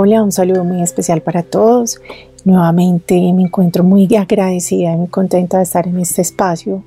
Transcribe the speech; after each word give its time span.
Hola, 0.00 0.22
un 0.22 0.30
saludo 0.30 0.62
muy 0.62 0.80
especial 0.80 1.22
para 1.22 1.42
todos. 1.42 2.00
Nuevamente 2.44 3.16
me 3.32 3.42
encuentro 3.42 3.82
muy 3.82 4.06
agradecida 4.14 4.94
y 4.94 4.96
muy 4.96 5.08
contenta 5.08 5.56
de 5.56 5.64
estar 5.64 5.88
en 5.88 5.98
este 5.98 6.22
espacio 6.22 6.84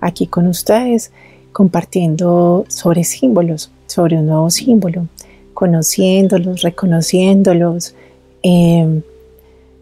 aquí 0.00 0.28
con 0.28 0.46
ustedes 0.46 1.10
compartiendo 1.50 2.64
sobre 2.68 3.02
símbolos, 3.02 3.72
sobre 3.88 4.16
un 4.16 4.26
nuevo 4.26 4.48
símbolo, 4.48 5.08
conociéndolos, 5.54 6.62
reconociéndolos, 6.62 7.96
em, 8.44 9.02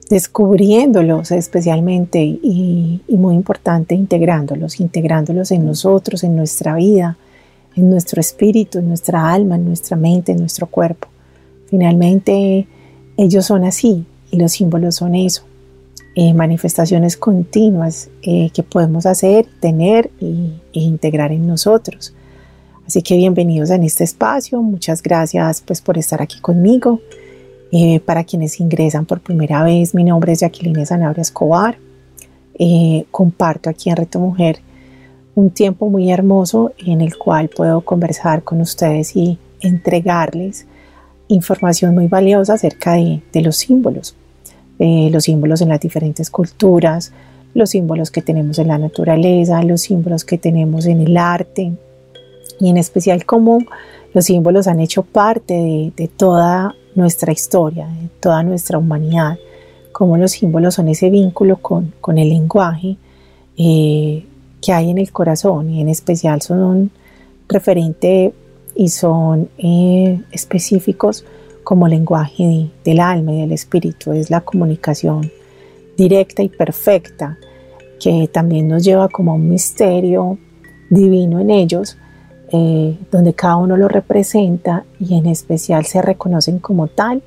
descubriéndolos 0.08 1.32
especialmente 1.32 2.22
y, 2.22 3.02
y, 3.06 3.16
muy 3.18 3.34
importante 3.34 3.94
integrándolos, 3.94 4.80
integrándolos 4.80 5.50
en 5.50 5.66
nosotros, 5.66 6.24
en 6.24 6.34
nuestra 6.34 6.76
vida, 6.76 7.18
en 7.76 7.90
nuestro 7.90 8.22
espíritu, 8.22 8.78
en 8.78 8.88
nuestra 8.88 9.30
alma, 9.30 9.56
en 9.56 9.66
nuestra 9.66 9.98
mente, 9.98 10.32
en 10.32 10.38
nuestro 10.38 10.66
cuerpo. 10.66 11.09
Finalmente, 11.70 12.66
ellos 13.16 13.46
son 13.46 13.64
así 13.64 14.04
y 14.30 14.36
los 14.36 14.52
símbolos 14.52 14.96
son 14.96 15.14
eso. 15.14 15.44
Eh, 16.16 16.34
manifestaciones 16.34 17.16
continuas 17.16 18.10
eh, 18.22 18.50
que 18.52 18.64
podemos 18.64 19.06
hacer, 19.06 19.46
tener 19.60 20.10
y, 20.20 20.54
e 20.72 20.80
integrar 20.80 21.30
en 21.30 21.46
nosotros. 21.46 22.12
Así 22.84 23.02
que 23.02 23.16
bienvenidos 23.16 23.70
en 23.70 23.84
este 23.84 24.02
espacio. 24.02 24.60
Muchas 24.60 25.02
gracias 25.02 25.62
pues, 25.64 25.80
por 25.80 25.96
estar 25.96 26.20
aquí 26.20 26.40
conmigo. 26.40 27.00
Eh, 27.70 28.00
para 28.00 28.24
quienes 28.24 28.58
ingresan 28.58 29.06
por 29.06 29.20
primera 29.20 29.62
vez, 29.62 29.94
mi 29.94 30.02
nombre 30.02 30.32
es 30.32 30.40
Jacqueline 30.40 30.84
Sanabria 30.84 31.22
Escobar. 31.22 31.78
comparto 33.12 33.70
aquí 33.70 33.90
en 33.90 33.96
Reto 33.96 34.18
Mujer 34.18 34.60
un 35.36 35.50
tiempo 35.50 35.88
muy 35.88 36.10
hermoso 36.10 36.72
en 36.78 37.00
el 37.00 37.16
cual 37.16 37.48
puedo 37.48 37.80
conversar 37.82 38.42
con 38.42 38.60
ustedes 38.60 39.14
y 39.14 39.38
entregarles 39.60 40.66
información 41.30 41.94
muy 41.94 42.08
valiosa 42.08 42.54
acerca 42.54 42.94
de, 42.94 43.20
los 43.40 43.56
símbolos, 43.56 44.14
eh, 44.78 45.08
los 45.12 45.24
símbolos 45.24 45.60
en 45.60 45.68
las 45.68 45.80
diferentes 45.80 46.30
culturas, 46.30 47.12
los 47.54 47.70
símbolos 47.70 48.10
que 48.10 48.22
tenemos 48.22 48.58
en 48.58 48.68
la 48.68 48.78
naturaleza, 48.78 49.62
los 49.62 49.82
símbolos 49.82 50.24
que 50.24 50.38
tenemos 50.38 50.86
en 50.86 51.00
el 51.00 51.16
arte 51.16 51.72
y 52.60 52.68
en 52.68 52.76
especial 52.76 53.24
cómo 53.24 53.58
los 54.12 54.24
símbolos 54.24 54.66
han 54.66 54.80
hecho 54.80 55.02
parte 55.02 55.92
de, 55.96 56.08
toda 56.08 56.74
nuestra 56.94 57.32
historia, 57.32 57.86
de 57.86 58.08
toda 58.20 58.42
nuestra 58.42 58.78
humanidad, 58.78 59.38
cómo 59.92 60.16
los 60.16 60.32
símbolos 60.32 60.74
son 60.74 60.88
ese 60.88 61.10
vínculo 61.10 61.56
con, 61.56 61.92
el 62.16 62.28
lenguaje 62.28 62.96
eh, 63.56 64.24
que 64.60 64.72
hay 64.72 64.90
en 64.90 64.98
el 64.98 65.10
corazón 65.12 65.70
y 65.70 65.80
en 65.80 65.88
especial 65.88 66.42
son 66.42 66.58
un 66.58 66.90
referente 67.48 68.32
y 68.74 68.88
son 68.88 69.48
eh, 69.58 70.20
específicos 70.30 71.24
como 71.64 71.88
lenguaje 71.88 72.70
del 72.84 73.00
alma 73.00 73.32
y 73.32 73.40
del 73.40 73.52
espíritu. 73.52 74.12
Es 74.12 74.30
la 74.30 74.40
comunicación 74.40 75.30
directa 75.96 76.42
y 76.42 76.48
perfecta 76.48 77.38
que 78.00 78.28
también 78.32 78.68
nos 78.68 78.82
lleva 78.82 79.08
como 79.08 79.32
a 79.32 79.34
un 79.34 79.48
misterio 79.48 80.38
divino 80.88 81.38
en 81.38 81.50
ellos, 81.50 81.98
eh, 82.52 82.98
donde 83.10 83.34
cada 83.34 83.56
uno 83.56 83.76
lo 83.76 83.88
representa 83.88 84.84
y 84.98 85.16
en 85.16 85.26
especial 85.26 85.84
se 85.86 86.02
reconocen 86.02 86.58
como 86.58 86.88
tal 86.88 87.22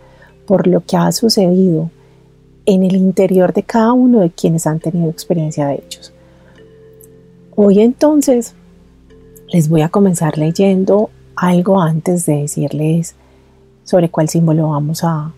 por 0.46 0.68
lo 0.68 0.82
que 0.82 0.98
ha 0.98 1.12
sucedido 1.12 1.92
en 2.66 2.84
el 2.84 2.96
interior 2.96 3.54
de 3.54 3.64
cada 3.64 3.94
uno 3.94 4.20
de 4.22 4.32
quienes 4.32 4.68
han 4.68 4.80
tenido 4.80 5.10
experiencia 5.10 5.68
de 5.68 5.76
ellos. 5.86 6.14
Hoy 7.56 7.82
entonces 7.82 8.56
les 9.52 9.70
voy 9.70 9.82
a 9.82 9.90
comenzar 9.90 10.38
leyendo 10.38 11.12
algo 11.44 11.82
antes 11.82 12.26
de 12.26 12.44
decirles 12.44 13.16
sobre 13.84 14.10
cuál 14.10 14.30
símbolo 14.30 14.70
vamos 14.70 15.04
a, 15.04 15.34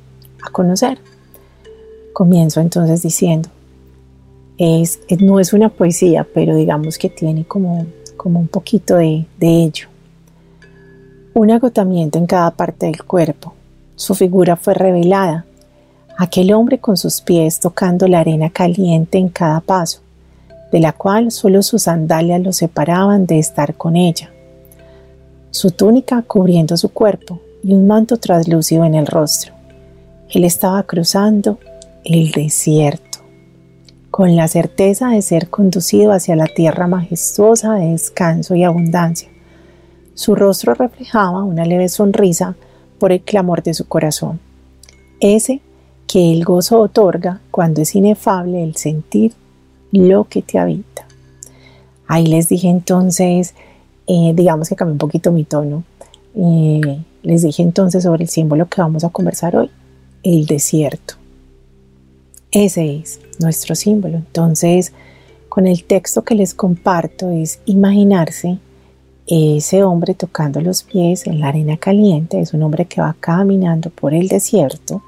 conocer. 0.51 0.99
Comienzo 2.13 2.61
entonces 2.61 3.01
diciendo, 3.01 3.49
es, 4.59 4.99
no 5.19 5.39
es 5.39 5.53
una 5.53 5.69
poesía, 5.69 6.27
pero 6.31 6.55
digamos 6.55 6.99
que 6.99 7.09
tiene 7.09 7.45
como, 7.45 7.87
como 8.15 8.39
un 8.39 8.47
poquito 8.47 8.97
de, 8.97 9.25
de 9.39 9.63
ello. 9.63 9.87
Un 11.33 11.49
agotamiento 11.49 12.19
en 12.19 12.27
cada 12.27 12.51
parte 12.51 12.85
del 12.85 13.03
cuerpo. 13.03 13.55
Su 13.95 14.13
figura 14.13 14.55
fue 14.55 14.75
revelada. 14.75 15.45
Aquel 16.15 16.53
hombre 16.53 16.77
con 16.77 16.95
sus 16.95 17.21
pies 17.21 17.59
tocando 17.59 18.07
la 18.07 18.19
arena 18.19 18.51
caliente 18.51 19.17
en 19.17 19.29
cada 19.29 19.59
paso, 19.61 20.01
de 20.71 20.79
la 20.79 20.93
cual 20.93 21.31
solo 21.31 21.63
sus 21.63 21.83
sandalias 21.83 22.39
lo 22.39 22.53
separaban 22.53 23.25
de 23.25 23.39
estar 23.39 23.73
con 23.73 23.95
ella 23.95 24.29
su 25.55 25.71
túnica 25.71 26.21
cubriendo 26.21 26.75
su 26.75 26.89
cuerpo 26.89 27.39
y 27.63 27.73
un 27.73 27.87
manto 27.87 28.17
traslúcido 28.17 28.83
en 28.83 28.93
el 28.93 29.07
rostro. 29.07 29.53
Él 30.29 30.43
estaba 30.43 30.83
cruzando 30.83 31.59
el 32.03 32.31
desierto, 32.31 33.19
con 34.11 34.35
la 34.35 34.49
certeza 34.49 35.11
de 35.11 35.21
ser 35.21 35.49
conducido 35.49 36.11
hacia 36.11 36.35
la 36.35 36.47
tierra 36.47 36.87
majestuosa 36.87 37.75
de 37.75 37.91
descanso 37.91 38.53
y 38.55 38.65
abundancia. 38.65 39.29
Su 40.13 40.35
rostro 40.35 40.73
reflejaba 40.73 41.45
una 41.45 41.63
leve 41.63 41.87
sonrisa 41.87 42.57
por 42.99 43.13
el 43.13 43.21
clamor 43.21 43.63
de 43.63 43.73
su 43.73 43.87
corazón, 43.87 44.41
ese 45.21 45.61
que 46.05 46.33
el 46.33 46.43
gozo 46.43 46.81
otorga 46.81 47.39
cuando 47.49 47.81
es 47.81 47.95
inefable 47.95 48.61
el 48.61 48.75
sentir 48.75 49.31
lo 49.93 50.25
que 50.25 50.41
te 50.41 50.59
habita. 50.59 51.07
Ahí 52.07 52.27
les 52.27 52.49
dije 52.49 52.67
entonces 52.67 53.55
eh, 54.07 54.33
digamos 54.35 54.69
que 54.69 54.75
cambié 54.75 54.93
un 54.93 54.97
poquito 54.97 55.31
mi 55.31 55.43
tono. 55.43 55.83
Eh, 56.35 56.99
les 57.23 57.41
dije 57.41 57.63
entonces 57.63 58.03
sobre 58.03 58.23
el 58.23 58.29
símbolo 58.29 58.67
que 58.67 58.81
vamos 58.81 59.03
a 59.03 59.09
conversar 59.09 59.55
hoy, 59.55 59.69
el 60.23 60.45
desierto. 60.45 61.15
Ese 62.51 62.97
es 62.97 63.19
nuestro 63.39 63.75
símbolo. 63.75 64.17
Entonces, 64.17 64.93
con 65.49 65.67
el 65.67 65.83
texto 65.83 66.23
que 66.23 66.35
les 66.35 66.53
comparto 66.53 67.29
es 67.29 67.59
imaginarse 67.65 68.59
ese 69.27 69.83
hombre 69.83 70.13
tocando 70.13 70.61
los 70.61 70.83
pies 70.83 71.25
en 71.27 71.39
la 71.39 71.47
arena 71.47 71.77
caliente. 71.77 72.39
Es 72.39 72.53
un 72.53 72.63
hombre 72.63 72.85
que 72.85 73.01
va 73.01 73.15
caminando 73.19 73.89
por 73.89 74.13
el 74.13 74.27
desierto, 74.27 75.01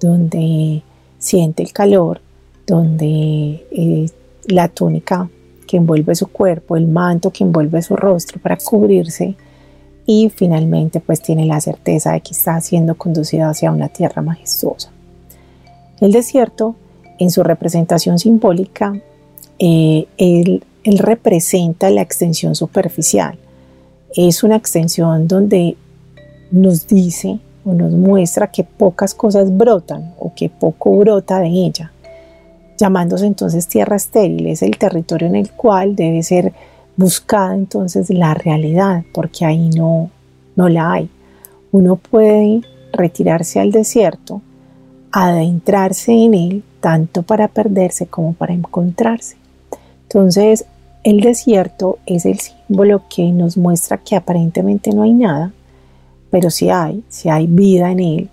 donde 0.00 0.82
siente 1.18 1.62
el 1.62 1.72
calor, 1.72 2.20
donde 2.66 3.66
eh, 3.70 4.10
la 4.48 4.68
túnica 4.68 5.30
que 5.66 5.76
envuelve 5.76 6.14
su 6.14 6.28
cuerpo, 6.28 6.76
el 6.76 6.86
manto 6.86 7.30
que 7.30 7.44
envuelve 7.44 7.82
su 7.82 7.96
rostro 7.96 8.40
para 8.40 8.56
cubrirse 8.56 9.34
y 10.06 10.30
finalmente 10.34 11.00
pues 11.00 11.20
tiene 11.20 11.44
la 11.44 11.60
certeza 11.60 12.12
de 12.12 12.20
que 12.20 12.32
está 12.32 12.60
siendo 12.60 12.94
conducido 12.94 13.48
hacia 13.48 13.72
una 13.72 13.88
tierra 13.88 14.22
majestuosa. 14.22 14.90
El 16.00 16.12
desierto, 16.12 16.76
en 17.18 17.30
su 17.30 17.42
representación 17.42 18.18
simbólica, 18.18 18.94
eh, 19.58 20.06
él, 20.16 20.64
representa 20.84 21.90
la 21.90 22.02
extensión 22.02 22.54
superficial. 22.54 23.36
Es 24.14 24.44
una 24.44 24.54
extensión 24.54 25.26
donde 25.26 25.76
nos 26.52 26.86
dice 26.86 27.40
o 27.64 27.72
nos 27.72 27.90
muestra 27.90 28.52
que 28.52 28.62
pocas 28.62 29.12
cosas 29.12 29.56
brotan 29.56 30.14
o 30.16 30.32
que 30.32 30.48
poco 30.48 30.96
brota 30.96 31.40
de 31.40 31.48
ella 31.48 31.90
llamándose 32.76 33.26
entonces 33.26 33.68
tierra 33.68 33.96
estéril, 33.96 34.46
es 34.46 34.62
el 34.62 34.78
territorio 34.78 35.28
en 35.28 35.36
el 35.36 35.50
cual 35.50 35.96
debe 35.96 36.22
ser 36.22 36.52
buscada 36.96 37.54
entonces 37.54 38.10
la 38.10 38.34
realidad, 38.34 39.04
porque 39.12 39.44
ahí 39.44 39.68
no, 39.70 40.10
no 40.56 40.68
la 40.68 40.92
hay. 40.92 41.10
Uno 41.72 41.96
puede 41.96 42.62
retirarse 42.92 43.60
al 43.60 43.72
desierto, 43.72 44.40
adentrarse 45.12 46.12
en 46.12 46.34
él, 46.34 46.64
tanto 46.80 47.22
para 47.22 47.48
perderse 47.48 48.06
como 48.06 48.32
para 48.32 48.54
encontrarse. 48.54 49.36
Entonces, 50.04 50.64
el 51.04 51.20
desierto 51.20 51.98
es 52.06 52.26
el 52.26 52.38
símbolo 52.38 53.02
que 53.08 53.30
nos 53.30 53.56
muestra 53.56 53.98
que 53.98 54.16
aparentemente 54.16 54.90
no 54.92 55.02
hay 55.02 55.12
nada, 55.12 55.52
pero 56.30 56.50
sí 56.50 56.70
hay, 56.70 57.04
sí 57.08 57.28
hay 57.28 57.46
vida 57.46 57.90
en 57.92 58.00
él 58.00 58.30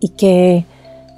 y 0.00 0.10
que 0.10 0.64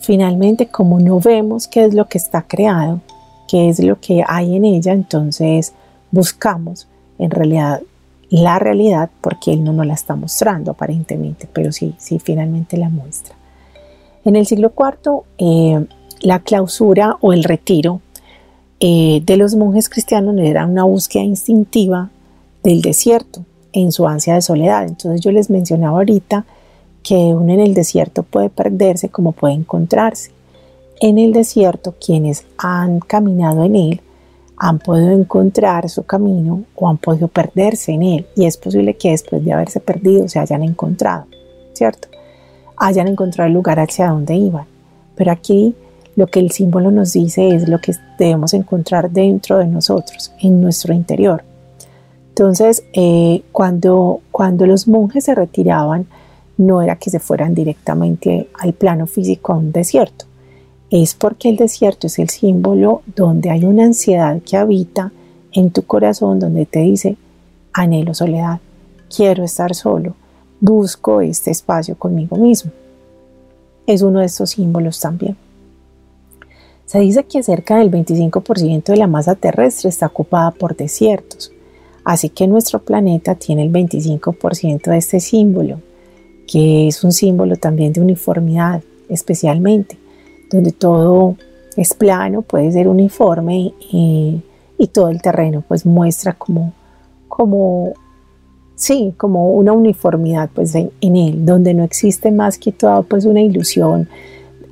Finalmente, 0.01 0.67
como 0.67 0.99
no 0.99 1.21
vemos 1.21 1.69
qué 1.69 1.85
es 1.85 1.95
lo 1.95 2.07
que 2.07 2.19
está 2.19 2.43
creado, 2.43 3.01
qué 3.49 3.69
es 3.69 3.81
lo 3.81 4.01
que 4.01 4.25
hay 4.27 4.57
en 4.57 4.65
ella, 4.65 4.93
entonces 4.93 5.73
buscamos 6.11 6.89
en 7.19 7.31
realidad 7.31 7.83
la 8.31 8.59
realidad 8.59 9.11
porque 9.21 9.53
Él 9.53 9.65
no 9.65 9.73
nos 9.73 9.87
la 9.87 9.95
está 9.95 10.15
mostrando 10.15 10.71
aparentemente, 10.71 11.49
pero 11.53 11.73
sí, 11.73 11.95
sí 11.99 12.19
finalmente 12.19 12.77
la 12.77 12.89
muestra. 12.89 13.35
En 14.25 14.37
el 14.37 14.47
siglo 14.47 14.73
IV, 14.77 15.23
eh, 15.39 15.85
la 16.21 16.41
clausura 16.41 17.17
o 17.21 17.33
el 17.33 17.45
retiro 17.45 18.01
eh, 18.79 19.21
de 19.25 19.37
los 19.37 19.57
monjes 19.57 19.89
cristianos 19.89 20.37
era 20.39 20.65
una 20.65 20.85
búsqueda 20.85 21.23
instintiva 21.23 22.11
del 22.63 22.83
desierto 22.83 23.45
en 23.73 23.93
su 23.93 24.07
ansia 24.07 24.35
de 24.35 24.43
soledad. 24.43 24.87
Entonces 24.87 25.21
yo 25.21 25.33
les 25.33 25.51
mencionaba 25.51 25.99
ahorita 25.99 26.45
que 27.03 27.15
uno 27.15 27.53
en 27.53 27.61
el 27.61 27.75
desierto 27.75 28.23
puede 28.23 28.51
perderse 28.51 29.09
como 29.09 29.33
puede 29.33 29.55
encontrarse. 29.55 30.33
En 31.01 31.19
el 31.19 31.33
desierto, 31.33 31.95
quienes 32.05 32.45
han 32.59 33.01
caminado 33.01 33.65
en 33.65 33.77
él 33.77 34.01
han 34.57 34.79
podido 34.79 35.11
encontrar 35.13 35.89
su 35.89 36.05
camino 36.05 36.65
o 36.75 36.89
han 36.89 36.99
podido 36.99 37.29
perderse 37.29 37.93
en 37.93 38.03
él. 38.03 38.27
Y 38.37 38.45
es 38.45 38.59
posible 38.59 38.95
que 38.95 39.13
después 39.13 39.43
de 39.43 39.53
haberse 39.55 39.81
perdido 39.81 40.29
se 40.29 40.39
hayan 40.39 40.63
encontrado, 40.63 41.25
¿cierto? 41.73 42.09
Hayan 42.77 43.09
encontrado 43.09 43.49
el 43.49 43.55
lugar 43.55 43.81
hacia 43.81 44.11
donde 44.11 44.35
iban. 44.35 44.67
Pero 45.17 45.33
aquí 45.33 45.75
lo 46.15 46.27
que 46.27 46.41
el 46.41 46.51
símbolo 46.51 46.91
nos 46.91 47.15
dice 47.15 47.49
es 47.49 47.67
lo 47.67 47.81
que 47.81 47.95
debemos 48.19 48.53
encontrar 48.53 49.11
dentro 49.11 49.57
de 49.57 49.67
nosotros, 49.67 50.33
en 50.41 50.61
nuestro 50.61 50.93
interior. 50.93 51.43
Entonces, 52.29 52.85
eh, 52.93 53.43
cuando, 53.53 54.21
cuando 54.31 54.67
los 54.67 54.87
monjes 54.87 55.25
se 55.25 55.35
retiraban, 55.35 56.07
no 56.61 56.83
era 56.83 56.97
que 56.97 57.11
se 57.11 57.21
fueran 57.21 57.55
directamente 57.55 58.49
al 58.59 58.75
plano 58.75 59.07
físico 59.07 59.53
a 59.53 59.57
un 59.57 59.73
desierto, 59.73 60.27
es 60.91 61.15
porque 61.15 61.49
el 61.49 61.57
desierto 61.57 62.07
es 62.07 62.19
el 62.19 62.29
símbolo 62.29 63.03
donde 63.17 63.51
hay 63.51 63.65
una 63.65 63.85
ansiedad 63.85 64.41
que 64.43 64.57
habita 64.57 65.13
en 65.53 65.71
tu 65.71 65.85
corazón, 65.85 66.39
donde 66.39 66.67
te 66.67 66.81
dice, 66.81 67.17
anhelo 67.73 68.13
soledad, 68.13 68.61
quiero 69.15 69.45
estar 69.45 69.75
solo, 69.75 70.15
busco 70.61 71.21
este 71.23 71.51
espacio 71.51 71.97
conmigo 71.97 72.37
mismo. 72.37 72.73
Es 73.87 74.03
uno 74.03 74.21
de 74.21 74.27
estos 74.27 74.51
símbolos 74.51 75.01
también. 75.01 75.37
Se 76.85 76.99
dice 76.99 77.25
que 77.25 77.43
cerca 77.43 77.79
del 77.79 77.91
25% 77.91 78.85
de 78.85 78.97
la 78.97 79.07
masa 79.07 79.35
terrestre 79.35 79.89
está 79.89 80.07
ocupada 80.07 80.51
por 80.51 80.77
desiertos, 80.77 81.53
así 82.05 82.29
que 82.29 82.47
nuestro 82.47 82.81
planeta 82.81 83.35
tiene 83.37 83.63
el 83.63 83.73
25% 83.73 84.91
de 84.91 84.99
este 84.99 85.21
símbolo, 85.21 85.81
que 86.51 86.89
es 86.89 87.05
un 87.05 87.13
símbolo 87.13 87.55
también 87.55 87.93
de 87.93 88.01
uniformidad, 88.01 88.83
especialmente 89.09 89.97
donde 90.51 90.73
todo 90.73 91.37
es 91.77 91.95
plano, 91.95 92.43
puede 92.43 92.73
ser 92.73 92.89
uniforme 92.89 93.73
y, 93.93 94.43
todo 94.93 95.11
el 95.11 95.23
terreno 95.23 95.63
pues 95.69 95.87
muestra 95.87 96.33
como, 96.33 96.73
como, 97.29 97.93
sí, 98.75 99.15
como 99.17 99.53
una 99.53 99.73
uniformidad 99.73 100.51
pues 100.53 100.75
en, 100.75 100.91
él, 101.01 101.47
donde 101.47 101.75
no 101.75 101.85
existe 101.85 102.33
más 102.33 102.59
que 102.59 102.73
todo 102.73 103.05
pues 103.05 103.27
una 103.27 103.41
ilusión 103.41 104.09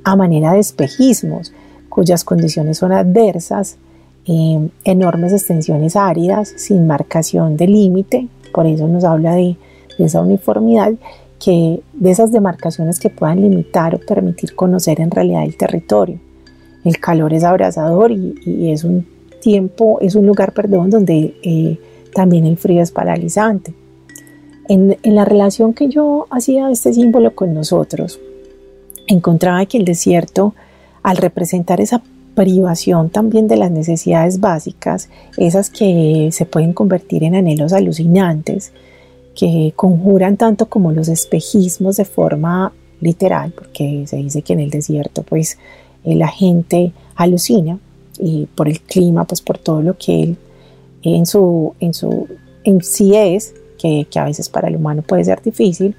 a 0.03 0.17
manera 0.17 0.53
de 0.53 0.59
espejismos, 0.59 1.53
cuyas 1.87 2.25
condiciones 2.25 2.79
son 2.79 2.91
adversas, 2.91 3.77
em, 4.25 4.69
enormes 4.83 5.31
extensiones 5.31 5.95
áridas, 5.95 6.51
sin 6.57 6.85
marcación 6.87 7.55
de 7.55 7.67
límite, 7.67 8.27
por 8.51 8.65
eso 8.65 8.87
nos 8.89 9.05
habla 9.05 9.35
de 9.35 9.55
esa 9.99 10.21
uniformidad 10.21 10.91
que 11.39 11.81
de 11.93 12.11
esas 12.11 12.31
demarcaciones 12.31 12.99
que 12.99 13.09
puedan 13.09 13.41
limitar 13.41 13.95
o 13.95 13.99
permitir 13.99 14.55
conocer 14.55 14.99
en 14.99 15.11
realidad 15.11 15.43
el 15.43 15.55
territorio. 15.55 16.19
El 16.83 16.99
calor 16.99 17.33
es 17.33 17.43
abrasador 17.43 18.11
y, 18.11 18.71
es 18.71 18.83
un 18.83 19.05
tiempo, 19.41 19.99
es 20.01 20.15
un 20.15 20.25
lugar, 20.25 20.53
perdón, 20.53 20.89
donde 20.89 21.35
eh, 21.43 21.79
también 22.13 22.45
el 22.45 22.57
frío 22.57 22.81
es 22.81 22.91
paralizante. 22.91 23.73
En, 24.67 24.97
en, 25.01 25.15
la 25.15 25.25
relación 25.25 25.73
que 25.73 25.87
yo 25.87 26.27
hacía 26.29 26.69
este 26.69 26.93
símbolo 26.93 27.35
con 27.35 27.53
nosotros, 27.53 28.19
encontraba 29.07 29.65
que 29.65 29.77
el 29.77 29.85
desierto, 29.85 30.53
al 31.01 31.17
representar 31.17 31.81
esa 31.81 32.03
privación 32.35 33.09
también 33.09 33.47
de 33.47 33.57
las 33.57 33.71
necesidades 33.71 34.39
básicas, 34.39 35.09
esas 35.37 35.69
que 35.69 36.29
se 36.31 36.45
pueden 36.45 36.73
convertir 36.73 37.23
en 37.23 37.35
anhelos 37.35 37.73
alucinantes, 37.73 38.71
que 39.39 39.71
conjuran 39.73 40.35
tanto 40.35 40.65
como 40.65 40.91
los 40.91 41.07
espejismos 41.07 41.95
de 41.95 42.03
forma 42.03 42.73
literal, 42.99 43.53
porque 43.55 44.03
se 44.05 44.17
dice 44.17 44.41
que 44.41 44.51
en 44.51 44.59
el 44.59 44.69
desierto 44.69 45.23
pues 45.23 45.57
eh, 46.03 46.15
la 46.15 46.27
gente 46.27 46.91
alucina 47.15 47.79
y 48.19 48.47
por 48.47 48.67
el 48.67 48.81
clima, 48.81 49.23
pues 49.23 49.41
por 49.41 49.57
todo 49.57 49.81
lo 49.81 49.97
que 49.97 50.23
él 50.23 50.37
en 51.03 51.25
su, 51.25 51.73
en 51.79 51.93
su 51.93 52.27
en 52.65 52.83
sí 52.83 53.15
es, 53.15 53.53
que, 53.77 54.05
que 54.11 54.19
a 54.19 54.25
veces 54.25 54.49
para 54.49 54.67
el 54.67 54.75
humano 54.75 55.03
puede 55.03 55.23
ser 55.23 55.41
difícil. 55.41 55.95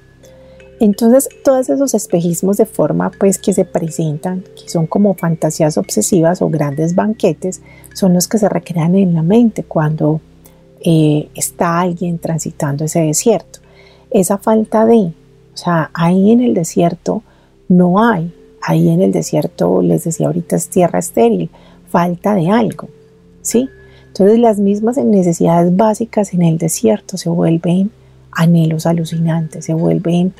Entonces, 0.79 1.27
todos 1.43 1.69
esos 1.69 1.95
espejismos 1.95 2.57
de 2.57 2.67
forma 2.67 3.11
pues 3.19 3.39
que 3.39 3.53
se 3.53 3.65
presentan, 3.65 4.43
que 4.55 4.69
son 4.69 4.85
como 4.85 5.15
fantasías 5.15 5.79
obsesivas 5.79 6.43
o 6.43 6.49
grandes 6.49 6.93
banquetes, 6.93 7.61
son 7.95 8.13
los 8.13 8.27
que 8.27 8.37
se 8.37 8.49
recrean 8.49 8.93
en 8.93 9.15
la 9.15 9.23
mente 9.23 9.63
cuando 9.63 10.21
eh, 10.83 11.29
está 11.35 11.79
alguien 11.79 12.19
transitando 12.19 12.85
ese 12.85 13.01
desierto. 13.01 13.59
Esa 14.09 14.37
falta 14.37 14.85
de, 14.85 15.13
o 15.53 15.57
sea, 15.57 15.91
ahí 15.93 16.31
en 16.31 16.41
el 16.41 16.53
desierto 16.53 17.23
no 17.69 18.03
hay, 18.03 18.33
ahí 18.61 18.89
en 18.89 19.01
el 19.01 19.11
desierto, 19.11 19.81
les 19.81 20.03
decía 20.03 20.27
ahorita, 20.27 20.55
es 20.55 20.69
tierra 20.69 20.99
estéril, 20.99 21.49
falta 21.89 22.35
de 22.35 22.49
algo, 22.49 22.87
¿sí? 23.41 23.69
Entonces 24.07 24.39
las 24.39 24.59
mismas 24.59 24.97
necesidades 24.97 25.75
básicas 25.75 26.33
en 26.33 26.41
el 26.41 26.57
desierto 26.57 27.17
se 27.17 27.29
vuelven 27.29 27.91
anhelos 28.31 28.85
alucinantes, 28.85 29.65
se 29.65 29.73
vuelven 29.73 30.33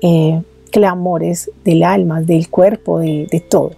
eh, 0.00 0.42
clamores 0.70 1.50
del 1.64 1.82
alma, 1.82 2.20
del 2.20 2.48
cuerpo, 2.48 3.00
de, 3.00 3.26
de 3.30 3.40
todo. 3.40 3.72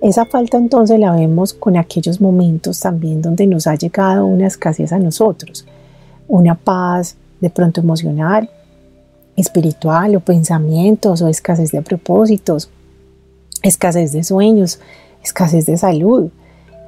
Esa 0.00 0.26
falta 0.26 0.58
entonces 0.58 0.98
la 0.98 1.12
vemos 1.12 1.54
con 1.54 1.76
aquellos 1.76 2.20
momentos 2.20 2.80
también 2.80 3.22
donde 3.22 3.46
nos 3.46 3.66
ha 3.66 3.74
llegado 3.74 4.26
una 4.26 4.46
escasez 4.46 4.92
a 4.92 4.98
nosotros, 4.98 5.66
una 6.28 6.54
paz 6.54 7.16
de 7.40 7.50
pronto 7.50 7.80
emocional, 7.80 8.50
espiritual 9.36 10.16
o 10.16 10.20
pensamientos 10.20 11.22
o 11.22 11.28
escasez 11.28 11.72
de 11.72 11.82
propósitos, 11.82 12.70
escasez 13.62 14.12
de 14.12 14.22
sueños, 14.22 14.80
escasez 15.22 15.66
de 15.66 15.76
salud, 15.76 16.30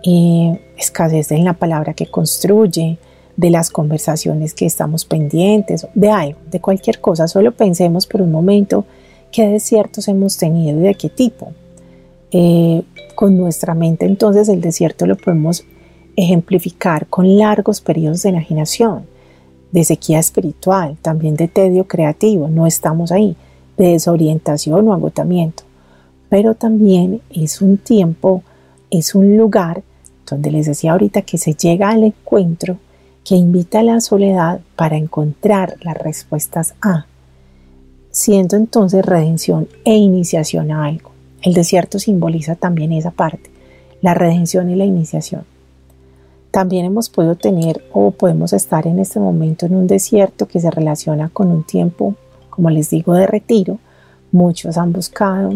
eh, 0.05 0.61
escasez 0.77 1.33
en 1.33 1.45
la 1.45 1.55
palabra 1.55 1.95
que 1.95 2.07
construye, 2.07 2.99
de 3.39 3.51
las 3.51 3.71
conversaciones 3.71 4.53
que 4.53 4.67
estamos 4.67 5.05
pendientes, 5.05 5.87
de 5.95 6.11
algo, 6.11 6.41
de 6.51 6.61
cualquier 6.61 7.01
cosa. 7.01 7.29
Solo 7.29 7.53
pensemos 7.53 8.05
por 8.05 8.21
un 8.21 8.33
momento 8.33 8.85
qué 9.31 9.47
desiertos 9.47 10.09
hemos 10.09 10.37
tenido 10.37 10.81
y 10.81 10.83
de 10.83 10.95
qué 10.97 11.09
tipo. 11.09 11.53
Eh, 12.31 12.83
con 13.19 13.37
nuestra 13.37 13.75
mente. 13.75 14.07
Entonces 14.07 14.49
el 14.49 14.61
desierto 14.61 15.05
lo 15.05 15.17
podemos 15.17 15.65
ejemplificar 16.15 17.09
con 17.09 17.37
largos 17.37 17.81
periodos 17.81 18.23
de 18.23 18.29
enajenación, 18.29 19.07
de 19.73 19.83
sequía 19.83 20.21
espiritual, 20.21 20.97
también 21.03 21.35
de 21.35 21.49
tedio 21.49 21.89
creativo, 21.89 22.49
no 22.49 22.65
estamos 22.65 23.11
ahí, 23.11 23.35
de 23.77 23.89
desorientación 23.89 24.87
o 24.87 24.93
agotamiento, 24.93 25.65
pero 26.29 26.55
también 26.55 27.23
es 27.31 27.61
un 27.61 27.77
tiempo, 27.77 28.45
es 28.89 29.17
un 29.17 29.37
lugar 29.37 29.83
donde 30.31 30.53
les 30.53 30.67
decía 30.67 30.93
ahorita 30.93 31.23
que 31.23 31.39
se 31.39 31.55
llega 31.55 31.89
al 31.89 32.05
encuentro 32.05 32.79
que 33.25 33.35
invita 33.35 33.81
a 33.81 33.83
la 33.83 34.01
soledad 34.01 34.61
para 34.77 34.97
encontrar 34.97 35.75
las 35.83 35.99
respuestas 35.99 36.75
a, 36.83 37.07
siendo 38.13 38.57
entonces 38.57 39.05
redención 39.05 39.67
e 39.85 39.97
iniciación 39.97 40.71
a 40.71 40.85
algo. 40.85 41.18
El 41.43 41.55
desierto 41.55 41.99
simboliza 42.01 42.57
también 42.57 42.93
esa 42.93 43.13
parte, 43.13 43.51
la 44.03 44.15
redención 44.15 44.71
y 44.71 44.75
la 44.75 44.85
iniciación. 44.85 45.45
También 46.51 46.87
hemos 46.87 47.11
podido 47.11 47.37
tener 47.37 47.85
o 47.93 48.11
podemos 48.11 48.53
estar 48.53 48.87
en 48.87 48.99
este 48.99 49.21
momento 49.21 49.67
en 49.67 49.77
un 49.77 49.87
desierto 49.87 50.49
que 50.49 50.59
se 50.59 50.71
relaciona 50.71 51.29
con 51.29 51.53
un 51.53 51.63
tiempo, 51.63 52.15
como 52.51 52.71
les 52.71 52.91
digo, 52.91 53.15
de 53.15 53.27
retiro. 53.27 53.79
Muchos 54.33 54.77
han 54.79 54.93
buscado 54.93 55.55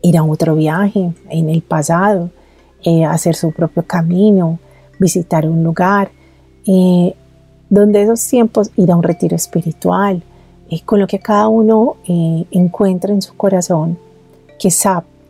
ir 0.00 0.16
a 0.16 0.24
otro 0.24 0.54
viaje 0.54 1.12
en 1.28 1.50
el 1.50 1.60
pasado, 1.60 2.30
eh, 2.84 3.04
hacer 3.04 3.34
su 3.34 3.52
propio 3.52 3.82
camino, 3.86 4.58
visitar 4.98 5.46
un 5.46 5.62
lugar, 5.62 6.10
eh, 6.66 7.14
donde 7.68 8.02
esos 8.02 8.26
tiempos 8.26 8.70
ir 8.76 8.90
a 8.90 8.96
un 8.96 9.02
retiro 9.02 9.36
espiritual, 9.36 10.22
eh, 10.70 10.80
con 10.84 11.00
lo 11.00 11.06
que 11.06 11.18
cada 11.18 11.48
uno 11.48 11.96
encuentra 12.06 13.12
en 13.12 13.20
su 13.20 13.36
corazón 13.36 13.98
que, 14.58 14.70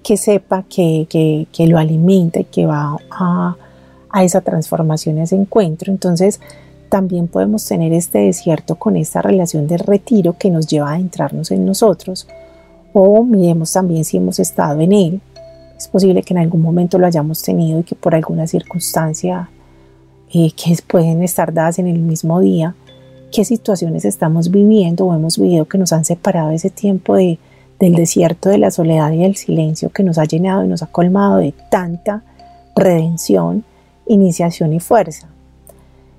que 0.02 0.16
sepa 0.16 0.64
que, 0.68 1.48
lo 1.66 1.78
alimenta 1.78 2.40
y 2.40 2.44
que 2.44 2.66
va 2.66 2.96
a, 3.10 3.56
esa 4.22 4.40
transformación, 4.42 5.18
a 5.18 5.24
ese 5.24 5.36
encuentro. 5.36 5.90
Entonces, 5.90 6.40
también 6.88 7.26
podemos 7.26 7.66
tener 7.66 7.92
este 7.92 8.18
desierto 8.18 8.76
con 8.76 8.96
esta 8.96 9.22
relación 9.22 9.66
de 9.66 9.78
retiro 9.78 10.36
que 10.38 10.50
nos 10.50 10.66
lleva 10.66 10.90
a 10.90 10.94
adentrarnos 10.94 11.50
en 11.50 11.64
nosotros. 11.64 12.28
O 12.92 13.24
miremos 13.24 13.72
también 13.72 14.04
si 14.04 14.18
hemos 14.18 14.38
estado 14.38 14.80
en 14.80 14.92
él. 14.92 15.20
Es 15.76 15.88
posible 15.88 16.22
que 16.22 16.34
en 16.34 16.38
algún 16.38 16.62
momento 16.62 16.98
lo 16.98 17.06
hayamos 17.06 17.42
tenido 17.42 17.80
y 17.80 17.82
que 17.82 17.96
por 17.96 18.14
alguna 18.14 18.46
circunstancia 18.46 19.48
eh, 20.32 20.52
que 20.52 20.76
pueden 20.86 21.22
estar 21.22 21.52
dadas 21.52 21.80
en 21.80 21.88
el 21.88 21.98
mismo 21.98 22.40
día, 22.40 22.76
qué 23.32 23.44
situaciones 23.44 24.04
estamos 24.04 24.50
viviendo 24.50 25.06
o 25.06 25.14
hemos 25.14 25.38
vivido 25.38 25.64
que 25.64 25.78
nos 25.78 25.92
han 25.92 26.04
separado 26.04 26.52
ese 26.52 26.70
tiempo 26.70 27.16
de, 27.16 27.38
del 27.78 27.94
desierto, 27.94 28.48
de 28.48 28.58
la 28.58 28.70
soledad 28.70 29.10
y 29.12 29.18
del 29.18 29.36
silencio 29.36 29.90
que 29.90 30.02
nos 30.02 30.18
ha 30.18 30.24
llenado 30.24 30.64
y 30.64 30.68
nos 30.68 30.82
ha 30.82 30.86
colmado 30.86 31.38
de 31.38 31.52
tanta 31.70 32.22
redención, 32.76 33.64
iniciación 34.06 34.72
y 34.72 34.80
fuerza. 34.80 35.28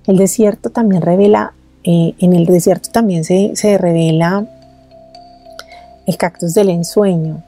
El 0.05 0.17
desierto 0.17 0.69
también 0.69 1.01
revela, 1.01 1.53
eh, 1.83 2.13
en 2.19 2.33
el 2.33 2.45
desierto 2.45 2.89
también 2.91 3.24
se, 3.24 3.55
se 3.55 3.77
revela 3.77 4.47
el 6.05 6.17
cactus 6.17 6.53
del 6.53 6.69
ensueño. 6.69 7.43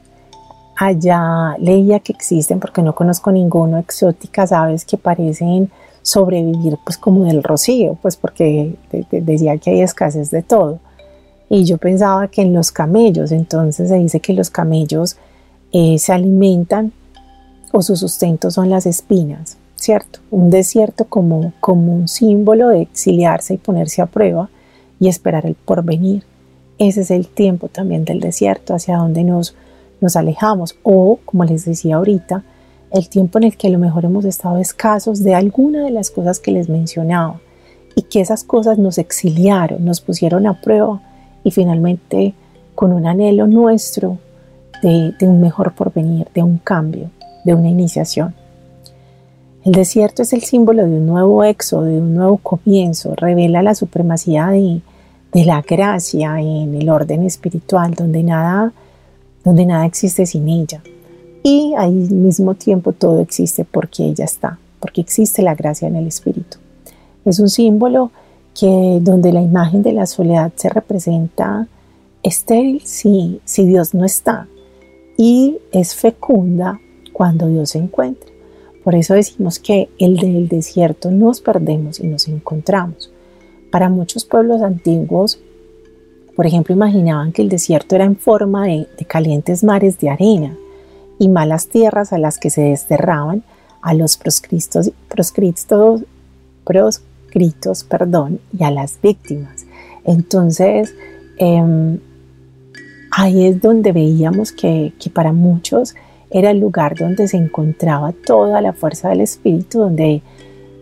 Allá 0.76 1.56
leía 1.60 2.00
que 2.00 2.14
existen, 2.14 2.60
porque 2.60 2.82
no 2.82 2.94
conozco 2.94 3.32
ninguno, 3.32 3.78
exóticas 3.78 4.52
aves 4.52 4.86
que 4.86 4.98
parecen 4.98 5.72
sobrevivir 6.02 6.78
pues 6.84 6.98
como 6.98 7.26
del 7.26 7.44
rocío, 7.44 7.98
pues 8.02 8.16
porque 8.16 8.76
decía 9.12 9.58
que 9.58 9.72
hay 9.72 9.82
escasez 9.82 10.32
de 10.32 10.42
todo. 10.42 10.80
Y 11.50 11.64
yo 11.64 11.78
pensaba 11.78 12.28
que 12.28 12.42
en 12.42 12.54
los 12.54 12.72
camellos, 12.72 13.32
entonces 13.32 13.90
se 13.90 13.96
dice 13.96 14.20
que 14.20 14.34
los 14.34 14.50
camellos 14.50 15.18
eh, 15.72 15.98
se 15.98 16.14
alimentan 16.14 16.92
o 17.72 17.82
su 17.82 17.96
sustento 17.96 18.52
son 18.52 18.70
las 18.70 18.86
espinas, 18.86 19.58
¿cierto? 19.76 20.20
Un 20.32 20.50
desierto 20.50 21.06
como, 21.06 21.54
como 21.60 21.94
un 21.94 22.08
símbolo 22.08 22.70
de 22.70 22.82
exiliarse 22.82 23.54
y 23.54 23.58
ponerse 23.58 24.02
a 24.02 24.08
prueba 24.08 24.50
y 25.00 25.08
esperar 25.08 25.46
el 25.46 25.56
porvenir. 25.56 26.24
Ese 26.80 27.02
es 27.02 27.12
el 27.12 27.28
tiempo 27.28 27.70
también 27.70 28.06
del 28.06 28.20
desierto, 28.20 28.74
hacia 28.74 28.98
donde 28.98 29.24
nos, 29.24 29.56
nos 30.00 30.16
alejamos. 30.16 30.78
O, 30.84 31.20
como 31.26 31.44
les 31.44 31.66
decía 31.66 31.96
ahorita, 31.96 32.44
el 32.92 33.10
tiempo 33.10 33.38
en 33.38 33.46
el 33.46 33.58
que 33.58 33.68
a 33.68 33.72
lo 33.72 33.80
mejor 33.80 34.06
hemos 34.06 34.26
estado 34.26 34.58
escasos 34.58 35.24
de 35.24 35.36
alguna 35.36 35.84
de 35.84 35.92
las 35.92 36.12
cosas 36.12 36.40
que 36.40 36.52
les 36.52 36.70
mencionaba 36.70 37.42
y 37.96 38.04
que 38.04 38.22
esas 38.22 38.44
cosas 38.44 38.78
nos 38.78 38.98
exiliaron, 38.98 39.84
nos 39.84 40.02
pusieron 40.02 40.46
a 40.48 40.62
prueba 40.62 41.02
y 41.48 41.52
finalmente 41.52 42.34
con 42.76 42.92
un 42.92 43.08
anhelo 43.08 43.48
nuestro 43.48 44.18
de, 44.84 45.14
un 45.22 45.40
mejor 45.40 45.74
porvenir, 45.74 46.28
de 46.36 46.44
un 46.44 46.58
cambio, 46.58 47.10
de 47.46 47.54
una 47.54 47.70
iniciación. 47.70 48.36
El 49.64 49.72
desierto 49.72 50.24
es 50.24 50.34
el 50.34 50.44
símbolo 50.44 50.86
de 50.86 50.98
un 50.98 51.06
nuevo 51.06 51.46
éxodo, 51.46 51.84
de 51.84 52.00
un 52.00 52.16
nuevo 52.16 52.36
comienzo, 52.36 53.16
revela 53.16 53.62
la 53.62 53.76
supremacía 53.76 54.48
de, 54.48 54.82
de 55.32 55.46
la 55.46 55.62
gracia 55.62 56.38
en 56.42 56.76
el 56.76 56.90
orden 56.90 57.24
espiritual, 57.24 57.94
donde 57.94 58.24
nada, 58.24 58.74
donde 59.46 59.66
nada 59.66 59.86
existe 59.86 60.26
sin 60.26 60.50
ella. 60.50 60.84
Y 61.44 61.76
al 61.78 61.94
mismo 61.94 62.56
tiempo 62.56 62.92
todo 62.92 63.22
existe 63.22 63.64
porque 63.64 64.04
ella 64.04 64.26
está, 64.26 64.60
porque 64.82 65.00
existe 65.00 65.42
la 65.44 65.56
gracia 65.56 65.88
en 65.88 65.96
el 65.96 66.08
espíritu. 66.08 66.58
Es 67.24 67.40
un 67.40 67.48
símbolo 67.48 68.12
que 68.60 69.00
donde 69.02 69.32
la 69.32 69.42
imagen 69.42 69.84
de 69.84 69.94
la 69.94 70.06
soledad 70.06 70.52
se 70.56 70.70
representa 70.70 71.68
estéril 72.24 72.82
si, 72.84 73.40
si 73.46 73.66
Dios 73.66 73.94
no 73.94 74.04
está 74.04 74.48
y 75.18 75.58
es 75.72 75.96
fecunda 75.96 76.80
cuando 77.14 77.48
Dios 77.48 77.72
se 77.72 77.80
encuentra. 77.80 78.30
Por 78.84 78.96
eso 78.96 79.16
decimos 79.16 79.60
que 79.60 79.90
el 80.00 80.18
del 80.18 80.48
desierto 80.48 81.12
nos 81.12 81.42
perdemos 81.42 82.00
y 82.00 82.08
nos 82.08 82.28
encontramos. 82.28 83.12
Para 83.72 83.90
muchos 83.90 84.24
pueblos 84.24 84.62
antiguos, 84.62 85.40
por 86.36 86.46
ejemplo, 86.46 86.74
imaginaban 86.74 87.34
que 87.34 87.42
el 87.42 87.50
desierto 87.50 87.96
era 87.96 88.06
en 88.06 88.16
forma 88.16 88.66
de, 88.68 88.88
calientes 89.08 89.64
mares 89.64 90.00
de 90.00 90.10
arena 90.10 90.56
y 91.20 91.30
malas 91.30 91.68
tierras 91.68 92.14
a 92.14 92.18
las 92.18 92.38
que 92.38 92.50
se 92.50 92.62
desterraban 92.62 93.44
a 93.82 93.94
los 93.94 94.18
proscritos, 94.18 94.92
proscritos, 95.10 96.04
proscritos 97.38 97.84
perdón, 97.84 98.40
y 98.58 98.64
a 98.64 98.72
las 98.72 99.00
víctimas. 99.02 99.66
Entonces, 100.04 100.94
em, 101.38 102.00
ahí 103.12 103.46
es 103.46 103.62
donde 103.62 103.92
veíamos 103.92 104.52
que, 104.52 104.94
que 105.00 105.10
para 105.10 105.34
muchos 105.34 105.96
era 106.30 106.52
el 106.52 106.60
lugar 106.60 106.96
donde 106.98 107.28
se 107.28 107.38
encontraba 107.38 108.12
toda 108.12 108.62
la 108.62 108.74
fuerza 108.74 109.10
del 109.10 109.22
Espíritu, 109.22 109.80
donde 109.80 110.22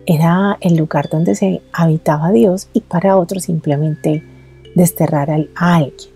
era 0.06 0.58
el 0.62 0.76
lugar 0.76 1.10
donde 1.10 1.36
se 1.36 1.62
habitaba 1.72 2.32
Dios 2.32 2.68
y 2.74 2.82
para 2.82 3.18
otros 3.18 3.44
simplemente 3.44 4.24
desterrar 4.76 5.30
a 5.32 5.76
alguien. 5.76 6.10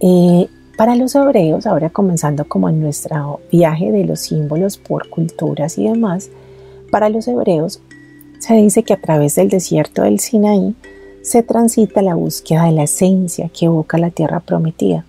Eh, 0.00 0.48
para 0.76 0.96
los 0.96 1.14
hebreos, 1.14 1.66
ahora 1.66 1.90
comenzando 1.90 2.46
como 2.46 2.68
en 2.68 2.80
nuestro 2.80 3.40
viaje 3.50 3.92
de 3.92 4.04
los 4.04 4.20
símbolos 4.20 4.76
por 4.76 5.08
culturas 5.08 5.78
y 5.78 5.88
demás, 5.88 6.30
para 6.90 7.08
los 7.08 7.28
hebreos 7.28 7.80
se 8.38 8.54
dice 8.54 8.82
que 8.82 8.92
a 8.92 9.00
través 9.00 9.36
del 9.36 9.48
desierto 9.48 10.02
del 10.02 10.20
Sinaí 10.20 10.74
se 11.22 11.42
transita 11.42 12.02
la 12.02 12.14
búsqueda 12.14 12.66
de 12.66 12.72
la 12.72 12.82
esencia 12.82 13.48
que 13.48 13.66
evoca 13.66 13.96
la 13.96 14.10
tierra 14.10 14.40
prometida. 14.40 15.04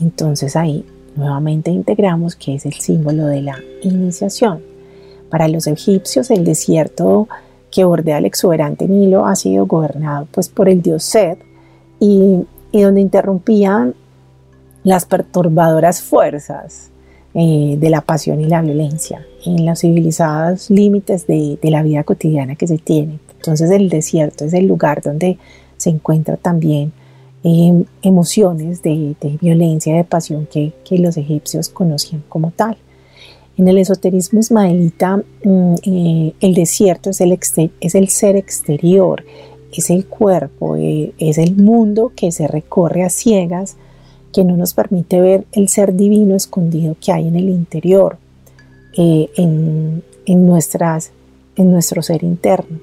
Entonces 0.00 0.54
ahí 0.54 0.84
nuevamente 1.16 1.70
integramos 1.70 2.36
que 2.36 2.54
es 2.54 2.66
el 2.66 2.74
símbolo 2.74 3.26
de 3.26 3.42
la 3.42 3.58
iniciación. 3.82 4.62
Para 5.28 5.48
los 5.48 5.66
egipcios 5.66 6.30
el 6.30 6.44
desierto 6.44 7.28
que 7.70 7.84
bordea 7.84 8.18
el 8.18 8.26
exuberante 8.26 8.86
Nilo 8.86 9.26
ha 9.26 9.34
sido 9.34 9.66
gobernado 9.66 10.28
pues 10.30 10.48
por 10.48 10.68
el 10.68 10.80
dios 10.82 11.02
Set 11.02 11.38
y, 12.00 12.44
donde 12.72 13.00
interrumpían 13.00 13.94
las 14.84 15.04
perturbadoras 15.04 16.00
fuerzas 16.00 16.90
eh, 17.34 17.76
de 17.78 17.90
la 17.90 18.00
pasión 18.02 18.40
y 18.40 18.44
la 18.44 18.62
violencia 18.62 19.26
en 19.44 19.66
los 19.66 19.80
civilizados 19.80 20.70
límites 20.70 21.26
de, 21.26 21.58
la 21.62 21.82
vida 21.82 22.04
cotidiana 22.04 22.56
que 22.56 22.66
se 22.66 22.78
tiene. 22.78 23.18
Entonces 23.36 23.70
el 23.70 23.88
desierto 23.88 24.44
es 24.44 24.52
el 24.52 24.66
lugar 24.66 25.02
donde 25.02 25.38
se 25.76 25.90
encuentra 25.90 26.36
también 26.36 26.92
eh, 27.44 27.84
emociones 28.02 28.82
de, 28.82 29.14
violencia, 29.40 29.94
de 29.94 30.04
pasión 30.04 30.46
que, 30.50 30.72
que 30.84 30.98
los 30.98 31.16
egipcios 31.16 31.68
conocían 31.68 32.24
como 32.28 32.50
tal. 32.50 32.76
En 33.58 33.66
el 33.66 33.78
esoterismo 33.78 34.38
ismaelita, 34.38 35.16
mm, 35.16 35.74
eh, 35.84 36.32
el 36.40 36.54
desierto 36.54 37.10
es 37.10 37.20
el, 37.20 37.36
es 37.80 37.94
el 37.96 38.08
ser 38.08 38.36
exterior, 38.36 39.24
es 39.72 39.90
el 39.90 40.06
cuerpo, 40.06 40.76
eh, 40.76 41.12
es 41.18 41.38
el 41.38 41.56
mundo 41.56 42.12
que 42.14 42.30
se 42.30 42.46
recorre 42.46 43.02
a 43.02 43.10
ciegas, 43.10 43.76
que 44.32 44.44
no 44.44 44.56
nos 44.56 44.74
permite 44.74 45.20
ver 45.20 45.44
el 45.52 45.68
ser 45.68 45.94
divino 45.94 46.36
escondido 46.36 46.96
que 47.00 47.10
hay 47.10 47.26
en 47.26 47.34
el 47.34 47.48
interior, 47.48 48.18
eh, 48.98 49.30
en, 49.36 50.02
nuestras, 50.46 51.12
en 51.56 51.72
nuestro 51.72 52.02
ser 52.02 52.24
interno. 52.24 52.78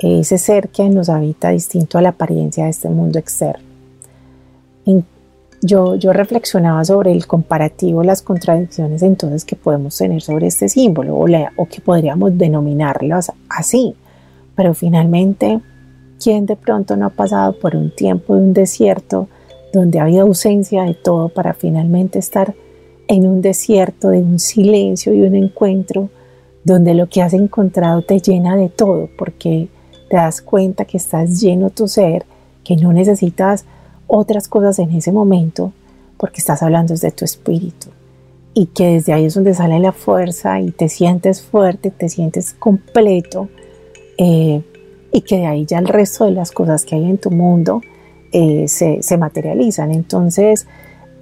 Ese 0.00 0.38
ser 0.38 0.70
que 0.70 0.88
nos 0.88 1.08
habita 1.08 1.50
distinto 1.50 1.98
a 1.98 2.02
la 2.02 2.08
apariencia 2.10 2.64
de 2.64 2.70
este 2.70 2.88
mundo 2.88 3.18
externo. 3.18 3.62
En 4.86 5.04
yo, 5.60 5.96
reflexionaba 6.12 6.84
sobre 6.84 7.12
el 7.12 7.26
comparativo, 7.26 8.02
las 8.02 8.20
contradicciones 8.20 9.02
entonces 9.02 9.44
que 9.44 9.56
podemos 9.56 9.96
tener 9.96 10.20
sobre 10.20 10.46
este 10.46 10.68
símbolo 10.68 11.16
o, 11.16 11.26
o 11.56 11.66
que 11.66 11.80
podríamos 11.80 12.36
denominarlas 12.36 13.32
así. 13.48 13.94
Pero 14.56 14.74
finalmente, 14.74 15.60
¿quién 16.22 16.44
de 16.44 16.56
pronto 16.56 16.96
no 16.96 17.06
ha 17.06 17.10
pasado 17.10 17.58
por 17.58 17.76
un 17.76 17.90
tiempo 17.90 18.34
de 18.34 18.42
un 18.42 18.52
desierto 18.52 19.28
donde 19.72 20.00
había 20.00 20.22
ausencia 20.22 20.84
de 20.84 20.94
todo 20.94 21.28
para 21.30 21.54
finalmente 21.54 22.18
estar 22.18 22.54
en 23.08 23.26
un 23.26 23.40
desierto 23.40 24.10
de 24.10 24.18
un 24.18 24.38
silencio 24.38 25.12
y 25.12 25.22
un 25.22 25.34
encuentro 25.34 26.10
donde 26.64 26.94
lo 26.94 27.08
que 27.08 27.22
has 27.22 27.34
encontrado 27.34 28.02
te 28.02 28.20
llena 28.20 28.56
de 28.56 28.68
todo 28.68 29.08
porque 29.18 29.68
te 30.08 30.16
das 30.16 30.40
cuenta 30.40 30.84
que 30.84 30.96
estás 30.96 31.40
lleno 31.40 31.70
tu 31.70 31.88
ser, 31.88 32.24
que 32.62 32.76
no 32.76 32.92
necesitas 32.92 33.64
otras 34.06 34.48
cosas 34.48 34.78
en 34.78 34.90
ese 34.92 35.12
momento 35.12 35.72
porque 36.16 36.40
estás 36.40 36.62
hablando 36.62 36.94
de 36.94 37.10
tu 37.10 37.24
espíritu 37.24 37.90
y 38.54 38.66
que 38.66 38.94
desde 38.94 39.12
ahí 39.12 39.24
es 39.26 39.34
donde 39.34 39.52
sale 39.52 39.78
la 39.80 39.92
fuerza 39.92 40.60
y 40.60 40.70
te 40.70 40.88
sientes 40.88 41.42
fuerte, 41.42 41.90
te 41.90 42.08
sientes 42.08 42.54
completo 42.54 43.48
eh, 44.16 44.62
y 45.12 45.20
que 45.22 45.38
de 45.38 45.46
ahí 45.46 45.66
ya 45.66 45.78
el 45.78 45.88
resto 45.88 46.24
de 46.24 46.30
las 46.30 46.52
cosas 46.52 46.84
que 46.84 46.94
hay 46.94 47.04
en 47.04 47.18
tu 47.18 47.30
mundo 47.30 47.80
eh, 48.32 48.66
se, 48.68 49.16
materializan. 49.16 49.92
Entonces, 49.92 50.66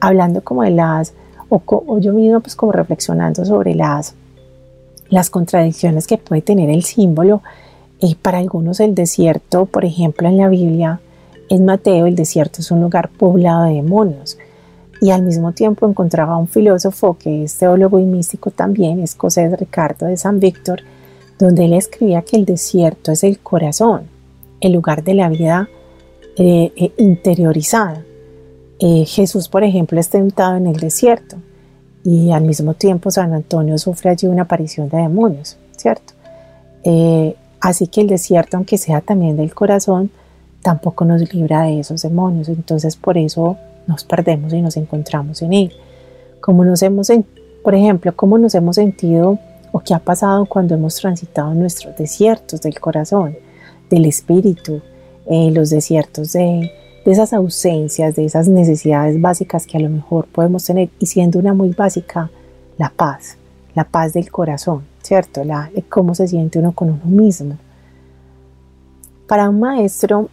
hablando 0.01 0.43
como 0.43 0.63
de 0.63 0.71
las, 0.71 1.15
o, 1.53 1.99
yo 1.99 2.13
mismo 2.13 2.41
pues 2.41 2.57
como 2.57 2.73
reflexionando 2.73 3.45
sobre 3.45 3.75
las, 3.75 4.15
las 5.11 5.29
contradicciones 5.29 6.07
que 6.07 6.19
puede 6.19 6.43
tener 6.43 6.71
el 6.71 6.83
símbolo, 6.83 7.43
eh, 8.01 8.15
para 8.21 8.39
algunos 8.39 8.81
el 8.81 8.95
desierto, 8.95 9.67
por 9.67 9.85
ejemplo 9.85 10.29
en 10.29 10.39
la 10.39 10.49
Biblia, 10.49 11.01
en 11.49 11.65
Mateo 11.65 12.07
el 12.07 12.17
desierto 12.17 12.61
es 12.61 12.71
un 12.71 12.81
lugar 12.81 13.11
poblado 13.11 13.65
de 13.65 13.75
demonios 13.75 14.39
y 15.01 15.11
al 15.11 15.23
mismo 15.23 15.53
tiempo 15.53 15.87
encontraba 15.87 16.37
un 16.37 16.49
filósofo 16.49 17.19
que 17.19 17.45
es 17.45 17.59
teólogo 17.59 17.99
y 17.99 18.05
místico 18.05 18.51
también, 18.51 19.01
escocés 19.01 19.59
Ricardo 19.59 20.07
de 20.07 20.17
San 20.17 20.41
Víctor, 20.41 20.83
donde 21.39 21.65
él 21.65 21.75
escribía 21.75 22.23
que 22.23 22.37
el 22.37 22.45
desierto 22.45 23.13
es 23.13 23.25
el 23.25 23.41
corazón, 23.41 24.03
el 24.61 24.73
lugar 24.73 25.03
de 25.03 25.15
la 25.15 25.29
vida 25.29 25.69
eh, 26.37 26.73
eh, 26.77 26.93
interiorizada. 26.99 28.05
Eh, 28.85 29.05
Jesús, 29.07 29.49
por 29.49 29.63
ejemplo, 29.63 30.01
es 30.01 30.09
tentado 30.09 30.57
en 30.57 30.67
el 30.67 30.77
desierto 30.77 31.37
y 32.03 32.33
al 32.33 32.43
mismo 32.43 32.75
tiempo 32.75 33.13
San 33.13 33.33
Antonio 33.33 33.79
sufre 33.79 34.11
allí 34.11 34.27
una 34.27 34.43
aparición 34.43 34.89
de 34.89 34.99
demonios, 34.99 35.57
¿cierto? 35.77 36.15
así 37.61 37.87
que 37.87 38.01
el 38.01 38.09
desierto, 38.09 38.57
aunque 38.57 38.77
sea 38.77 39.01
también 39.01 39.37
del 39.37 39.55
corazón, 39.55 40.11
tampoco 40.63 41.05
nos 41.05 41.33
libra 41.33 41.63
de 41.63 41.79
esos 41.79 42.03
demonios. 42.03 42.49
Entonces 42.49 42.97
por 42.97 43.17
eso 43.17 43.57
nos 43.87 44.03
perdemos 44.03 44.53
y 44.53 44.61
nos 44.61 44.77
encontramos 44.77 45.43
en 45.43 45.53
él. 45.53 45.73
Como 46.41 46.65
nos 46.65 46.83
hemos, 46.83 47.09
por 47.63 47.75
ejemplo, 47.77 48.17
cómo 48.17 48.37
nos 48.37 48.57
hemos 48.57 48.75
sentido 48.75 49.39
o 49.71 49.79
qué 49.79 49.95
ha 49.95 50.01
pasado 50.01 50.47
cuando 50.47 50.75
hemos 50.75 50.97
transitado 50.97 51.55
nuestros 51.55 51.97
desiertos 51.97 52.61
del 52.63 52.81
corazón, 52.81 53.37
del 53.89 54.07
espíritu, 54.07 54.83
eh, 55.27 55.53
los 55.53 55.71
desiertos 55.71 56.33
de, 56.33 56.73
de 57.05 57.11
esas 57.11 57.33
ausencias, 57.33 58.15
de 58.15 58.25
esas 58.25 58.49
necesidades 58.49 59.21
básicas 59.21 59.67
que 59.67 59.77
a 59.77 59.81
lo 59.81 59.89
mejor 59.89 60.27
podemos 60.27 60.65
tener 60.65 60.91
y 60.99 61.07
siendo 61.07 61.39
una 61.39 61.55
muy 61.55 61.71
básica, 61.71 62.31
la 62.79 62.91
paz, 62.91 63.37
la 63.75 63.85
paz 63.85 64.13
del 64.13 64.31
corazón, 64.31 64.85
¿cierto? 65.03 65.45
La, 65.45 65.71
cómo 65.89 66.15
se 66.15 66.29
siente 66.29 66.59
uno 66.59 66.73
con 66.73 66.91
uno 66.91 67.05
mismo. 67.05 67.57
Para 69.27 69.49
un 69.49 69.59
maestro, 69.61 70.29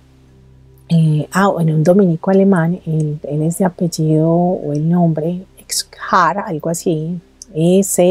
eh, 0.90 1.28
ah, 1.32 1.48
bueno, 1.48 1.74
un 1.76 1.84
dominico 1.84 2.32
alemán, 2.32 2.80
él, 2.86 3.20
de 3.22 3.66
apellido 3.66 4.30
o 4.30 4.74
el 4.74 4.88
nombre, 4.88 5.46
Exhar, 5.58 6.40
algo 6.40 6.70
así, 6.70 7.20
E-C-K-H-A-R-T. 7.54 8.10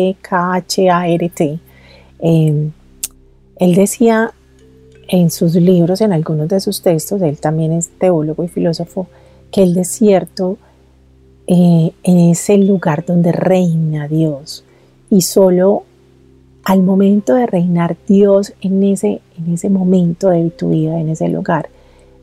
Eh, 2.20 2.70
él 3.56 3.74
decía 3.74 4.32
en 5.08 5.30
sus 5.30 5.54
libros, 5.54 6.02
en 6.02 6.12
algunos 6.12 6.48
de 6.48 6.60
sus 6.60 6.82
textos, 6.82 7.22
él 7.22 7.40
también 7.40 7.72
es 7.72 7.88
teólogo 7.98 8.44
y 8.44 8.48
filósofo, 8.48 9.08
que 9.50 9.62
el 9.62 9.74
desierto 9.74 10.58
eh, 11.46 11.92
es 12.02 12.50
el 12.50 12.66
lugar 12.66 13.06
donde 13.06 13.32
reina 13.32 14.06
Dios 14.06 14.64
y 15.10 15.22
solo 15.22 15.84
al 16.62 16.82
momento 16.82 17.34
de 17.34 17.46
reinar 17.46 17.96
Dios 18.06 18.52
en 18.60 18.82
ese, 18.82 19.22
en 19.38 19.54
ese 19.54 19.70
momento 19.70 20.28
de 20.28 20.50
tu 20.50 20.68
vida, 20.70 21.00
en 21.00 21.08
ese 21.08 21.28
lugar, 21.28 21.70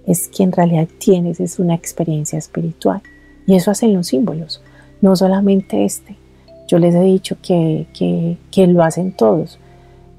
es 0.05 0.27
que 0.27 0.43
en 0.43 0.51
realidad 0.51 0.87
tienes 0.99 1.39
es 1.39 1.57
una 1.57 1.73
experiencia 1.73 2.37
espiritual. 2.37 3.01
Y 3.47 3.55
eso 3.55 3.71
hacen 3.71 3.95
los 3.95 4.07
símbolos, 4.07 4.61
no 5.01 5.15
solamente 5.15 5.85
este. 5.85 6.15
Yo 6.67 6.77
les 6.77 6.93
he 6.93 7.01
dicho 7.01 7.37
que, 7.41 7.87
que, 7.97 8.37
que 8.51 8.67
lo 8.67 8.83
hacen 8.83 9.11
todos 9.11 9.57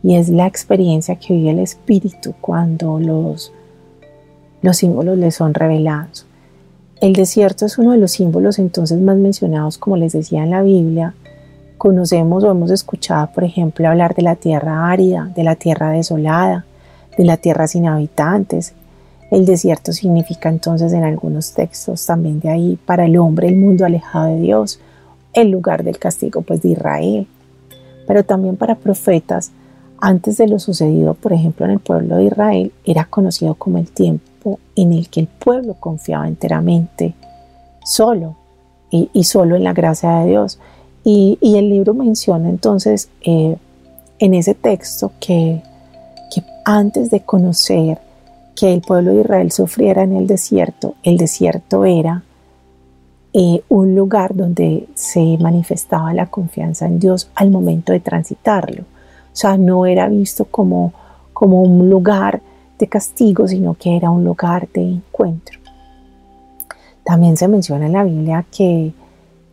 y 0.02 0.16
es 0.16 0.28
la 0.28 0.46
experiencia 0.46 1.16
que 1.16 1.34
vive 1.34 1.50
el 1.50 1.58
espíritu 1.58 2.34
cuando 2.40 2.98
los, 2.98 3.52
los 4.62 4.76
símbolos 4.76 5.18
le 5.18 5.30
son 5.30 5.54
revelados. 5.54 6.26
El 7.00 7.12
desierto 7.12 7.66
es 7.66 7.76
uno 7.76 7.92
de 7.92 7.98
los 7.98 8.12
símbolos 8.12 8.58
entonces 8.58 8.98
más 9.00 9.16
mencionados, 9.16 9.76
como 9.76 9.96
les 9.96 10.12
decía 10.12 10.42
en 10.42 10.50
la 10.50 10.62
Biblia. 10.62 11.14
Conocemos 11.76 12.42
o 12.42 12.50
hemos 12.50 12.70
escuchado, 12.70 13.28
por 13.34 13.44
ejemplo, 13.44 13.86
hablar 13.86 14.14
de 14.14 14.22
la 14.22 14.36
tierra 14.36 14.90
árida, 14.90 15.30
de 15.34 15.44
la 15.44 15.56
tierra 15.56 15.90
desolada, 15.90 16.64
de 17.18 17.24
la 17.24 17.36
tierra 17.36 17.66
sin 17.66 17.86
habitantes. 17.86 18.72
El 19.30 19.44
desierto 19.44 19.92
significa 19.92 20.48
entonces 20.48 20.92
en 20.94 21.04
algunos 21.04 21.52
textos 21.52 22.06
también 22.06 22.40
de 22.40 22.48
ahí 22.48 22.78
para 22.86 23.04
el 23.04 23.18
hombre 23.18 23.48
el 23.48 23.56
mundo 23.56 23.84
alejado 23.84 24.28
de 24.28 24.40
Dios, 24.40 24.80
el 25.34 25.50
lugar 25.50 25.84
del 25.84 25.98
castigo 25.98 26.40
pues 26.42 26.62
de 26.62 26.70
Israel. 26.70 27.26
Pero 28.06 28.24
también 28.24 28.56
para 28.56 28.76
profetas 28.76 29.52
antes 30.06 30.36
de 30.36 30.46
lo 30.46 30.60
sucedido, 30.60 31.14
por 31.14 31.32
ejemplo, 31.32 31.66
en 31.66 31.72
el 31.72 31.80
pueblo 31.80 32.18
de 32.18 32.26
Israel, 32.26 32.72
era 32.84 33.06
conocido 33.06 33.56
como 33.56 33.78
el 33.78 33.90
tiempo 33.90 34.60
en 34.76 34.92
el 34.92 35.08
que 35.08 35.18
el 35.18 35.26
pueblo 35.26 35.74
confiaba 35.80 36.28
enteramente 36.28 37.14
solo 37.84 38.36
y, 38.88 39.24
solo 39.24 39.56
en 39.56 39.64
la 39.64 39.72
gracia 39.72 40.20
de 40.20 40.28
Dios. 40.28 40.60
Y, 41.02 41.38
el 41.42 41.70
libro 41.70 41.92
menciona 41.92 42.48
entonces 42.48 43.08
eh, 43.22 43.56
en 44.20 44.34
ese 44.34 44.54
texto 44.54 45.10
que, 45.18 45.60
antes 46.64 47.10
de 47.10 47.22
conocer 47.22 47.98
que 48.54 48.72
el 48.72 48.82
pueblo 48.82 49.10
de 49.10 49.22
Israel 49.22 49.50
sufriera 49.50 50.04
en 50.04 50.12
el 50.12 50.28
desierto, 50.28 50.94
el 51.02 51.16
desierto 51.16 51.84
era 51.84 52.22
eh, 53.32 53.60
un 53.68 53.96
lugar 53.96 54.36
donde 54.36 54.86
se 54.94 55.36
manifestaba 55.38 56.14
la 56.14 56.26
confianza 56.26 56.86
en 56.86 57.00
Dios 57.00 57.28
al 57.34 57.50
momento 57.50 57.92
de 57.92 57.98
transitarlo. 57.98 58.84
O 59.36 59.38
sea, 59.38 59.58
no 59.58 59.84
era 59.84 60.08
visto 60.08 60.46
como, 60.46 60.94
como 61.34 61.60
un 61.60 61.90
lugar 61.90 62.40
de 62.78 62.86
castigo, 62.86 63.46
sino 63.46 63.74
que 63.74 63.94
era 63.94 64.08
un 64.08 64.24
lugar 64.24 64.66
de 64.72 64.80
encuentro. 64.80 65.60
También 67.04 67.36
se 67.36 67.46
menciona 67.46 67.84
en 67.84 67.92
la 67.92 68.04
Biblia 68.04 68.46
que, 68.50 68.94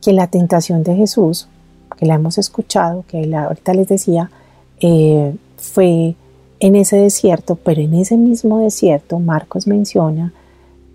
que 0.01 0.13
la 0.13 0.27
tentación 0.27 0.83
de 0.83 0.95
Jesús, 0.95 1.49
que 1.97 2.05
la 2.05 2.15
hemos 2.15 2.37
escuchado, 2.37 3.03
que 3.09 3.35
ahorita 3.35 3.73
les 3.73 3.89
decía, 3.89 4.31
eh, 4.79 5.35
fue 5.57 6.15
en 6.61 6.75
ese 6.77 6.95
desierto, 6.95 7.55
pero 7.55 7.81
en 7.81 7.93
ese 7.95 8.15
mismo 8.15 8.59
desierto 8.59 9.19
Marcos 9.19 9.67
menciona 9.67 10.31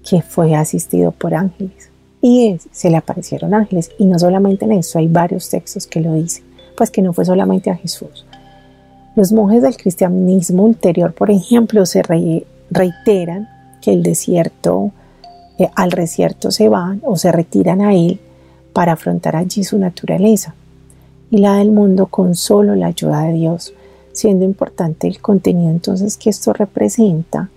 que 0.03 0.22
fue 0.22 0.55
asistido 0.55 1.12
por 1.12 1.35
ángeles 1.35 1.90
y 2.22 2.57
se 2.72 2.88
le 2.88 2.96
aparecieron 2.96 3.53
ángeles. 3.53 3.90
Y 3.98 4.07
no 4.07 4.18
solamente 4.18 4.64
en 4.64 4.72
eso, 4.72 4.98
hay 4.98 5.09
varios 5.09 5.51
textos 5.51 5.87
que 5.87 6.01
lo 6.01 6.14
dicen, 6.14 6.44
pues 6.74 6.90
que 6.90 7.03
no 7.03 7.12
fue 7.12 7.27
solamente 7.27 7.68
a 7.68 7.77
Jesús, 7.77 8.24
los 9.19 9.33
monjes 9.33 9.63
del 9.63 9.77
cristianismo 9.77 10.63
ulterior, 10.63 11.13
por 11.13 11.33
ejemplo, 11.33 11.85
se 11.87 12.05
reiteran 12.71 13.49
que 13.83 13.93
el 13.93 14.05
desierto, 14.05 14.93
eh, 15.59 15.69
al 15.75 15.91
desierto 15.91 16.53
se 16.53 16.69
van 16.69 17.03
o 17.05 17.17
se 17.17 17.33
retiran 17.33 17.81
a 17.81 17.95
él 17.95 18.21
para 18.73 18.93
afrontar 18.93 19.35
allí 19.35 19.65
su 19.65 19.77
naturaleza 19.77 20.55
y 21.33 21.39
la 21.39 21.57
del 21.57 21.73
mundo 21.73 22.07
con 22.07 22.37
solo 22.37 22.77
la 22.77 22.87
ayuda 22.87 23.25
de 23.25 23.33
Dios, 23.33 23.75
siendo 24.13 24.45
importante 24.45 25.09
el 25.09 25.21
contenido 25.21 25.69
entonces 25.69 26.17
que 26.17 26.31
esto 26.31 26.53
representa, 26.53 27.51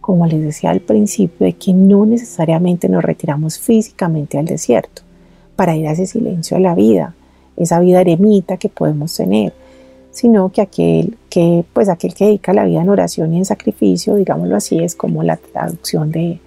como 0.00 0.26
les 0.26 0.40
decía 0.40 0.70
al 0.70 0.80
principio, 0.80 1.44
de 1.44 1.52
que 1.52 1.74
no 1.74 2.06
necesariamente 2.06 2.88
nos 2.88 3.04
retiramos 3.04 3.58
físicamente 3.58 4.38
al 4.38 4.46
desierto 4.46 5.02
para 5.54 5.76
ir 5.76 5.86
a 5.86 5.92
ese 5.92 6.06
silencio 6.06 6.56
de 6.56 6.62
la 6.62 6.74
vida, 6.74 7.14
esa 7.58 7.78
vida 7.78 8.00
eremita 8.00 8.56
que 8.56 8.70
podemos 8.70 9.14
tener, 9.14 9.52
sino 10.14 10.50
que 10.50 10.62
aquel 10.62 11.18
que, 11.28 11.64
pues 11.72 11.88
aquel 11.88 12.14
que 12.14 12.26
dedica 12.26 12.52
la 12.52 12.64
vida 12.64 12.80
en 12.80 12.88
oración 12.88 13.34
y 13.34 13.38
en 13.38 13.44
sacrificio, 13.44 14.14
digámoslo 14.14 14.54
así, 14.54 14.78
es 14.78 14.94
como 14.94 15.24
la 15.24 15.36
traducción 15.36 16.12
de, 16.12 16.38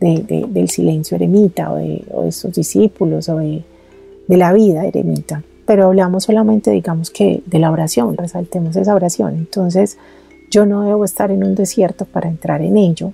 del 0.00 0.68
silencio 0.68 1.14
eremita 1.14 1.72
o 1.72 1.76
de, 1.76 2.04
o 2.12 2.30
sus 2.32 2.52
discípulos 2.52 3.28
o 3.28 3.38
de, 3.38 3.62
la 4.28 4.52
vida 4.52 4.84
eremita. 4.84 5.44
Pero 5.64 5.84
hablamos 5.84 6.24
solamente, 6.24 6.72
digamos 6.72 7.10
que, 7.10 7.44
de 7.46 7.58
la 7.60 7.70
oración, 7.70 8.16
resaltemos 8.16 8.74
esa 8.74 8.94
oración. 8.94 9.36
Entonces, 9.36 9.96
yo 10.50 10.66
no 10.66 10.82
debo 10.82 11.04
estar 11.04 11.30
en 11.30 11.44
un 11.44 11.54
desierto 11.54 12.06
para 12.06 12.28
entrar 12.28 12.60
en 12.62 12.76
ello 12.76 13.12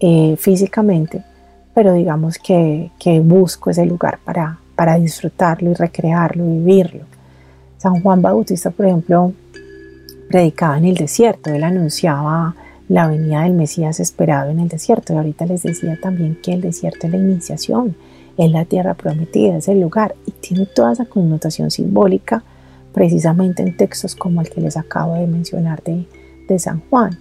eh, 0.00 0.36
físicamente, 0.38 1.22
pero 1.74 1.92
digamos 1.92 2.38
que, 2.38 2.90
que 2.98 3.20
busco 3.20 3.68
ese 3.68 3.84
lugar 3.84 4.18
para, 4.24 4.58
para 4.74 4.98
disfrutarlo 4.98 5.70
y 5.70 5.74
recrearlo, 5.74 6.46
vivirlo. 6.46 7.15
San 7.86 8.02
Juan 8.02 8.20
Bautista, 8.20 8.70
por 8.70 8.86
ejemplo, 8.86 9.32
predicaba 10.28 10.76
en 10.76 10.86
el 10.86 10.96
desierto, 10.96 11.50
él 11.50 11.62
anunciaba 11.62 12.56
la 12.88 13.06
venida 13.06 13.44
del 13.44 13.52
Mesías 13.52 14.00
esperado 14.00 14.50
en 14.50 14.58
el 14.58 14.66
desierto. 14.66 15.12
Y 15.12 15.16
ahorita 15.18 15.46
les 15.46 15.62
decía 15.62 15.96
también 16.02 16.36
que 16.42 16.52
el 16.52 16.62
desierto 16.62 17.06
es 17.06 17.12
la 17.12 17.18
iniciación, 17.18 17.94
es 18.36 18.50
la 18.50 18.64
tierra 18.64 18.94
prometida, 18.94 19.58
es 19.58 19.68
el 19.68 19.80
lugar 19.80 20.16
y 20.26 20.32
tiene 20.32 20.66
toda 20.66 20.94
esa 20.94 21.04
connotación 21.04 21.70
simbólica 21.70 22.42
precisamente 22.92 23.62
en 23.62 23.76
textos 23.76 24.16
como 24.16 24.40
el 24.40 24.50
que 24.50 24.60
les 24.60 24.76
acabo 24.76 25.14
de 25.14 25.28
mencionar 25.28 25.80
de, 25.84 26.08
de 26.48 26.58
San 26.58 26.82
Juan. 26.90 27.16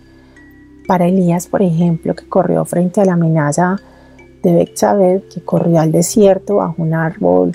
Para 0.88 1.06
Elías, 1.06 1.46
por 1.46 1.62
ejemplo, 1.62 2.16
que 2.16 2.28
corrió 2.28 2.66
frente 2.66 3.02
a 3.02 3.06
la 3.06 3.14
amenaza 3.14 3.76
de 4.42 4.52
Betsabé, 4.52 5.26
que 5.32 5.42
corrió 5.42 5.80
al 5.80 5.92
desierto 5.92 6.56
bajo 6.56 6.82
un 6.82 6.96
árbol 6.96 7.52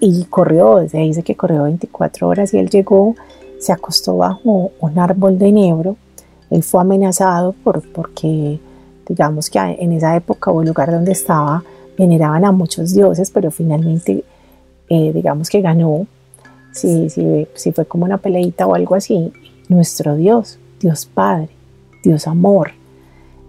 y, 0.00 0.24
corrió, 0.24 0.88
se 0.88 0.98
dice 0.98 1.22
que 1.22 1.34
corrió 1.34 1.64
24 1.64 2.28
horas 2.28 2.54
y 2.54 2.58
él 2.58 2.70
llegó, 2.70 3.14
se 3.58 3.72
acostó 3.72 4.16
bajo 4.16 4.72
un 4.80 4.98
árbol 4.98 5.38
de 5.38 5.48
enebro. 5.48 5.96
Él 6.50 6.62
fue 6.62 6.80
amenazado 6.80 7.52
por, 7.52 7.82
porque, 7.92 8.58
digamos 9.06 9.50
que 9.50 9.58
en 9.58 9.92
esa 9.92 10.16
época 10.16 10.50
o 10.50 10.62
el 10.62 10.68
lugar 10.68 10.90
donde 10.90 11.12
estaba, 11.12 11.62
veneraban 11.98 12.44
a 12.44 12.52
muchos 12.52 12.94
dioses, 12.94 13.30
pero 13.30 13.50
finalmente, 13.50 14.24
eh, 14.88 15.12
digamos 15.12 15.48
que 15.48 15.60
ganó. 15.60 16.06
Si, 16.72 17.08
si, 17.08 17.46
si 17.54 17.72
fue 17.72 17.84
como 17.84 18.04
una 18.04 18.18
peleita 18.18 18.66
o 18.66 18.74
algo 18.74 18.96
así, 18.96 19.32
nuestro 19.68 20.16
Dios, 20.16 20.58
Dios 20.80 21.06
Padre, 21.06 21.50
Dios 22.02 22.26
Amor. 22.26 22.72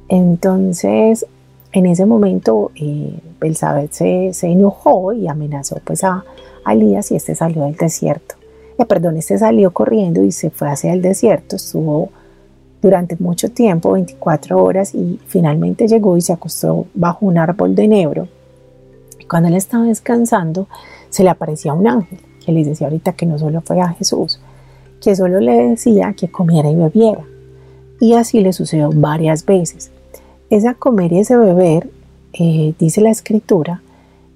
Entonces, 0.09 1.25
en 1.71 1.85
ese 1.87 2.05
momento 2.05 2.71
eh, 2.75 3.19
Elizabeth 3.45 3.91
se, 3.91 4.31
enojó 4.43 5.13
y 5.13 5.27
amenazó 5.27 5.79
pues 5.83 6.03
a, 6.03 6.23
Elías 6.67 7.11
y 7.11 7.15
este 7.15 7.35
salió 7.35 7.63
del 7.63 7.75
desierto. 7.75 8.35
Eh, 8.77 8.85
perdón, 8.85 9.17
este 9.17 9.37
salió 9.37 9.71
corriendo 9.71 10.23
y 10.23 10.31
se 10.31 10.49
fue 10.49 10.67
hacia 10.67 10.93
el 10.93 11.01
desierto, 11.01 11.55
estuvo 11.57 12.09
durante 12.81 13.15
mucho 13.19 13.49
tiempo, 13.51 13.91
24 13.93 14.63
horas, 14.63 14.93
y 14.93 15.19
finalmente 15.27 15.87
llegó 15.87 16.17
y 16.17 16.21
se 16.21 16.33
acostó 16.33 16.87
bajo 16.93 17.25
un 17.25 17.37
árbol 17.37 17.75
de 17.75 17.83
enebro. 17.83 18.27
Cuando 19.29 19.49
él 19.49 19.55
estaba 19.55 19.85
descansando, 19.85 20.67
se 21.09 21.23
le 21.23 21.29
aparecía 21.29 21.73
un 21.73 21.87
ángel 21.87 22.19
que 22.45 22.51
les 22.51 22.67
decía 22.67 22.87
ahorita 22.87 23.13
que 23.13 23.25
no 23.25 23.39
solo 23.39 23.61
fue 23.61 23.81
a 23.81 23.89
Jesús, 23.89 24.39
que 25.01 25.15
solo 25.15 25.39
le 25.39 25.69
decía 25.69 26.13
que 26.13 26.29
comiera 26.29 26.69
y 26.69 26.75
bebiera. 26.75 27.25
Y 27.99 28.13
así 28.13 28.41
le 28.41 28.53
sucedió 28.53 28.91
varias 28.93 29.45
veces. 29.45 29.91
Esa 30.49 30.75
comer 30.75 31.11
y 31.11 31.19
ese 31.19 31.37
beber, 31.37 31.89
eh, 32.37 32.73
dice 32.77 32.99
la 32.99 33.11
escritura, 33.11 33.81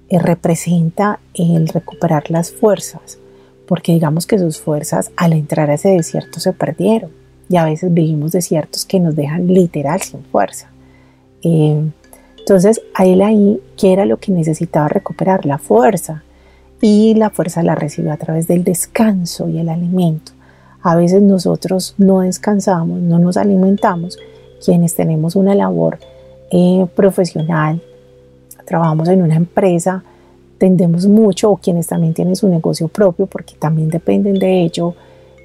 eh, 0.08 0.18
representa 0.18 1.20
el 1.34 1.68
recuperar 1.68 2.30
las 2.30 2.50
fuerzas, 2.50 3.18
porque 3.68 3.92
digamos 3.92 4.26
que 4.26 4.38
sus 4.38 4.58
fuerzas 4.58 5.10
al 5.16 5.34
entrar 5.34 5.68
a 5.68 5.74
ese 5.74 5.90
desierto 5.90 6.40
se 6.40 6.54
perdieron 6.54 7.10
y 7.50 7.58
a 7.58 7.66
veces 7.66 7.92
vivimos 7.92 8.32
desiertos 8.32 8.86
que 8.86 9.00
nos 9.00 9.16
dejan 9.16 9.48
literal 9.48 10.00
sin 10.00 10.24
fuerza. 10.24 10.70
Eh, 11.42 11.90
entonces, 12.38 12.80
a 12.94 13.04
él 13.04 13.20
ahí, 13.20 13.60
¿qué 13.76 13.92
era 13.92 14.06
lo 14.06 14.16
que 14.16 14.32
necesitaba 14.32 14.88
recuperar? 14.88 15.44
La 15.44 15.58
fuerza. 15.58 16.22
Y 16.80 17.14
la 17.14 17.28
fuerza 17.28 17.62
la 17.62 17.74
recibió 17.74 18.12
a 18.12 18.16
través 18.16 18.48
del 18.48 18.64
descanso 18.64 19.50
y 19.50 19.58
el 19.58 19.68
alimento. 19.68 20.32
A 20.80 20.96
veces 20.96 21.20
nosotros 21.20 21.94
no 21.98 22.20
descansamos, 22.20 22.98
no 23.00 23.18
nos 23.18 23.36
alimentamos, 23.36 24.18
quienes 24.64 24.94
tenemos 24.94 25.36
una 25.36 25.54
labor 25.54 25.98
profesional, 26.96 27.82
trabajamos 28.70 29.08
en 29.08 29.20
una 29.20 29.34
empresa, 29.34 30.04
tendemos 30.56 31.04
mucho, 31.08 31.50
o 31.50 31.56
quienes 31.56 31.88
también 31.88 32.14
tienen 32.14 32.36
su 32.36 32.46
negocio 32.46 32.86
propio, 32.86 33.26
porque 33.26 33.54
también 33.58 33.90
dependen 33.90 34.38
de 34.38 34.62
ello, 34.62 34.94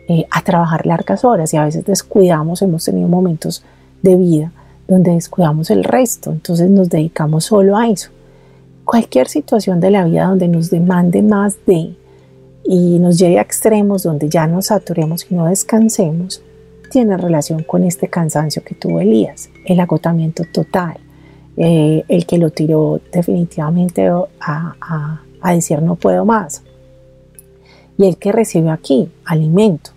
eh, 0.08 0.28
a 0.30 0.44
trabajar 0.44 0.86
largas 0.86 1.26
horas 1.26 1.52
y 1.52 1.58
a 1.58 1.66
veces 1.66 1.84
descuidamos, 1.86 2.62
hemos 2.62 2.86
tenido 2.86 3.08
momentos 3.08 3.64
de 4.04 4.16
vida 4.16 4.52
donde 4.88 5.10
descuidamos 5.10 5.72
el 5.72 5.84
resto, 5.84 6.32
entonces 6.32 6.70
nos 6.70 6.88
dedicamos 6.88 7.46
solo 7.46 7.76
a 7.76 7.88
eso. 7.90 8.12
Cualquier 8.84 9.28
situación 9.28 9.80
de 9.80 9.90
la 9.90 10.06
vida 10.06 10.28
donde 10.28 10.48
nos 10.48 10.70
demande 10.70 11.24
más 11.24 11.58
de 11.66 11.96
y 12.64 13.00
nos 13.00 13.18
lleve 13.18 13.40
a 13.40 13.42
extremos 13.42 14.04
donde 14.04 14.30
ya 14.30 14.46
nos 14.46 14.68
saturemos 14.68 15.26
y 15.32 15.34
no 15.34 15.48
descansemos, 15.48 16.44
tiene 16.92 17.18
relación 17.18 17.64
con 17.64 17.84
este 17.84 18.08
cansancio 18.08 18.64
que 18.64 18.76
tuvo 18.76 19.00
Elías, 19.00 19.50
el 19.66 19.80
agotamiento 19.80 20.44
total, 20.54 21.00
eh, 21.58 22.04
el 22.08 22.26
que 22.26 22.38
lo 22.38 22.50
tiró 22.50 23.00
definitivamente 23.12 24.08
a, 24.08 25.22
a 25.41 25.54
decir 25.54 25.82
no 25.82 25.96
puedo 25.96 26.26
más. 26.26 26.63
Y 27.98 28.08
el 28.08 28.18
que 28.18 28.32
recibió 28.32 28.72
aquí 28.72 29.10
alimento, 29.24 29.91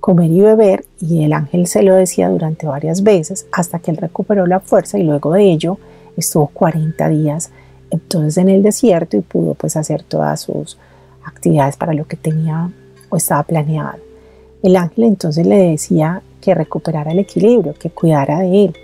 comer 0.00 0.30
y 0.30 0.40
beber, 0.40 0.84
y 1.00 1.24
el 1.24 1.32
ángel 1.32 1.66
se 1.66 1.82
lo 1.82 1.94
decía 1.94 2.28
durante 2.28 2.66
varias 2.66 3.02
veces 3.02 3.46
hasta 3.52 3.78
que 3.78 3.90
él 3.90 3.96
recuperó 3.96 4.46
la 4.46 4.60
fuerza 4.60 4.98
y 4.98 5.02
luego 5.02 5.32
de 5.32 5.50
ello 5.50 5.78
estuvo 6.16 6.48
40 6.48 7.08
días 7.08 7.50
entonces 7.90 8.38
en 8.38 8.48
el 8.48 8.62
desierto 8.62 9.16
y 9.16 9.20
pudo 9.20 9.54
pues 9.54 9.76
hacer 9.76 10.02
todas 10.02 10.40
sus 10.40 10.78
actividades 11.24 11.76
para 11.76 11.92
lo 11.92 12.06
que 12.06 12.16
tenía 12.16 12.70
o 13.10 13.16
estaba 13.16 13.42
planeado. 13.42 13.98
El 14.62 14.76
ángel 14.76 15.04
entonces 15.04 15.46
le 15.46 15.56
decía 15.56 16.22
que 16.40 16.54
recuperara 16.54 17.12
el 17.12 17.18
equilibrio, 17.18 17.74
que 17.74 17.90
cuidara 17.90 18.38
de 18.40 18.64
él. 18.64 18.76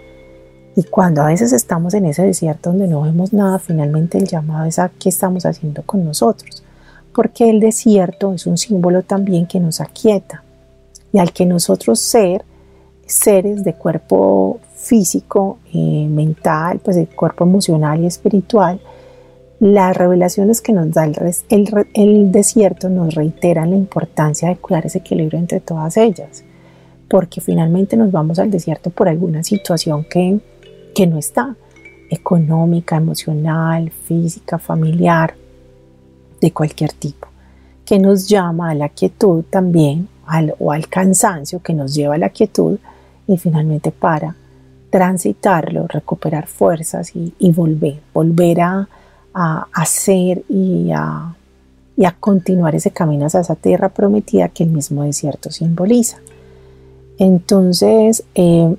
Y 0.79 0.85
cuando 0.85 1.23
a 1.23 1.27
veces 1.27 1.53
estamos 1.53 1.93
en 1.95 2.07
ese 2.07 2.23
desierto 2.23 2.71
donde 2.71 2.87
no 2.87 3.01
vemos 3.01 3.33
nada, 3.33 3.59
finalmente 3.59 4.17
el 4.17 4.29
llamado 4.29 4.65
es 4.65 4.79
a 4.79 4.89
qué 4.89 5.09
estamos 5.09 5.45
haciendo 5.45 5.83
con 5.83 6.05
nosotros. 6.05 6.63
Porque 7.13 7.51
el 7.51 7.59
desierto 7.59 8.33
es 8.33 8.47
un 8.47 8.57
símbolo 8.57 9.03
también 9.03 9.49
que 9.49 9.59
nos 9.59 9.81
aquieta 9.81 10.45
y 11.13 11.19
al 11.19 11.33
que 11.33 11.47
nosotros 11.47 11.99
ser 11.99 12.45
seres 13.05 13.65
de 13.65 13.75
cuerpo 13.75 14.61
físico, 14.77 15.59
eh, 15.75 16.07
mental, 16.09 16.79
pues 16.79 16.95
de 16.95 17.09
cuerpo 17.09 17.43
emocional 17.43 18.01
y 18.01 18.07
espiritual, 18.07 18.81
las 19.59 19.97
revelaciones 19.97 20.61
que 20.61 20.73
nos 20.73 20.93
da 20.93 21.07
el, 21.07 21.89
el, 21.95 22.31
desierto 22.31 22.89
nos 22.89 23.17
reiteran 23.17 23.71
la 23.71 23.77
importancia 23.77 24.49
de 24.49 24.59
cuidar 24.59 24.87
ese 24.87 24.99
equilibrio 24.99 25.41
entre 25.41 25.59
todas 25.59 25.97
ellas, 25.97 26.45
porque 27.09 27.41
finalmente 27.41 27.97
nos 27.97 28.13
vamos 28.13 28.39
al 28.39 28.53
desierto 28.53 28.91
por 28.91 29.09
alguna 29.09 29.43
situación 29.43 30.07
que, 30.09 30.39
que 30.95 31.07
no 31.07 31.19
está, 31.19 31.57
económica, 32.11 32.97
emocional, 32.97 33.91
física, 33.91 34.59
familiar, 34.59 35.35
de 36.41 36.53
cualquier 36.53 36.93
tipo, 36.93 37.29
que 37.85 37.99
nos 37.99 38.29
llama 38.29 38.71
a 38.71 38.75
la 38.75 38.89
quietud 38.89 39.45
también 39.51 40.09
o 40.59 40.73
al 40.73 40.89
cansancio 40.89 41.63
que 41.63 41.73
nos 41.73 41.95
lleva 41.95 42.15
a 42.15 42.19
la 42.19 42.29
quietud 42.29 42.79
y 43.27 43.37
finalmente 43.39 43.91
para 43.91 44.37
transitarlo, 44.91 45.87
recuperar 45.87 46.47
fuerzas 46.47 47.13
y, 47.15 47.53
volver, 47.53 48.01
volver 48.13 48.61
a, 48.61 48.89
hacer 49.73 50.43
y 50.49 50.91
a, 50.93 51.35
continuar 52.21 52.75
ese 52.75 52.91
camino 52.91 53.27
hacia 53.27 53.41
esa 53.41 53.55
tierra 53.55 53.89
prometida 53.91 54.49
que 54.49 54.65
el 54.65 54.71
mismo 54.71 55.03
desierto 55.03 55.51
simboliza. 55.51 56.19
Entonces, 57.19 58.25
eh, 58.35 58.77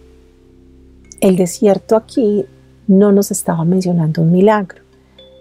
el 1.21 1.36
desierto 1.36 1.95
aquí 1.95 2.45
no 2.88 3.12
nos 3.12 3.32
estaba 3.32 3.63
mencionando 3.65 4.21
un 4.21 4.32
milagro, 4.32 4.82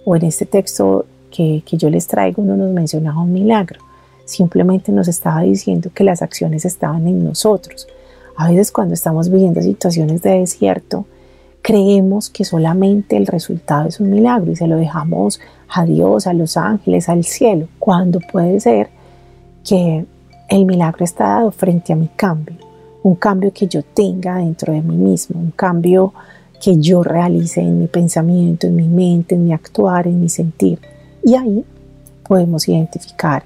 o 0.05 0.17
en 0.17 0.25
este 0.25 0.47
texto 0.47 1.07
que, 1.31 1.62
que 1.64 1.77
yo 1.77 1.91
les 1.91 2.07
traigo 2.07 2.43
no 2.43 2.57
nos 2.57 2.73
mencionaba 2.73 3.21
un 3.21 3.33
milagro, 3.33 3.81
simplemente 4.25 4.93
nos 4.93 5.09
estaba 5.09 5.43
diciendo 5.43 5.91
que 5.95 6.05
las 6.05 6.23
acciones 6.23 6.64
estaban 6.64 7.07
en 7.07 7.25
nosotros. 7.25 7.87
A 8.37 8.49
veces 8.49 8.71
cuando 8.71 8.95
estamos 8.95 9.31
viviendo 9.31 9.61
situaciones 9.62 10.23
de 10.23 10.38
desierto, 10.38 11.07
creemos 11.62 12.31
que 12.31 12.45
solamente 12.45 13.17
el 13.17 13.27
resultado 13.27 13.88
es 13.88 14.01
un 14.01 14.11
milagro 14.11 14.53
y 14.53 14.57
se 14.57 14.67
lo 14.67 14.77
dejamos 14.77 15.41
a 15.69 15.85
Dios, 15.85 16.27
a 16.27 16.33
los 16.33 16.57
ángeles, 16.57 17.09
al 17.09 17.25
cielo, 17.25 17.69
cuando 17.79 18.21
puede 18.21 18.61
ser 18.61 18.88
que 19.67 20.07
el 20.49 20.64
milagro 20.64 21.05
está 21.05 21.25
dado 21.25 21.51
frente 21.51 21.93
a 21.93 21.97
mi 21.97 22.09
cambio, 22.09 22.57
un 23.03 23.15
cambio 23.15 23.53
que 23.53 23.67
yo 23.67 23.83
tenga 23.83 24.37
dentro 24.37 24.73
de 24.73 24.83
mí 24.83 24.97
mismo, 24.97 25.41
un 25.41 25.51
cambio 25.53 26.13
que 26.61 26.79
yo 26.79 27.03
realice 27.03 27.61
en 27.61 27.79
mi 27.79 27.87
pensamiento, 27.87 28.67
en 28.67 28.77
mi 28.77 28.89
mente, 28.89 29.35
en 29.35 29.45
mi 29.45 29.53
actuar, 29.53 30.07
en 30.07 30.21
mi 30.21 30.29
sentir. 30.29 30.81
Y 31.23 31.35
ahí 31.35 31.65
podemos 32.27 32.69
identificar 32.69 33.45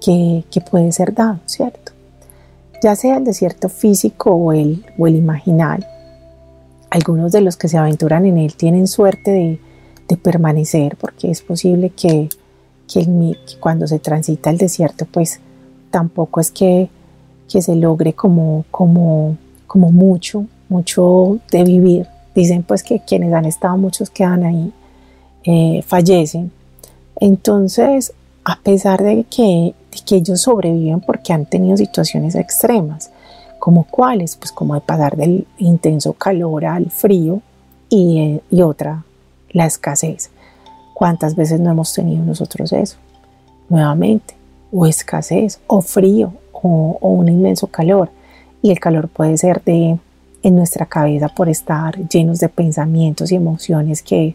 que, 0.00 0.44
puede 0.70 0.92
ser 0.92 1.14
dado, 1.14 1.40
¿cierto? 1.46 1.92
Ya 2.82 2.96
sea 2.96 3.18
el 3.18 3.24
desierto 3.24 3.68
físico 3.68 4.30
o 4.30 4.52
el, 4.52 4.84
o 4.98 5.06
el 5.06 5.16
imaginal, 5.16 5.86
algunos 6.92 7.32
de 7.32 7.40
los 7.40 7.56
que 7.56 7.68
se 7.68 7.78
aventuran 7.78 8.26
en 8.26 8.36
él 8.36 8.54
tienen 8.54 8.86
suerte 8.86 9.30
de, 9.30 9.58
permanecer 10.22 10.98
porque 10.98 11.30
es 11.30 11.40
posible 11.40 11.88
que, 11.88 12.28
cuando 13.60 13.86
se 13.86 13.98
transita 13.98 14.50
el 14.50 14.58
desierto 14.58 15.06
pues 15.10 15.40
tampoco 15.90 16.38
es 16.38 16.50
que, 16.50 16.90
se 17.60 17.74
logre 17.74 18.14
como, 18.14 18.64
como, 18.70 19.36
como 19.66 19.90
mucho, 19.92 20.46
mucho 20.68 21.38
de 21.50 21.64
vivir. 21.64 22.06
Dicen 22.34 22.62
pues 22.62 22.82
que 22.82 23.00
quienes 23.00 23.32
han 23.34 23.44
estado, 23.44 23.76
muchos 23.76 24.08
quedan 24.08 24.44
ahí, 24.44 24.72
eh, 25.44 25.82
fallecen. 25.86 26.50
Entonces, 27.16 28.14
a 28.44 28.58
pesar 28.60 29.02
de 29.02 29.24
que 29.24 29.74
que 30.00 30.16
ellos 30.16 30.40
sobreviven 30.40 31.00
porque 31.00 31.32
han 31.32 31.44
tenido 31.44 31.76
situaciones 31.76 32.34
extremas, 32.34 33.10
como 33.58 33.84
cuáles, 33.84 34.36
pues 34.36 34.50
como 34.50 34.74
de 34.74 34.80
pasar 34.80 35.16
del 35.16 35.46
intenso 35.58 36.14
calor 36.14 36.64
al 36.64 36.90
frío 36.90 37.42
y, 37.88 38.40
y 38.50 38.62
otra, 38.62 39.04
la 39.50 39.66
escasez. 39.66 40.30
¿Cuántas 40.94 41.36
veces 41.36 41.60
no 41.60 41.70
hemos 41.70 41.92
tenido 41.92 42.24
nosotros 42.24 42.72
eso? 42.72 42.96
Nuevamente, 43.68 44.34
o 44.72 44.86
escasez, 44.86 45.60
o 45.66 45.80
frío, 45.80 46.32
o, 46.62 46.98
un 47.00 47.28
inmenso 47.28 47.66
calor. 47.66 48.10
Y 48.62 48.70
el 48.70 48.80
calor 48.80 49.08
puede 49.08 49.36
ser 49.36 49.62
de 49.64 49.98
en 50.42 50.56
nuestra 50.56 50.86
cabeza 50.86 51.28
por 51.28 51.48
estar 51.48 51.96
llenos 52.08 52.40
de 52.40 52.48
pensamientos 52.48 53.30
y 53.30 53.36
emociones 53.36 54.02
que, 54.02 54.34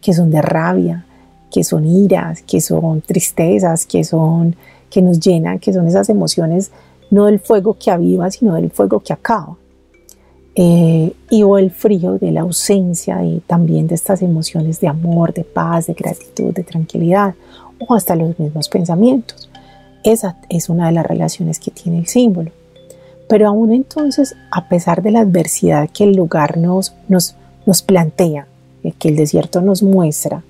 que 0.00 0.12
son 0.12 0.30
de 0.30 0.42
rabia, 0.42 1.04
que 1.50 1.62
son 1.62 1.86
iras, 1.86 2.42
que 2.42 2.60
son 2.60 3.00
tristezas, 3.00 3.86
que 3.86 4.02
son 4.02 4.56
que 4.90 5.02
nos 5.02 5.18
llenan, 5.18 5.58
que 5.58 5.72
son 5.72 5.88
esas 5.88 6.08
emociones, 6.08 6.70
no 7.10 7.26
del 7.26 7.40
fuego 7.40 7.76
que 7.76 7.90
aviva, 7.90 8.30
sino 8.30 8.54
del 8.54 8.70
fuego 8.70 9.00
que 9.00 9.12
acaba. 9.12 9.56
Eh, 10.54 11.12
y 11.30 11.42
o 11.42 11.58
el 11.58 11.72
frío 11.72 12.16
de 12.16 12.30
la 12.30 12.42
ausencia 12.42 13.24
y 13.24 13.40
también 13.40 13.88
de 13.88 13.96
estas 13.96 14.22
emociones 14.22 14.78
de 14.78 14.86
amor, 14.86 15.34
de 15.34 15.42
paz, 15.42 15.88
de 15.88 15.94
gratitud, 15.94 16.54
de 16.54 16.62
tranquilidad, 16.62 17.34
o 17.80 17.92
hasta 17.92 18.14
los 18.14 18.38
mismos 18.38 18.68
pensamientos. 18.68 19.50
Esa 20.04 20.36
es 20.48 20.68
una 20.68 20.86
de 20.86 20.92
las 20.92 21.06
relaciones 21.06 21.58
que 21.58 21.70
tiene 21.70 21.98
el 21.98 22.06
símbolo. 22.06 22.52
Pero 23.28 23.48
aún 23.48 23.72
entonces, 23.72 24.36
a 24.50 24.68
pesar 24.68 25.02
de 25.02 25.10
la 25.10 25.20
adversidad 25.20 25.88
que 25.90 26.04
el 26.04 26.14
lugar 26.14 26.58
nos, 26.58 26.94
nos, 27.08 27.34
nos 27.66 27.82
plantea, 27.82 28.46
que 28.98 29.08
el 29.08 29.16
desierto 29.16 29.62
nos 29.62 29.82
muestra 29.82 30.42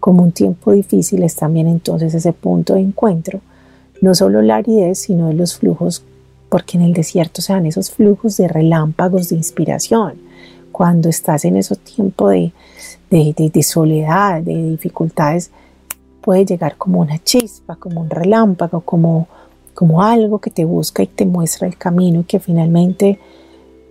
como 0.00 0.22
un 0.22 0.32
tiempo 0.32 0.72
difícil, 0.72 1.22
es 1.22 1.36
también 1.36 1.68
entonces 1.68 2.14
ese 2.14 2.32
punto 2.32 2.74
de 2.74 2.80
encuentro 2.80 3.40
no 4.02 4.16
solo 4.16 4.42
la 4.42 4.56
aridez, 4.56 4.98
sino 4.98 5.28
de 5.28 5.34
los 5.34 5.56
flujos, 5.56 6.02
porque 6.48 6.76
en 6.76 6.82
el 6.82 6.92
desierto 6.92 7.40
se 7.40 7.52
dan 7.52 7.66
esos 7.66 7.92
flujos 7.92 8.36
de 8.36 8.48
relámpagos 8.48 9.28
de 9.28 9.36
inspiración. 9.36 10.14
Cuando 10.72 11.08
estás 11.08 11.44
en 11.44 11.56
ese 11.56 11.76
tiempo 11.76 12.28
de, 12.28 12.52
de, 13.10 13.62
soledad, 13.62 14.42
de 14.42 14.70
dificultades, 14.70 15.50
puede 16.22 16.46
llegar 16.46 16.76
como 16.76 17.00
una 17.00 17.18
chispa, 17.18 17.76
como 17.76 18.00
un 18.00 18.08
relámpago, 18.08 18.80
como, 18.80 19.28
como 19.74 20.02
algo 20.02 20.38
que 20.38 20.50
te 20.50 20.64
busca 20.64 21.02
y 21.02 21.08
te 21.08 21.26
muestra 21.26 21.66
el 21.66 21.76
camino 21.76 22.20
y 22.20 22.24
que 22.24 22.40
finalmente 22.40 23.18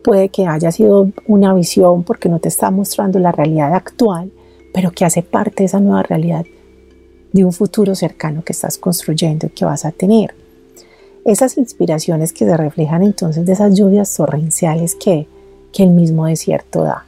puede 0.03 0.29
que 0.29 0.47
haya 0.47 0.71
sido 0.71 1.09
una 1.27 1.53
visión 1.53 2.03
porque 2.03 2.29
no 2.29 2.39
te 2.39 2.47
está 2.47 2.71
mostrando 2.71 3.19
la 3.19 3.31
realidad 3.31 3.73
actual, 3.75 4.31
pero 4.73 4.91
que 4.91 5.05
hace 5.05 5.21
parte 5.21 5.63
de 5.63 5.65
esa 5.65 5.79
nueva 5.79 6.03
realidad 6.03 6.45
de 7.31 7.45
un 7.45 7.53
futuro 7.53 7.93
cercano 7.95 8.43
que 8.43 8.53
estás 8.53 8.77
construyendo 8.77 9.47
y 9.47 9.49
que 9.51 9.65
vas 9.65 9.85
a 9.85 9.91
tener. 9.91 10.33
Esas 11.23 11.57
inspiraciones 11.57 12.33
que 12.33 12.45
se 12.45 12.57
reflejan 12.57 13.03
entonces 13.03 13.45
de 13.45 13.53
esas 13.53 13.77
lluvias 13.77 14.15
torrenciales 14.15 14.95
que, 14.95 15.27
que 15.71 15.83
el 15.83 15.91
mismo 15.91 16.25
desierto 16.25 16.83
da. 16.83 17.05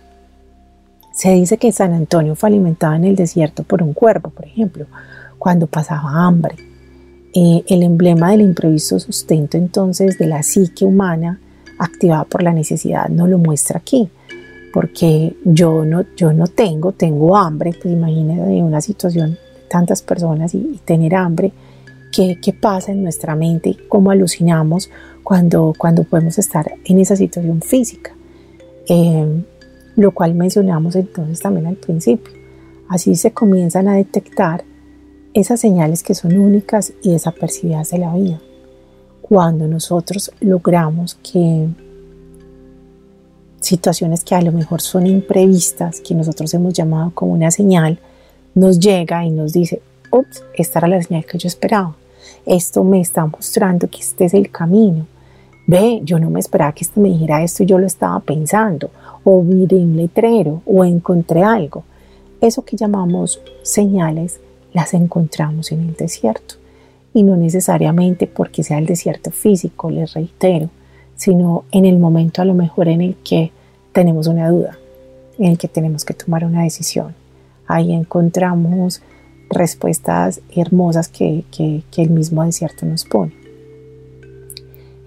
Se 1.13 1.31
dice 1.31 1.57
que 1.57 1.71
San 1.71 1.93
Antonio 1.93 2.35
fue 2.35 2.49
alimentado 2.49 2.95
en 2.95 3.05
el 3.05 3.15
desierto 3.15 3.63
por 3.63 3.83
un 3.83 3.93
cuervo, 3.93 4.31
por 4.31 4.45
ejemplo, 4.45 4.87
cuando 5.37 5.67
pasaba 5.67 6.25
hambre. 6.25 6.55
Eh, 7.35 7.63
el 7.67 7.83
emblema 7.83 8.31
del 8.31 8.41
imprevisto 8.41 8.99
sustento 8.99 9.57
entonces 9.57 10.17
de 10.17 10.27
la 10.27 10.43
psique 10.43 10.85
humana 10.85 11.39
activada 11.79 12.25
por 12.25 12.43
la 12.43 12.53
necesidad 12.53 13.09
no 13.09 13.27
lo 13.27 13.37
muestra 13.37 13.79
aquí, 13.79 14.09
porque 14.73 15.35
yo 15.45 15.85
no, 15.85 16.03
yo 16.15 16.33
no 16.33 16.47
tengo, 16.47 16.91
tengo 16.91 17.37
hambre, 17.37 17.73
pues 17.79 17.93
imagínate 17.93 18.61
una 18.61 18.81
situación 18.81 19.31
de 19.31 19.37
tantas 19.69 20.01
personas 20.01 20.55
y, 20.55 20.79
tener 20.83 21.15
hambre, 21.15 21.51
¿qué, 22.11 22.39
¿qué, 22.41 22.53
pasa 22.53 22.91
en 22.91 23.03
nuestra 23.03 23.35
mente 23.35 23.77
cómo 23.87 24.11
alucinamos 24.11 24.89
cuando, 25.23 25.73
cuando 25.77 26.03
podemos 26.03 26.39
estar 26.39 26.73
en 26.85 26.99
esa 26.99 27.15
situación 27.15 27.61
física, 27.61 28.11
eh, 28.87 29.43
lo 29.95 30.11
cual 30.11 30.33
mencionamos 30.33 30.95
entonces 30.95 31.39
también 31.39 31.67
al 31.67 31.75
principio. 31.75 32.33
Así 32.89 33.15
se 33.15 33.31
comienzan 33.31 33.87
a 33.87 33.95
detectar 33.95 34.63
esas 35.33 35.59
señales 35.59 36.03
que 36.03 36.15
son 36.15 36.37
únicas 36.37 36.93
y 37.01 37.11
desapercibidas 37.11 37.89
de 37.89 37.97
la 37.97 38.13
vida 38.13 38.39
cuando 39.33 39.67
nosotros 39.67 40.31
logramos 40.41 41.15
que 41.15 41.67
situaciones 43.61 44.23
que 44.23 44.35
a 44.35 44.41
lo 44.41 44.51
mejor 44.51 44.81
son 44.81 45.07
imprevistas, 45.07 46.01
que 46.01 46.13
nosotros 46.13 46.53
hemos 46.53 46.73
llamado 46.73 47.11
como 47.15 47.33
una 47.33 47.49
señal, 47.49 47.97
nos 48.53 48.79
llega 48.79 49.25
y 49.25 49.31
nos 49.31 49.53
dice, 49.53 49.81
ups, 50.11 50.43
esta 50.53 50.79
era 50.79 50.89
la 50.89 51.01
señal 51.01 51.25
que 51.25 51.37
yo 51.37 51.47
esperaba. 51.47 51.95
Esto 52.45 52.83
me 52.83 52.99
está 52.99 53.25
mostrando 53.25 53.89
que 53.89 54.01
este 54.01 54.25
es 54.25 54.33
el 54.33 54.51
camino. 54.51 55.07
Ve, 55.65 56.01
yo 56.03 56.19
no 56.19 56.29
me 56.29 56.39
esperaba 56.39 56.73
que 56.73 56.83
esto 56.83 56.99
me 56.99 57.09
dijera 57.09 57.43
esto 57.43 57.63
y 57.63 57.65
yo 57.65 57.77
lo 57.77 57.87
estaba 57.87 58.19
pensando. 58.19 58.89
O 59.23 59.41
miré 59.41 59.77
un 59.77 59.95
letrero 59.95 60.61
o 60.65 60.83
encontré 60.83 61.43
algo. 61.43 61.83
Eso 62.41 62.65
que 62.65 62.75
llamamos 62.75 63.41
señales 63.61 64.39
las 64.73 64.93
encontramos 64.93 65.71
en 65.71 65.81
el 65.81 65.95
desierto 65.95 66.55
y 67.13 67.23
no 67.23 67.37
necesariamente 67.37 68.27
porque 68.27 68.63
sea 68.63 68.79
el 68.79 68.85
desierto 68.85 69.31
físico, 69.31 69.89
les 69.91 70.13
reitero, 70.13 70.69
sino 71.15 71.63
en 71.71 71.85
el 71.85 71.99
momento 71.99 72.41
a 72.41 72.45
lo 72.45 72.55
mejor 72.55 72.87
en 72.87 73.01
el 73.01 73.15
que 73.17 73.51
tenemos 73.91 74.27
una 74.27 74.49
duda, 74.49 74.77
en 75.37 75.51
el 75.51 75.57
que 75.57 75.67
tenemos 75.67 76.03
que 76.05 76.15
tomar 76.15 76.43
una 76.43 76.63
decisión. 76.63 77.13
Ahí 77.67 77.93
encontramos 77.93 79.01
respuestas 79.49 80.41
hermosas 80.55 81.07
que, 81.07 81.43
el 81.95 82.09
mismo 82.09 82.43
desierto 82.43 82.85
nos 82.85 83.05
pone. 83.05 83.42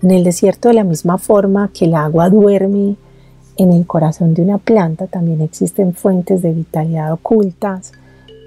En 0.02 0.10
el 0.10 0.24
desierto, 0.24 0.68
de 0.68 0.74
la 0.74 0.84
misma 0.84 1.18
forma 1.18 1.70
que 1.72 1.86
el 1.86 1.94
agua 1.94 2.28
duerme 2.28 2.96
en 3.56 3.72
el 3.72 3.86
corazón 3.86 4.34
de 4.34 4.42
una 4.42 4.58
planta, 4.58 5.06
también 5.06 5.40
existen 5.40 5.94
fuentes 5.94 6.42
de 6.42 6.52
vitalidad 6.52 7.12
ocultas 7.12 7.92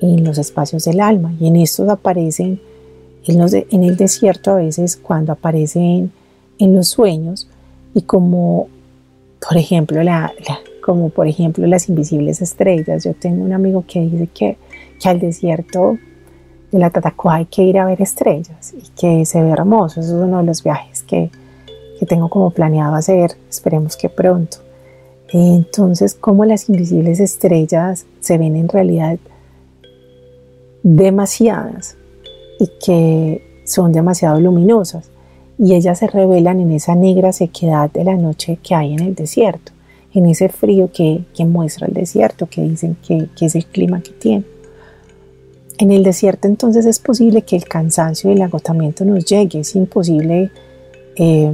en 0.02 0.24
los 0.24 0.38
espacios 0.38 0.86
del 0.86 1.02
alma 1.02 1.34
y 1.40 1.48
en 1.48 1.56
estos 1.56 1.90
aparecen 1.90 2.62
en, 3.26 3.84
el 3.84 3.98
desierto 3.98 4.52
a 4.52 4.56
veces 4.56 4.96
cuando 4.98 5.34
aparecen 5.34 6.12
en 6.58 6.76
los 6.76 6.88
sueños 6.88 7.48
y 7.94 8.04
como 8.04 8.68
por 9.46 9.58
ejemplo 9.58 10.02
la, 10.04 10.32
como 10.84 11.10
por 11.10 11.28
ejemplo 11.28 11.66
las 11.68 11.90
invisibles 11.90 12.42
estrellas. 12.42 13.04
Yo 13.04 13.14
tengo 13.14 13.44
un 13.44 13.54
amigo 13.54 13.84
que 13.88 14.02
dice 14.02 14.28
que, 14.34 14.58
que 15.02 15.10
al 15.10 15.20
desierto 15.20 15.98
de 16.72 16.80
la 16.80 16.90
Tatacoa 16.90 17.36
hay 17.36 17.46
que 17.46 17.64
ir 17.64 17.80
a 17.80 17.86
ver 17.86 18.02
estrellas 18.02 18.74
y 18.74 18.90
que 19.00 19.26
se 19.26 19.42
ve 19.42 19.50
hermoso. 19.50 20.00
Eso 20.00 20.18
es 20.18 20.24
uno 20.24 20.38
de 20.38 20.44
los 20.44 20.64
viajes 20.64 21.04
que, 21.04 21.30
que 22.00 22.06
tengo 22.06 22.30
como 22.30 22.52
planeado 22.52 22.96
hacer. 22.96 23.32
Esperemos 23.50 23.98
que 23.98 24.10
pronto. 24.10 24.58
Entonces, 25.32 26.16
como 26.16 26.46
las 26.46 26.70
invisibles 26.70 27.20
estrellas 27.20 28.06
se 28.20 28.38
ven 28.38 28.56
en 28.56 28.70
realidad 28.70 29.20
demasiadas 30.82 31.98
y 32.60 32.70
que 32.84 33.62
son 33.66 33.92
demasiado 33.92 34.40
luminosas 34.40 35.12
y 35.60 35.76
ellas 35.76 36.00
se 36.00 36.08
revelan 36.08 36.62
en 36.62 36.72
esa 36.72 36.96
negra 36.96 37.34
sequedad 37.34 37.92
de 37.92 38.06
la 38.06 38.16
noche 38.16 38.58
que 38.64 38.74
hay 38.74 38.94
en 38.94 39.02
el 39.02 39.14
desierto, 39.14 39.74
en 40.14 40.26
ese 40.26 40.50
frío 40.50 40.90
que, 40.92 41.26
muestra 41.46 41.88
el 41.88 41.94
desierto, 41.94 42.48
que 42.48 42.62
dicen 42.62 42.98
que, 43.06 43.28
es 43.40 43.56
el 43.56 43.66
clima 43.66 44.02
que 44.02 44.12
tiene. 44.12 44.46
En 45.78 45.92
el 45.92 46.04
desierto 46.04 46.48
entonces 46.48 46.86
es 46.86 47.00
posible 47.00 47.44
que 47.44 47.56
el 47.56 47.66
cansancio 47.66 48.30
y 48.30 48.34
el 48.34 48.42
agotamiento 48.42 49.06
nos 49.06 49.26
llegue, 49.26 49.60
es 49.60 49.76
imposible 49.76 50.50
eh, 51.18 51.52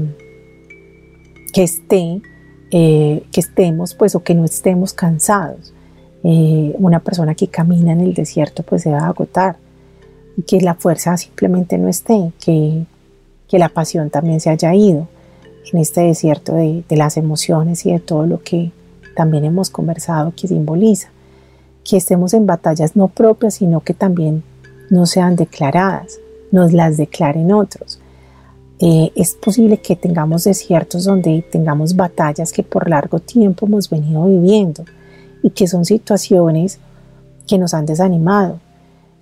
que, 1.56 1.64
esté, 1.64 2.22
eh, 2.72 3.24
que 3.32 3.40
estemos 3.40 3.96
pues 3.96 4.14
o 4.14 4.24
que 4.24 4.36
no 4.36 4.44
estemos 4.44 4.92
cansados. 4.92 5.74
Eh, 6.22 6.76
una 6.80 7.00
persona 7.00 7.34
que 7.34 7.48
camina 7.48 7.94
en 7.94 8.02
el 8.02 8.14
desierto 8.14 8.62
pues 8.64 8.82
se 8.82 8.92
va 8.92 9.00
a 9.00 9.08
agotar 9.08 9.56
y 10.36 10.42
que 10.42 10.60
la 10.60 10.76
fuerza 10.76 11.16
simplemente 11.16 11.78
no 11.78 11.88
esté, 11.88 12.34
que, 12.44 12.84
que 13.48 13.58
la 13.58 13.70
pasión 13.70 14.10
también 14.10 14.42
se 14.42 14.50
haya 14.50 14.76
ido 14.76 15.08
en 15.72 15.80
este 15.80 16.02
desierto 16.02 16.56
de, 16.56 16.84
de 16.90 16.98
las 16.98 17.16
emociones 17.16 17.86
y 17.86 17.94
de 17.94 18.02
todo 18.02 18.26
lo 18.26 18.44
que 18.44 18.74
también 19.16 19.46
hemos 19.46 19.70
conversado 19.70 20.34
que 20.36 20.50
simboliza, 20.50 21.08
que 21.86 21.96
estemos 21.96 22.34
en 22.34 22.46
batallas 22.46 22.98
no 22.98 23.08
propias, 23.08 23.54
sino 23.54 23.80
que 23.80 23.94
también 23.94 24.44
no 24.90 25.06
sean 25.06 25.38
declaradas, 25.38 26.20
nos 26.52 26.74
las 26.74 26.98
declaren 26.98 27.54
otros. 27.54 28.02
Eh, 28.80 29.12
es 29.16 29.36
posible 29.36 29.78
que 29.78 29.96
tengamos 29.96 30.44
desiertos 30.44 31.06
donde 31.06 31.42
tengamos 31.50 31.96
batallas 31.96 32.52
que 32.52 32.62
por 32.62 32.90
largo 32.90 33.20
tiempo 33.20 33.66
hemos 33.68 33.90
venido 33.90 34.26
viviendo 34.26 34.84
y 35.42 35.52
que 35.52 35.68
son 35.68 35.86
situaciones 35.86 36.80
que 37.48 37.58
nos 37.58 37.74
han 37.74 37.86
desanimado, 37.86 38.60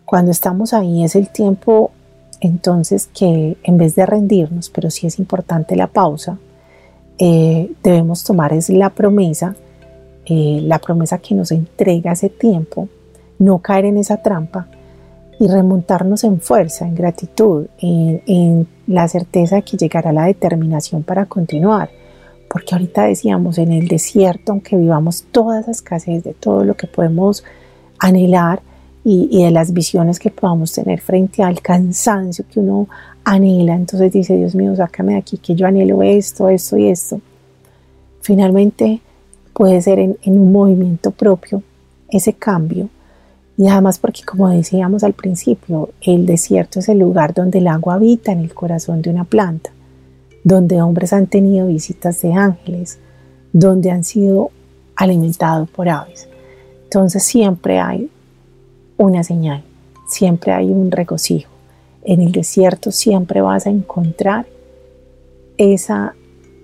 cuando 0.06 0.32
estamos 0.32 0.74
ahí 0.74 1.04
es 1.04 1.16
el 1.16 1.30
tiempo 1.30 1.92
entonces 2.40 3.08
que 3.14 3.58
en 3.64 3.78
vez 3.78 3.96
de 3.96 4.06
rendirnos, 4.06 4.70
pero 4.70 4.90
sí 4.90 5.08
es 5.08 5.20
importante 5.20 5.76
la 5.76 5.88
pausa, 5.88 6.38
eh, 7.18 7.72
debemos 7.84 8.24
tomar 8.24 8.54
es 8.54 8.70
la 8.70 8.90
promesa, 8.90 9.56
eh, 10.26 10.60
la 10.64 10.80
promesa 10.80 11.20
que 11.20 11.36
nos 11.36 11.52
entrega 11.52 12.14
ese 12.14 12.30
tiempo, 12.30 12.90
no 13.40 13.60
caer 13.60 13.86
en 13.86 13.98
esa 13.98 14.18
trampa 14.18 14.68
y 15.40 15.48
remontarnos 15.48 16.24
en 16.24 16.40
fuerza, 16.40 16.88
en 16.88 16.96
gratitud, 16.96 17.68
en, 17.80 18.22
en 18.26 18.68
la 18.88 19.08
certeza 19.08 19.58
de 19.58 19.62
que 19.64 19.78
llegará 19.78 20.12
la 20.12 20.26
determinación 20.26 21.04
para 21.04 21.26
continuar. 21.26 21.90
Porque 22.50 22.76
ahorita 22.76 23.04
decíamos, 23.04 23.58
en 23.58 23.72
el 23.72 23.88
desierto, 23.88 24.52
aunque 24.52 24.78
vivamos 24.78 25.24
toda 25.32 25.60
esa 25.60 25.72
escasez 25.72 26.24
de 26.24 26.34
todo 26.34 26.64
lo 26.64 26.76
que 26.76 26.88
podemos 26.88 27.44
anhelar, 28.00 28.62
y, 29.04 29.44
de 29.44 29.52
las 29.52 29.74
visiones 29.74 30.20
que 30.20 30.30
podamos 30.30 30.72
tener 30.72 31.02
frente 31.02 31.44
al 31.44 31.62
cansancio 31.62 32.46
que 32.50 32.60
uno 32.60 32.88
anhela. 33.24 33.76
Entonces 33.76 34.12
dice, 34.12 34.38
Dios 34.38 34.56
mío, 34.56 34.76
sácame 34.76 35.14
de 35.14 35.20
aquí, 35.20 35.38
que 35.38 35.56
yo 35.56 35.68
anhelo 35.68 36.02
esto, 36.02 36.50
esto 36.50 36.78
y 36.78 36.88
esto. 36.88 37.20
Finalmente 38.22 39.02
puede 39.54 39.82
ser 39.82 40.00
en, 40.00 40.18
en 40.24 40.40
un 40.40 40.52
movimiento 40.52 41.12
propio 41.12 41.62
ese 42.10 42.34
cambio. 42.34 42.90
Y 43.58 43.68
además 43.68 44.00
porque 44.00 44.24
como 44.24 44.50
decíamos 44.50 45.04
al 45.04 45.14
principio, 45.14 45.90
el 46.02 46.26
desierto 46.26 46.80
es 46.80 46.90
el 46.90 47.00
lugar 47.00 47.34
donde 47.34 47.60
el 47.60 47.68
agua 47.68 47.96
habita 47.96 48.32
en 48.32 48.40
el 48.40 48.54
corazón 48.54 49.02
de 49.02 49.12
una 49.12 49.26
planta, 49.26 49.72
donde 50.44 50.82
hombres 50.82 51.14
han 51.14 51.28
tenido 51.28 51.68
visitas 51.68 52.22
de 52.22 52.34
ángeles, 52.34 53.00
donde 53.52 53.92
han 53.92 54.04
sido 54.04 54.50
alimentados 54.96 55.70
por 55.70 55.88
aves. 55.88 56.28
Entonces 56.86 57.24
siempre 57.24 57.80
hay 57.80 58.10
una 58.98 59.24
señal, 59.24 59.64
siempre 60.08 60.52
hay 60.52 60.70
un 60.70 60.92
regocijo. 60.92 61.50
En 62.04 62.22
el 62.22 62.32
desierto 62.32 62.92
siempre 62.92 63.42
vas 63.42 63.66
a 63.66 63.70
encontrar 63.70 64.46
esa, 65.58 66.16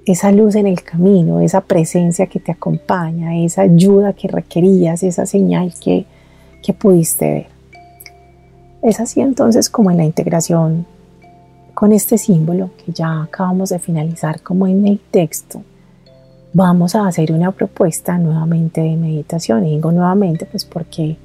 esa 0.05 0.31
luz 0.31 0.55
en 0.55 0.67
el 0.67 0.81
camino, 0.83 1.39
esa 1.39 1.61
presencia 1.61 2.27
que 2.27 2.39
te 2.39 2.51
acompaña, 2.51 3.37
esa 3.37 3.61
ayuda 3.61 4.13
que 4.13 4.27
requerías, 4.27 5.03
esa 5.03 5.25
señal 5.25 5.73
que, 5.79 6.05
que 6.63 6.73
pudiste 6.73 7.33
ver. 7.33 7.47
Es 8.81 8.99
así 8.99 9.21
entonces 9.21 9.69
como 9.69 9.91
en 9.91 9.97
la 9.97 10.05
integración 10.05 10.85
con 11.73 11.91
este 11.91 12.17
símbolo 12.17 12.71
que 12.83 12.91
ya 12.91 13.23
acabamos 13.23 13.69
de 13.69 13.79
finalizar 13.79 14.41
como 14.41 14.67
en 14.67 14.85
el 14.87 14.99
texto, 14.99 15.61
vamos 16.53 16.95
a 16.95 17.07
hacer 17.07 17.31
una 17.31 17.51
propuesta 17.51 18.17
nuevamente 18.17 18.81
de 18.81 18.95
meditación. 18.95 19.65
Y 19.65 19.75
digo 19.75 19.91
nuevamente 19.91 20.45
pues 20.45 20.65
porque 20.65 21.17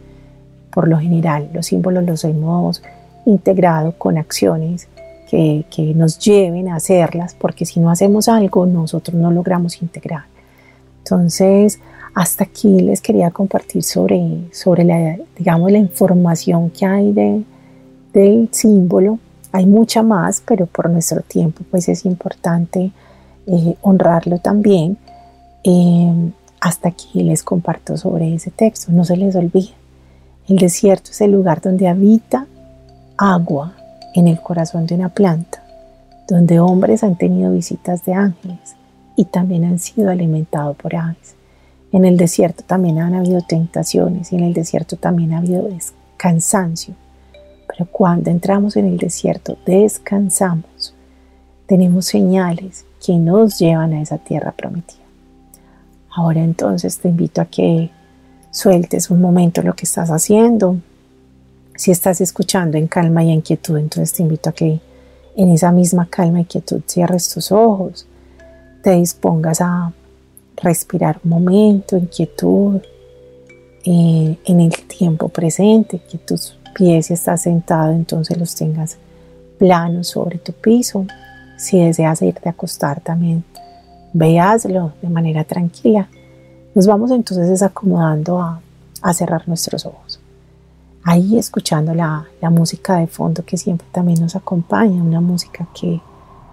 por 0.74 0.88
lo 0.88 0.98
general, 0.98 1.48
los 1.54 1.66
símbolos 1.66 2.04
los 2.04 2.24
hemos 2.24 2.82
integrado 3.26 3.92
con 3.96 4.18
acciones 4.18 4.88
que, 5.30 5.64
nos 5.96 6.18
lleven 6.18 6.68
a 6.68 6.76
hacerlas, 6.76 7.34
porque 7.34 7.64
si 7.64 7.80
no 7.80 7.90
hacemos 7.90 8.28
algo, 8.28 8.66
nosotros 8.66 9.16
no 9.16 9.32
logramos 9.32 9.82
integrar. 9.82 10.24
Entonces, 10.98 11.80
hasta 12.14 12.44
aquí 12.44 12.80
les 12.80 13.00
quería 13.00 13.30
compartir 13.30 13.82
sobre, 13.82 14.48
sobre 14.52 14.84
la, 14.84 15.18
digamos, 15.36 15.72
la 15.72 15.78
información 15.78 16.70
que 16.70 16.86
hay 16.86 17.12
de, 17.12 17.42
del 18.12 18.48
símbolo. 18.52 19.18
Hay 19.50 19.66
mucha 19.66 20.02
más, 20.02 20.42
pero 20.46 20.66
por 20.66 20.88
nuestro 20.88 21.20
tiempo 21.22 21.62
pues 21.70 21.88
es 21.88 22.04
importante 22.04 22.92
eh, 23.46 23.76
honrarlo 23.82 24.38
también. 24.38 24.96
Eh, 25.64 26.32
hasta 26.60 26.88
aquí 26.88 27.22
les 27.22 27.42
comparto 27.42 27.96
sobre 27.96 28.34
ese 28.34 28.50
texto. 28.50 28.92
No 28.92 29.04
se 29.04 29.16
les 29.16 29.34
olvide. 29.34 29.74
El 30.48 30.56
desierto 30.56 31.10
es 31.10 31.20
el 31.20 31.32
lugar 31.32 31.60
donde 31.60 31.88
habita 31.88 32.46
agua 33.16 33.74
en 34.14 34.28
el 34.28 34.40
corazón 34.40 34.86
de 34.86 34.94
una 34.94 35.08
planta, 35.08 35.62
donde 36.28 36.60
hombres 36.60 37.02
han 37.02 37.16
tenido 37.16 37.50
visitas 37.50 38.04
de 38.04 38.14
ángeles 38.14 38.76
y 39.16 39.24
también 39.24 39.64
han 39.64 39.78
sido 39.78 40.10
alimentados 40.10 40.76
por 40.76 40.94
aves. 40.94 41.34
En 41.94 42.04
el 42.04 42.16
desierto 42.16 42.64
también 42.64 42.98
han 42.98 43.14
habido 43.14 43.40
tentaciones 43.42 44.32
y 44.32 44.34
en 44.34 44.42
el 44.42 44.52
desierto 44.52 44.96
también 44.96 45.32
ha 45.32 45.38
habido 45.38 45.68
cansancio. 46.16 46.92
Pero 47.68 47.88
cuando 47.88 48.32
entramos 48.32 48.76
en 48.76 48.86
el 48.86 48.96
desierto, 48.96 49.56
descansamos. 49.64 50.92
Tenemos 51.66 52.06
señales 52.06 52.84
que 53.00 53.16
nos 53.16 53.60
llevan 53.60 53.92
a 53.92 54.02
esa 54.02 54.18
tierra 54.18 54.50
prometida. 54.50 55.04
Ahora 56.10 56.42
entonces 56.42 56.98
te 56.98 57.10
invito 57.10 57.40
a 57.40 57.44
que 57.44 57.90
sueltes 58.50 59.08
un 59.08 59.20
momento 59.20 59.62
lo 59.62 59.74
que 59.74 59.84
estás 59.84 60.10
haciendo. 60.10 60.78
Si 61.76 61.92
estás 61.92 62.20
escuchando 62.20 62.76
en 62.76 62.88
calma 62.88 63.22
y 63.22 63.30
en 63.30 63.40
quietud, 63.40 63.78
entonces 63.78 64.12
te 64.12 64.24
invito 64.24 64.50
a 64.50 64.52
que 64.52 64.80
en 65.36 65.48
esa 65.48 65.70
misma 65.70 66.08
calma 66.10 66.40
y 66.40 66.44
quietud 66.46 66.82
cierres 66.88 67.32
tus 67.32 67.52
ojos, 67.52 68.04
te 68.82 68.90
dispongas 68.96 69.60
a 69.60 69.92
respirar 70.56 71.20
un 71.24 71.30
momento 71.30 71.96
en 71.96 72.06
quietud, 72.06 72.80
eh, 73.84 74.38
en 74.44 74.60
el 74.60 74.72
tiempo 74.86 75.28
presente, 75.28 76.00
que 76.10 76.18
tus 76.18 76.58
pies 76.74 77.06
si 77.06 77.14
estás 77.14 77.42
sentado 77.42 77.92
entonces 77.92 78.36
los 78.36 78.54
tengas 78.54 78.98
planos 79.58 80.08
sobre 80.08 80.38
tu 80.38 80.52
piso. 80.52 81.06
Si 81.56 81.78
deseas 81.78 82.20
irte 82.22 82.48
a 82.48 82.52
acostar 82.52 83.00
también, 83.00 83.44
veaslo 84.12 84.92
de 85.00 85.08
manera 85.08 85.44
tranquila 85.44 86.08
nos 86.74 86.86
vamos 86.88 87.10
entonces 87.12 87.62
acomodando 87.62 88.42
a, 88.42 88.60
cerrar 89.12 89.46
nuestros 89.46 89.84
ojos. 89.84 90.18
Ahí 91.04 91.36
escuchando 91.38 91.94
la, 91.94 92.24
la 92.40 92.48
música 92.48 92.96
de 92.96 93.06
fondo 93.06 93.44
que 93.44 93.58
siempre 93.58 93.86
también 93.92 94.18
nos 94.20 94.34
acompaña, 94.34 95.02
una 95.02 95.20
música 95.20 95.68
que 95.78 96.00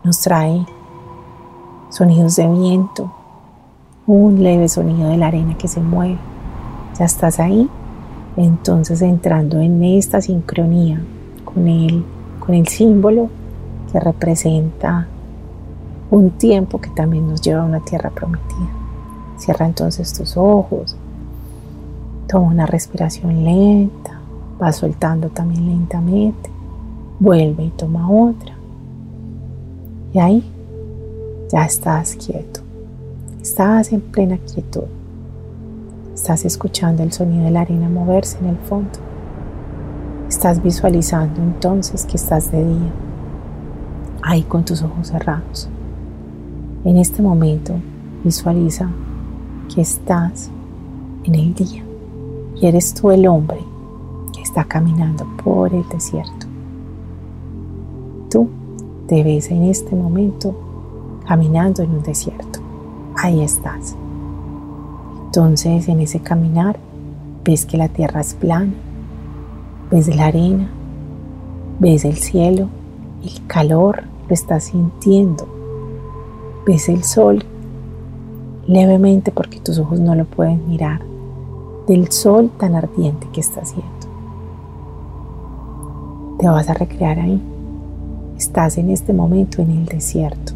nos 0.03 0.19
trae 0.19 0.65
sonidos 1.89 2.35
de 2.35 2.47
viento, 2.49 3.11
un 4.11 4.43
leve 4.43 4.67
sonido 4.67 5.09
de 5.09 5.17
la 5.17 5.27
arena 5.27 5.57
que 5.57 5.67
se 5.67 5.79
mueve. 5.79 6.17
Ya 6.99 7.05
estás 7.05 7.39
ahí, 7.39 7.69
entonces 8.35 9.01
entrando 9.01 9.59
en 9.59 9.83
esta 9.83 10.21
sincronía 10.21 11.01
con 11.45 11.67
el, 11.67 12.03
con 12.39 12.55
el 12.55 12.67
símbolo 12.67 13.29
que 13.91 13.99
representa 13.99 15.07
un 16.09 16.31
tiempo 16.31 16.81
que 16.81 16.89
también 16.89 17.27
nos 17.27 17.41
lleva 17.41 17.61
a 17.61 17.65
una 17.65 17.79
tierra 17.79 18.09
prometida. 18.09 18.69
Cierra 19.37 19.65
entonces 19.65 20.13
tus 20.13 20.35
ojos. 20.35 20.95
Toma 22.27 22.47
una 22.47 22.65
respiración 22.65 23.45
lenta. 23.45 24.19
Va 24.61 24.73
soltando 24.73 25.29
también 25.29 25.65
lentamente. 25.65 26.49
Vuelve 27.19 27.63
y 27.63 27.69
toma 27.69 28.09
otra. 28.11 28.53
Y 30.13 30.19
ahí 30.19 30.43
ya 31.49 31.65
estás 31.65 32.15
quieto. 32.17 32.60
Estás 33.41 33.91
en 33.91 34.01
plena 34.01 34.37
quietud. 34.37 34.83
Estás 36.13 36.45
escuchando 36.45 37.01
el 37.01 37.11
sonido 37.11 37.45
de 37.45 37.49
la 37.49 37.61
arena 37.61 37.89
moverse 37.89 38.37
en 38.37 38.45
el 38.45 38.57
fondo. 38.57 38.99
Estás 40.29 40.61
visualizando 40.61 41.41
entonces 41.41 42.05
que 42.05 42.17
estás 42.17 42.51
de 42.51 42.63
día. 42.63 42.91
Ahí 44.21 44.43
con 44.43 44.63
tus 44.63 44.83
ojos 44.83 45.07
cerrados. 45.07 45.67
En 46.85 46.97
este 46.97 47.23
momento 47.23 47.73
visualiza 48.23 48.91
que 49.73 49.81
estás 49.81 50.51
en 51.23 51.33
el 51.33 51.55
día 51.55 51.83
y 52.57 52.67
eres 52.67 52.93
tú 52.93 53.09
el 53.09 53.25
hombre 53.25 53.57
que 54.35 54.43
está 54.43 54.65
caminando 54.65 55.25
por 55.43 55.73
el 55.73 55.89
desierto. 55.89 56.45
Tú 58.29 58.47
te 59.07 59.23
ves 59.23 59.49
en 59.49 59.63
este 59.63 59.95
momento 59.95 60.55
caminando 61.25 61.81
en 61.81 61.89
un 61.89 62.03
desierto. 62.03 62.50
Ahí 63.23 63.43
estás. 63.43 63.95
Entonces 65.25 65.87
en 65.87 65.99
ese 65.99 66.21
caminar 66.21 66.79
ves 67.45 67.67
que 67.67 67.77
la 67.77 67.87
tierra 67.87 68.21
es 68.21 68.33
plana, 68.33 68.73
ves 69.91 70.13
la 70.15 70.25
arena, 70.25 70.67
ves 71.79 72.03
el 72.03 72.15
cielo, 72.15 72.67
el 73.23 73.45
calor 73.45 74.05
lo 74.27 74.33
estás 74.33 74.63
sintiendo, 74.63 75.47
ves 76.65 76.89
el 76.89 77.03
sol 77.03 77.43
levemente 78.65 79.31
porque 79.31 79.59
tus 79.59 79.77
ojos 79.77 79.99
no 79.99 80.15
lo 80.15 80.25
pueden 80.25 80.67
mirar, 80.67 81.01
del 81.87 82.11
sol 82.11 82.49
tan 82.57 82.73
ardiente 82.73 83.27
que 83.31 83.41
está 83.41 83.61
haciendo. 83.61 83.91
Te 86.39 86.47
vas 86.47 86.67
a 86.69 86.73
recrear 86.73 87.19
ahí. 87.19 87.39
Estás 88.35 88.79
en 88.79 88.89
este 88.89 89.13
momento 89.13 89.61
en 89.61 89.69
el 89.69 89.85
desierto. 89.85 90.53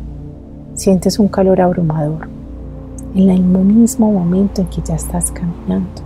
Sientes 0.74 1.20
un 1.20 1.28
calor 1.28 1.62
abrumador. 1.62 2.28
En 3.16 3.30
el 3.30 3.42
mismo 3.42 4.12
momento 4.12 4.60
en 4.60 4.68
que 4.68 4.82
ya 4.82 4.96
estás 4.96 5.32
caminando. 5.32 6.02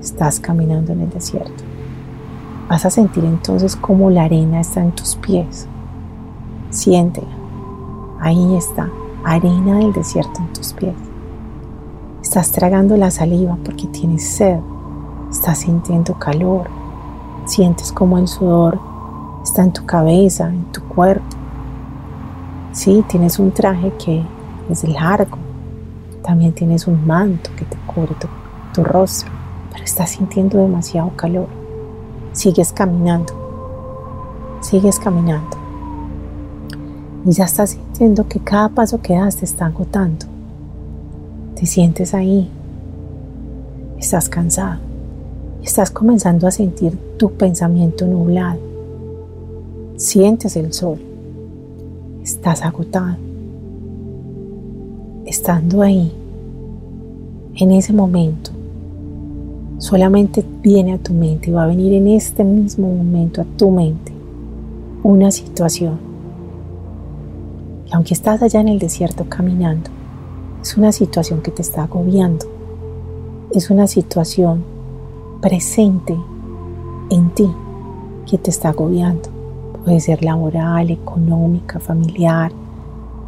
Estás 0.00 0.38
caminando 0.38 0.92
en 0.92 1.00
el 1.00 1.10
desierto. 1.10 1.64
Vas 2.68 2.86
a 2.86 2.90
sentir 2.90 3.24
entonces 3.24 3.74
cómo 3.74 4.10
la 4.10 4.22
arena 4.22 4.60
está 4.60 4.80
en 4.80 4.92
tus 4.92 5.16
pies. 5.16 5.66
Siéntela. 6.70 7.26
Ahí 8.20 8.54
está, 8.54 8.88
arena 9.24 9.78
del 9.78 9.92
desierto 9.92 10.40
en 10.40 10.52
tus 10.52 10.72
pies. 10.72 10.94
Estás 12.22 12.52
tragando 12.52 12.96
la 12.96 13.10
saliva 13.10 13.58
porque 13.64 13.88
tienes 13.88 14.24
sed. 14.24 14.60
Estás 15.32 15.58
sintiendo 15.58 16.14
calor. 16.14 16.70
Sientes 17.46 17.90
como 17.90 18.18
el 18.18 18.28
sudor 18.28 18.78
está 19.42 19.64
en 19.64 19.72
tu 19.72 19.84
cabeza, 19.84 20.48
en 20.48 20.66
tu 20.66 20.80
cuerpo. 20.82 21.36
Sí, 22.70 23.04
tienes 23.08 23.40
un 23.40 23.50
traje 23.50 23.92
que 23.94 24.22
es 24.68 24.84
largo. 24.84 25.39
También 26.22 26.52
tienes 26.52 26.86
un 26.86 27.06
manto 27.06 27.50
que 27.56 27.64
te 27.64 27.76
cubre 27.86 28.14
tu, 28.74 28.84
rostro. 28.84 29.30
Pero 29.72 29.84
estás 29.84 30.10
sintiendo 30.10 30.58
demasiado 30.58 31.10
calor. 31.16 31.48
Sigues 32.32 32.72
caminando. 32.72 33.32
Sigues 34.60 34.98
caminando. 34.98 35.56
Y 37.24 37.32
ya 37.32 37.44
estás 37.44 37.70
sintiendo 37.70 38.26
que 38.28 38.40
cada 38.40 38.68
paso 38.68 39.00
que 39.00 39.14
das 39.14 39.36
te 39.36 39.44
está 39.44 39.66
agotando. 39.66 40.26
Te 41.54 41.66
sientes 41.66 42.14
ahí. 42.14 42.50
Estás 43.98 44.28
cansado. 44.28 44.80
Estás 45.62 45.90
comenzando 45.90 46.46
a 46.46 46.50
sentir 46.50 46.98
tu 47.18 47.32
pensamiento 47.32 48.06
nublado. 48.06 48.58
Sientes 49.96 50.56
el 50.56 50.72
sol. 50.72 50.98
Estás 52.22 52.62
agotado. 52.62 53.29
Estando 55.30 55.82
ahí, 55.82 56.12
en 57.54 57.70
ese 57.70 57.92
momento, 57.92 58.50
solamente 59.78 60.44
viene 60.60 60.94
a 60.94 60.98
tu 60.98 61.14
mente 61.14 61.50
y 61.50 61.52
va 61.52 61.62
a 61.62 61.68
venir 61.68 61.92
en 61.92 62.08
este 62.08 62.42
mismo 62.42 62.92
momento 62.92 63.40
a 63.40 63.44
tu 63.44 63.70
mente 63.70 64.10
una 65.04 65.30
situación 65.30 66.00
que 67.86 67.94
aunque 67.94 68.12
estás 68.12 68.42
allá 68.42 68.58
en 68.60 68.66
el 68.66 68.80
desierto 68.80 69.24
caminando, 69.28 69.88
es 70.62 70.76
una 70.76 70.90
situación 70.90 71.42
que 71.42 71.52
te 71.52 71.62
está 71.62 71.84
agobiando. 71.84 72.46
Es 73.54 73.70
una 73.70 73.86
situación 73.86 74.64
presente 75.40 76.16
en 77.08 77.30
ti 77.30 77.48
que 78.28 78.36
te 78.36 78.50
está 78.50 78.70
agobiando. 78.70 79.28
Puede 79.84 80.00
ser 80.00 80.24
laboral, 80.24 80.90
económica, 80.90 81.78
familiar, 81.78 82.50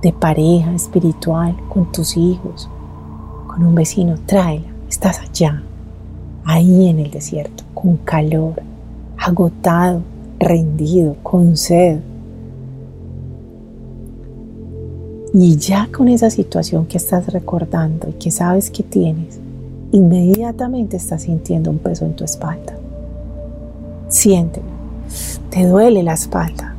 de 0.03 0.12
pareja, 0.12 0.74
espiritual, 0.74 1.57
con 1.68 1.90
tus 1.92 2.16
hijos, 2.16 2.68
con 3.46 3.64
un 3.64 3.74
vecino. 3.74 4.16
Tráela. 4.26 4.66
Estás 4.88 5.20
allá, 5.20 5.62
ahí 6.44 6.88
en 6.88 6.98
el 6.98 7.11
desierto, 7.11 7.64
con 7.72 7.96
calor, 7.96 8.62
agotado, 9.16 10.03
rendido, 10.38 11.16
con 11.22 11.57
sed 11.57 12.00
Y 15.34 15.57
ya 15.57 15.88
con 15.90 16.09
esa 16.09 16.28
situación 16.28 16.84
que 16.84 16.98
estás 16.98 17.32
recordando 17.32 18.11
y 18.11 18.12
que 18.12 18.30
sabes 18.30 18.70
que 18.70 18.82
tienes, 18.82 19.40
inmediatamente 19.90 20.98
estás 20.98 21.22
sintiendo 21.22 21.70
un 21.70 21.78
peso 21.78 22.05
en 22.05 22.14
tu 22.14 22.24
espalda. 22.24 22.76
Siéntelo. 24.09 24.66
Te 25.48 25.66
duele 25.66 26.03
la 26.03 26.12
espalda. 26.12 26.71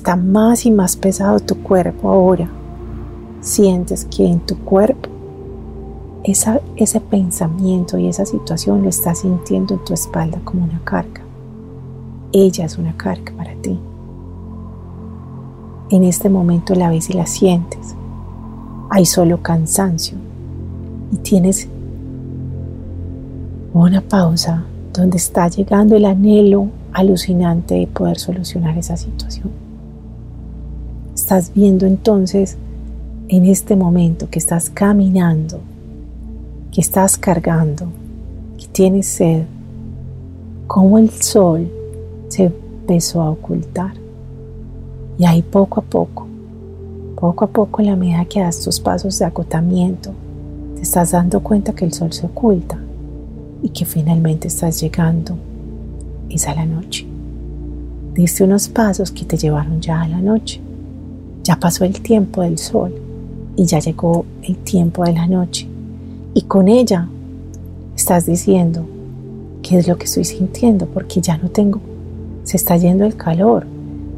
Está 0.00 0.16
más 0.16 0.64
y 0.64 0.70
más 0.70 0.96
pesado 0.96 1.40
tu 1.40 1.56
cuerpo 1.56 2.08
ahora. 2.08 2.48
Sientes 3.42 4.06
que 4.06 4.26
en 4.26 4.40
tu 4.40 4.56
cuerpo 4.56 5.10
ese 6.24 7.00
pensamiento 7.02 7.98
y 7.98 8.08
esa 8.08 8.24
situación 8.24 8.82
lo 8.82 8.88
estás 8.88 9.18
sintiendo 9.18 9.74
en 9.74 9.84
tu 9.84 9.92
espalda 9.92 10.40
como 10.42 10.64
una 10.64 10.80
carga. 10.84 11.20
Ella 12.32 12.64
es 12.64 12.78
una 12.78 12.96
carga 12.96 13.30
para 13.36 13.52
ti. 13.56 13.78
En 15.90 16.04
este 16.04 16.30
momento 16.30 16.74
la 16.74 16.88
ves 16.88 17.10
y 17.10 17.12
la 17.12 17.26
sientes. 17.26 17.94
Hay 18.88 19.04
solo 19.04 19.42
cansancio 19.42 20.16
y 21.12 21.18
tienes 21.18 21.68
una 23.74 24.00
pausa 24.00 24.64
donde 24.94 25.18
está 25.18 25.48
llegando 25.48 25.94
el 25.94 26.06
anhelo 26.06 26.68
alucinante 26.94 27.74
de 27.74 27.86
poder 27.86 28.18
solucionar 28.18 28.78
esa 28.78 28.96
situación. 28.96 29.69
Estás 31.30 31.54
viendo 31.54 31.86
entonces 31.86 32.56
en 33.28 33.46
este 33.46 33.76
momento 33.76 34.28
que 34.28 34.40
estás 34.40 34.68
caminando, 34.68 35.60
que 36.72 36.80
estás 36.80 37.16
cargando, 37.16 37.86
que 38.58 38.66
tienes 38.66 39.06
sed, 39.06 39.44
como 40.66 40.98
el 40.98 41.08
sol 41.10 41.70
se 42.26 42.46
empezó 42.46 43.22
a 43.22 43.30
ocultar. 43.30 43.92
Y 45.18 45.24
ahí 45.24 45.42
poco 45.42 45.78
a 45.78 45.84
poco, 45.84 46.26
poco 47.14 47.44
a 47.44 47.48
poco 47.48 47.80
en 47.80 47.86
la 47.86 47.94
medida 47.94 48.24
que 48.24 48.40
das 48.40 48.60
tus 48.62 48.80
pasos 48.80 49.16
de 49.20 49.26
agotamiento, 49.26 50.10
te 50.74 50.82
estás 50.82 51.12
dando 51.12 51.44
cuenta 51.44 51.74
que 51.74 51.84
el 51.84 51.92
sol 51.92 52.12
se 52.12 52.26
oculta 52.26 52.76
y 53.62 53.68
que 53.68 53.84
finalmente 53.84 54.48
estás 54.48 54.80
llegando. 54.80 55.38
Es 56.28 56.48
a 56.48 56.56
la 56.56 56.66
noche. 56.66 57.06
Diste 58.14 58.42
unos 58.42 58.68
pasos 58.68 59.12
que 59.12 59.24
te 59.24 59.36
llevaron 59.36 59.80
ya 59.80 60.02
a 60.02 60.08
la 60.08 60.20
noche. 60.20 60.60
Ya 61.42 61.56
pasó 61.56 61.84
el 61.84 62.00
tiempo 62.00 62.42
del 62.42 62.58
sol 62.58 62.94
y 63.56 63.64
ya 63.64 63.78
llegó 63.78 64.24
el 64.42 64.56
tiempo 64.56 65.04
de 65.04 65.12
la 65.12 65.26
noche. 65.26 65.66
Y 66.34 66.42
con 66.42 66.68
ella 66.68 67.08
estás 67.96 68.26
diciendo, 68.26 68.86
¿qué 69.62 69.78
es 69.78 69.88
lo 69.88 69.96
que 69.98 70.04
estoy 70.04 70.24
sintiendo? 70.24 70.86
Porque 70.86 71.20
ya 71.20 71.36
no 71.38 71.48
tengo, 71.48 71.80
se 72.44 72.56
está 72.56 72.76
yendo 72.76 73.04
el 73.04 73.16
calor. 73.16 73.66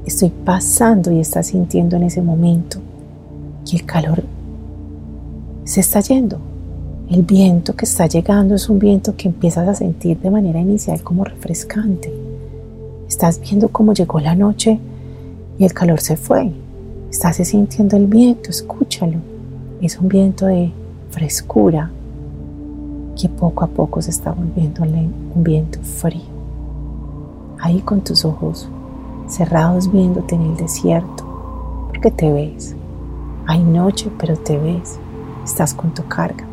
Estoy 0.06 0.30
pasando 0.30 1.12
y 1.12 1.20
estás 1.20 1.48
sintiendo 1.48 1.96
en 1.96 2.04
ese 2.04 2.22
momento 2.22 2.80
que 3.68 3.76
el 3.76 3.86
calor 3.86 4.24
se 5.64 5.80
está 5.80 6.00
yendo. 6.00 6.38
El 7.08 7.22
viento 7.22 7.74
que 7.74 7.84
está 7.84 8.06
llegando 8.06 8.54
es 8.54 8.68
un 8.68 8.78
viento 8.78 9.16
que 9.16 9.28
empiezas 9.28 9.68
a 9.68 9.74
sentir 9.74 10.18
de 10.18 10.30
manera 10.30 10.60
inicial 10.60 11.02
como 11.02 11.24
refrescante. 11.24 12.12
Estás 13.08 13.40
viendo 13.40 13.68
cómo 13.68 13.92
llegó 13.92 14.18
la 14.20 14.34
noche 14.34 14.78
y 15.58 15.64
el 15.64 15.72
calor 15.74 16.00
se 16.00 16.16
fue. 16.16 16.52
Estás 17.12 17.36
sintiendo 17.36 17.98
el 17.98 18.06
viento, 18.06 18.48
escúchalo 18.48 19.18
es 19.82 19.98
un 19.98 20.08
viento 20.08 20.46
de 20.46 20.72
frescura 21.10 21.90
que 23.20 23.28
poco 23.28 23.64
a 23.64 23.66
poco 23.66 24.00
se 24.00 24.10
está 24.10 24.32
volviendo 24.32 24.82
un 24.82 25.44
viento 25.44 25.78
frío. 25.82 26.22
Ahí 27.58 27.80
con 27.80 28.00
tus 28.00 28.24
ojos 28.24 28.66
cerrados 29.28 29.92
viéndote 29.92 30.36
en 30.36 30.40
el 30.40 30.56
desierto, 30.56 31.24
porque 31.88 32.10
te 32.10 32.32
ves. 32.32 32.74
Hay 33.46 33.62
noche, 33.62 34.10
pero 34.18 34.34
te 34.38 34.56
ves. 34.56 34.98
Estás 35.44 35.74
con 35.74 35.92
tu 35.92 36.06
carga 36.08 36.46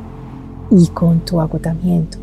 y 0.69 0.87
con 0.87 1.21
tu 1.21 1.39
agotamiento. 1.39 2.17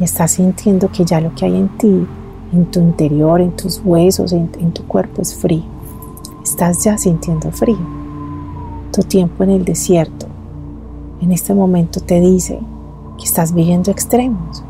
Y 0.00 0.04
estás 0.04 0.32
sintiendo 0.32 0.90
que 0.90 1.04
ya 1.04 1.20
lo 1.20 1.32
que 1.36 1.44
hay 1.44 1.54
en 1.54 1.68
ti, 1.78 2.04
en 2.52 2.66
tu 2.72 2.80
interior, 2.80 3.40
en 3.40 3.54
tus 3.54 3.80
huesos, 3.84 4.32
en, 4.32 4.50
en 4.58 4.72
tu 4.72 4.84
cuerpo 4.88 5.22
es 5.22 5.32
frío. 5.32 5.73
Estás 6.54 6.84
ya 6.84 6.96
sintiendo 6.96 7.50
frío 7.50 7.84
tu 8.92 9.02
tiempo 9.02 9.42
en 9.42 9.50
el 9.50 9.64
desierto, 9.64 10.26
en 11.20 11.32
este 11.32 11.52
momento 11.52 11.98
te 11.98 12.20
dice 12.20 12.60
que 13.18 13.24
estás 13.24 13.52
viviendo 13.52 13.90
extremos. 13.90 14.62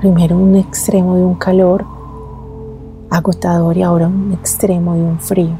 Primero 0.00 0.36
un 0.36 0.56
extremo 0.56 1.14
de 1.14 1.22
un 1.22 1.36
calor 1.36 1.86
agotador 3.08 3.76
y 3.76 3.84
ahora 3.84 4.08
un 4.08 4.32
extremo 4.32 4.94
de 4.94 5.02
un 5.04 5.20
frío. 5.20 5.56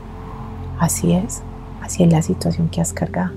Así 0.81 1.13
es, 1.13 1.43
así 1.81 2.03
es 2.03 2.11
la 2.11 2.23
situación 2.23 2.69
que 2.69 2.81
has 2.81 2.93
cargado, 2.93 3.35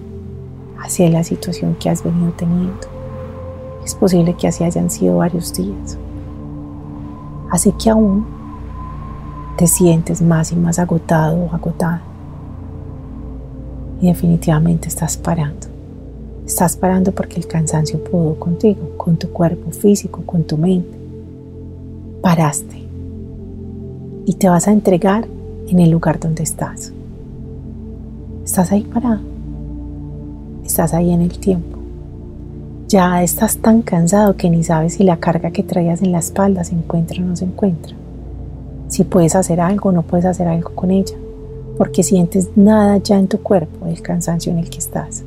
así 0.83 1.03
es 1.03 1.11
la 1.11 1.23
situación 1.23 1.75
que 1.79 1.91
has 1.91 2.03
venido 2.03 2.31
teniendo. 2.31 2.87
Es 3.85 3.93
posible 3.93 4.33
que 4.33 4.47
así 4.47 4.63
hayan 4.63 4.89
sido 4.89 5.17
varios 5.17 5.53
días. 5.53 5.99
Así 7.51 7.71
que 7.73 7.91
aún 7.91 8.38
te 9.59 9.67
sientes 9.67 10.21
más 10.21 10.53
y 10.53 10.55
más 10.55 10.79
agotado 10.79 11.35
o 11.35 11.53
agotada 11.53 12.01
y 13.99 14.07
definitivamente 14.07 14.87
estás 14.87 15.17
parando. 15.17 15.67
Estás 16.47 16.77
parando 16.77 17.11
porque 17.11 17.35
el 17.35 17.45
cansancio 17.45 18.01
pudo 18.01 18.39
contigo, 18.39 18.91
con 18.95 19.17
tu 19.17 19.27
cuerpo 19.27 19.71
físico, 19.71 20.21
con 20.25 20.45
tu 20.45 20.55
mente. 20.55 20.97
Paraste 22.21 22.81
y 24.25 24.33
te 24.35 24.47
vas 24.47 24.69
a 24.69 24.71
entregar 24.71 25.27
en 25.67 25.79
el 25.81 25.89
lugar 25.89 26.21
donde 26.21 26.43
estás. 26.43 26.93
Estás 28.45 28.71
ahí 28.71 28.83
parado. 28.83 29.19
Estás 30.63 30.93
ahí 30.93 31.11
en 31.11 31.21
el 31.21 31.37
tiempo. 31.37 31.79
Ya 32.87 33.21
estás 33.23 33.57
tan 33.57 33.81
cansado 33.81 34.37
que 34.37 34.49
ni 34.49 34.63
sabes 34.63 34.93
si 34.93 35.03
la 35.03 35.17
carga 35.17 35.51
que 35.51 35.63
traías 35.63 36.01
en 36.01 36.13
la 36.13 36.19
espalda 36.19 36.63
se 36.63 36.75
encuentra 36.75 37.21
o 37.21 37.25
no 37.25 37.35
se 37.35 37.43
encuentra. 37.43 37.98
Si 38.89 39.03
puedes 39.03 39.35
hacer 39.35 39.61
algo 39.61 39.89
o 39.89 39.91
no 39.91 40.01
puedes 40.01 40.25
hacer 40.25 40.47
algo 40.47 40.71
con 40.75 40.91
ella 40.91 41.15
porque 41.79 42.03
sientes 42.03 42.49
nada 42.57 42.97
ya 42.97 43.17
en 43.17 43.29
tu 43.29 43.39
cuerpo 43.41 43.85
del 43.85 44.01
cansancio 44.01 44.51
en 44.51 44.59
el 44.59 44.69
que 44.69 44.79
estás. 44.79 45.23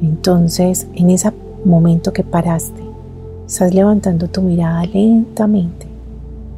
Entonces, 0.00 0.86
en 0.94 1.10
ese 1.10 1.30
momento 1.66 2.14
que 2.14 2.22
paraste, 2.22 2.80
estás 3.46 3.74
levantando 3.74 4.28
tu 4.28 4.40
mirada 4.40 4.86
lentamente, 4.86 5.86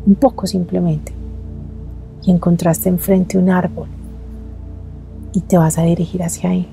un 0.07 0.15
poco 0.15 0.47
simplemente, 0.47 1.13
y 2.23 2.31
encontraste 2.31 2.89
enfrente 2.89 3.39
un 3.39 3.51
árbol 3.51 3.89
y 5.33 5.41
te 5.41 5.59
vas 5.59 5.77
a 5.77 5.83
dirigir 5.83 6.23
hacia 6.23 6.55
él. 6.55 6.67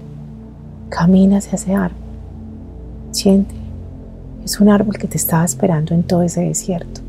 Camina 0.89 1.37
hacia 1.37 1.55
ese 1.55 1.73
árbol. 1.73 1.97
Siente, 3.09 3.55
es 4.43 4.59
un 4.59 4.69
árbol 4.69 4.99
que 4.99 5.07
te 5.07 5.17
estaba 5.17 5.45
esperando 5.45 5.95
en 5.95 6.03
todo 6.03 6.21
ese 6.21 6.41
desierto. 6.41 7.04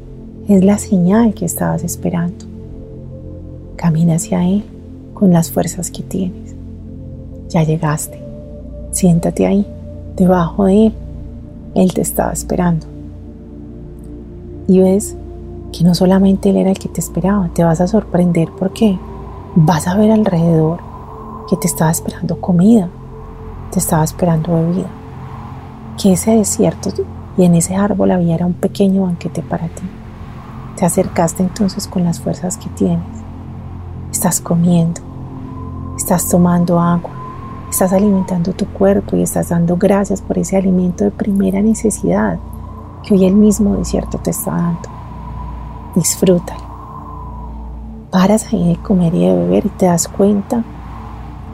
Es 0.49 0.65
la 0.65 0.79
señal 0.79 1.35
que 1.35 1.45
estabas 1.45 1.83
esperando. 1.83 2.45
Camina 3.75 4.15
hacia 4.15 4.45
Él 4.45 4.65
con 5.13 5.33
las 5.33 5.51
fuerzas 5.51 5.91
que 5.91 6.05
tienes. 6.05 6.55
Ya 7.49 7.65
llegaste. 7.65 8.23
Siéntate 8.93 9.45
ahí, 9.45 9.67
debajo 10.15 10.67
de 10.67 10.87
Él. 10.87 10.93
Él 11.75 11.93
te 11.93 12.03
estaba 12.03 12.33
esperando. 12.33 12.87
Y 14.69 14.79
ves 14.79 15.17
que 15.73 15.83
no 15.83 15.97
solamente 15.97 16.51
Él 16.51 16.59
era 16.59 16.71
el 16.71 16.79
que 16.79 16.91
te 16.91 17.01
esperaba, 17.01 17.51
te 17.53 17.65
vas 17.65 17.81
a 17.81 17.89
sorprender 17.89 18.49
porque 18.57 19.01
vas 19.57 19.89
a 19.89 19.97
ver 19.97 20.13
alrededor 20.13 20.79
que 21.51 21.57
te 21.57 21.67
estaba 21.67 21.91
esperando 21.91 22.41
comida, 22.41 22.89
te 23.73 23.81
estaba 23.81 24.05
esperando 24.05 24.55
bebida. 24.55 24.91
Que 26.01 26.13
ese 26.13 26.37
desierto 26.37 26.91
y 27.37 27.43
en 27.43 27.57
ese 27.57 27.75
árbol 27.75 28.13
había 28.13 28.37
era 28.37 28.47
un 28.47 28.55
pequeño 28.55 29.03
banquete 29.03 29.43
para 29.43 29.67
ti. 29.67 29.83
Te 30.77 30.85
acercaste 30.85 31.43
entonces 31.43 31.89
con 31.89 32.05
las 32.05 32.21
fuerzas 32.21 32.59
que 32.59 32.69
tienes 32.71 33.27
Estás 34.17 34.41
comiendo, 34.41 35.01
estás 35.97 36.29
tomando 36.29 36.81
agua, 36.81 37.11
estás 37.71 37.93
alimentando 37.93 38.53
tu 38.53 38.67
cuerpo 38.67 39.15
y 39.15 39.23
estás 39.23 39.51
dando 39.51 39.77
gracias 39.77 40.23
por 40.23 40.39
ese 40.39 40.57
alimento 40.57 41.05
de 41.05 41.11
primera 41.11 41.61
necesidad 41.61 42.39
que 43.03 43.15
hoy 43.15 43.27
el 43.27 43.35
mismo 43.35 43.77
desierto 43.77 44.19
te 44.19 44.31
está 44.31 44.53
dando. 44.53 44.89
Disfrútalo. 45.95 46.65
Paras 48.11 48.53
ahí 48.53 48.69
de 48.69 48.77
comer 48.77 49.15
y 49.15 49.27
de 49.27 49.37
beber 49.37 49.67
y 49.67 49.71
te 49.71 49.87
das 49.87 50.09
cuenta 50.09 50.65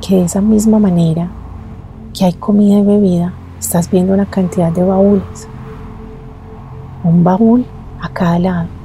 que 0.01 0.17
de 0.17 0.25
esa 0.25 0.41
misma 0.41 0.79
manera 0.79 1.29
que 2.15 2.25
hay 2.25 2.35
comida 2.35 2.79
y 2.79 2.85
bebida, 2.85 3.33
estás 3.59 3.91
viendo 3.91 4.15
una 4.15 4.27
cantidad 4.27 4.71
de 4.71 4.85
baúles. 4.85 5.49
Un 7.03 7.25
baúl 7.25 7.67
a 8.01 8.09
cada 8.09 8.39
lado. 8.39 8.82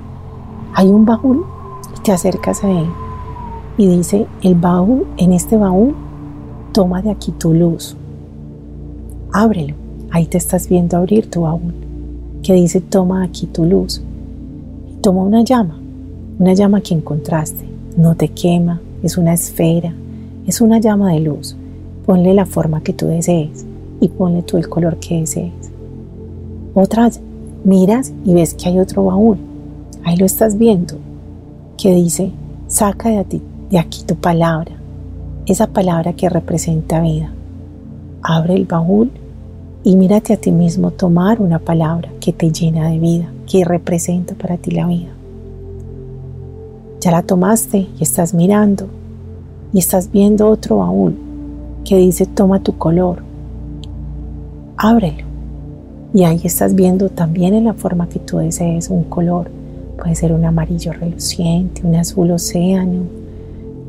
Hay 0.80 0.90
un 0.90 1.06
baúl 1.06 1.44
y 1.98 2.02
te 2.02 2.12
acercas 2.12 2.64
a 2.64 2.70
él 2.70 2.86
y 3.80 3.88
dice, 3.88 4.28
el 4.44 4.54
baúl, 4.54 5.08
en 5.18 5.34
este 5.34 5.58
baúl, 5.58 5.96
toma 6.72 7.02
de 7.02 7.10
aquí 7.10 7.32
tu 7.32 7.52
luz. 7.52 7.98
Ábrelo. 9.34 9.74
Ahí 10.12 10.28
te 10.28 10.38
estás 10.38 10.70
viendo 10.70 10.96
abrir 10.96 11.32
tu 11.32 11.42
baúl, 11.42 11.74
que 12.44 12.54
dice, 12.54 12.80
toma 12.80 13.24
aquí 13.24 13.48
tu 13.48 13.66
luz. 13.66 14.04
Toma 15.02 15.24
una 15.24 15.44
llama, 15.44 15.80
una 16.38 16.54
llama 16.54 16.82
que 16.82 16.94
encontraste. 16.94 17.66
No 17.98 18.14
te 18.14 18.28
quema, 18.28 18.80
es 19.02 19.18
una 19.18 19.34
esfera, 19.34 19.96
es 20.46 20.62
una 20.62 20.78
llama 20.78 21.12
de 21.14 21.22
luz. 21.22 21.58
Ponle 22.06 22.36
la 22.36 22.46
forma 22.46 22.84
que 22.84 22.94
tú 22.94 23.08
desees 23.08 23.66
y 24.00 24.10
ponle 24.10 24.44
tú 24.44 24.58
el 24.58 24.70
color 24.70 24.98
que 24.98 25.22
desees. 25.22 25.72
Otra, 26.76 27.10
miras 27.64 28.14
y 28.24 28.36
ves 28.36 28.54
que 28.54 28.70
hay 28.70 28.78
otro 28.78 29.06
baúl. 29.06 29.47
Ahí 30.08 30.16
lo 30.16 30.26
estás 30.26 30.58
viendo, 30.58 30.94
que 31.76 31.94
dice, 31.94 32.32
saca 32.68 33.10
de 33.10 33.26
ti 33.26 33.42
de 33.70 33.78
aquí 33.78 34.04
tu 34.06 34.16
palabra, 34.16 34.72
esa 35.46 35.68
palabra 35.68 36.14
que 36.14 36.30
representa 36.30 37.02
vida. 37.02 37.34
Abre 38.22 38.54
el 38.54 38.64
baúl 38.64 39.12
y 39.84 39.98
mírate 39.98 40.32
a 40.32 40.38
ti 40.38 40.54
mismo 40.54 40.92
tomar 40.92 41.42
una 41.42 41.60
palabra 41.60 42.10
que 42.22 42.32
te 42.32 42.54
llena 42.54 42.88
de 42.88 43.00
vida, 43.00 43.30
que 43.52 43.66
representa 43.66 44.34
para 44.34 44.56
ti 44.56 44.72
la 44.72 44.88
vida. 44.88 45.10
Ya 47.02 47.12
la 47.12 47.24
tomaste 47.24 47.90
y 48.00 48.02
estás 48.02 48.34
mirando 48.34 48.88
y 49.74 49.80
estás 49.80 50.10
viendo 50.10 50.48
otro 50.48 50.78
baúl 50.78 51.18
que 51.84 51.98
dice 51.98 52.26
toma 52.26 52.64
tu 52.64 52.78
color. 52.78 53.24
Ábrelo. 54.78 55.26
Y 56.14 56.24
ahí 56.24 56.40
estás 56.46 56.76
viendo 56.76 57.10
también 57.10 57.54
en 57.54 57.66
la 57.66 57.74
forma 57.74 58.08
que 58.08 58.20
tú 58.20 58.38
desees 58.38 58.90
un 58.90 59.04
color. 59.04 59.57
Puede 59.98 60.16
ser 60.16 60.32
un 60.32 60.46
amarillo 60.46 60.94
reluciente, 60.94 61.82
un 61.84 61.96
azul 61.96 62.32
océano, 62.32 63.04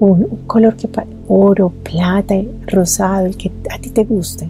un, 0.00 0.24
color 0.46 0.76
que 0.76 0.88
oro, 1.28 1.70
plata, 1.82 2.34
rosado, 2.66 3.26
el 3.26 3.36
que 3.36 3.50
a 3.70 3.78
ti 3.78 3.90
te 3.90 4.04
guste. 4.04 4.48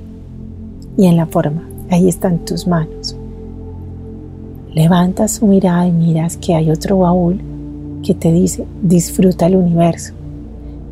Y 0.96 1.06
en 1.06 1.16
la 1.16 1.26
forma, 1.26 1.68
ahí 1.90 2.09
están 2.09 2.44
tus 2.44 2.66
manos. 2.66 3.16
Levantas 4.72 5.32
su 5.32 5.46
mirada 5.46 5.86
y 5.86 5.92
miras 5.92 6.36
que 6.36 6.54
hay 6.54 6.70
otro 6.70 6.98
baúl 6.98 7.40
que 8.02 8.14
te 8.14 8.32
dice, 8.32 8.64
disfruta 8.82 9.46
el 9.46 9.56
universo. 9.56 10.12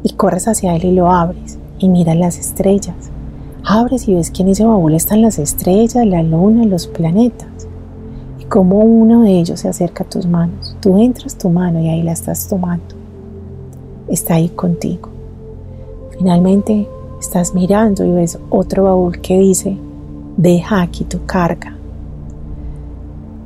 Y 0.02 0.14
corres 0.14 0.48
hacia 0.48 0.74
él 0.74 0.84
y 0.84 0.92
lo 0.92 1.10
abres 1.10 1.58
y 1.78 1.88
miras 1.88 2.16
las 2.16 2.38
estrellas. 2.38 2.96
Abres 3.64 4.08
y 4.08 4.14
ves 4.14 4.30
que 4.30 4.42
en 4.42 4.50
ese 4.50 4.64
baúl 4.64 4.94
están 4.94 5.22
las 5.22 5.38
estrellas, 5.38 6.06
la 6.06 6.22
luna, 6.22 6.64
los 6.64 6.86
planetas. 6.86 7.48
Como 8.49 8.78
uno 8.78 9.22
de 9.22 9.40
ellos 9.40 9.61
se 9.61 9.68
acerca 9.68 10.05
a 10.05 10.09
tus 10.09 10.26
manos. 10.26 10.76
Tú 10.80 10.99
entras 10.99 11.36
tu 11.36 11.51
mano 11.51 11.80
y 11.80 11.88
ahí 11.88 12.03
la 12.03 12.12
estás 12.12 12.47
tomando. 12.47 12.94
Está 14.09 14.34
ahí 14.34 14.49
contigo. 14.49 15.09
Finalmente 16.16 16.88
estás 17.20 17.55
mirando 17.55 18.05
y 18.05 18.11
ves 18.11 18.38
otro 18.49 18.84
baúl 18.84 19.20
que 19.20 19.38
dice, 19.38 19.76
deja 20.36 20.80
aquí 20.80 21.05
tu 21.05 21.26
carga. 21.26 21.76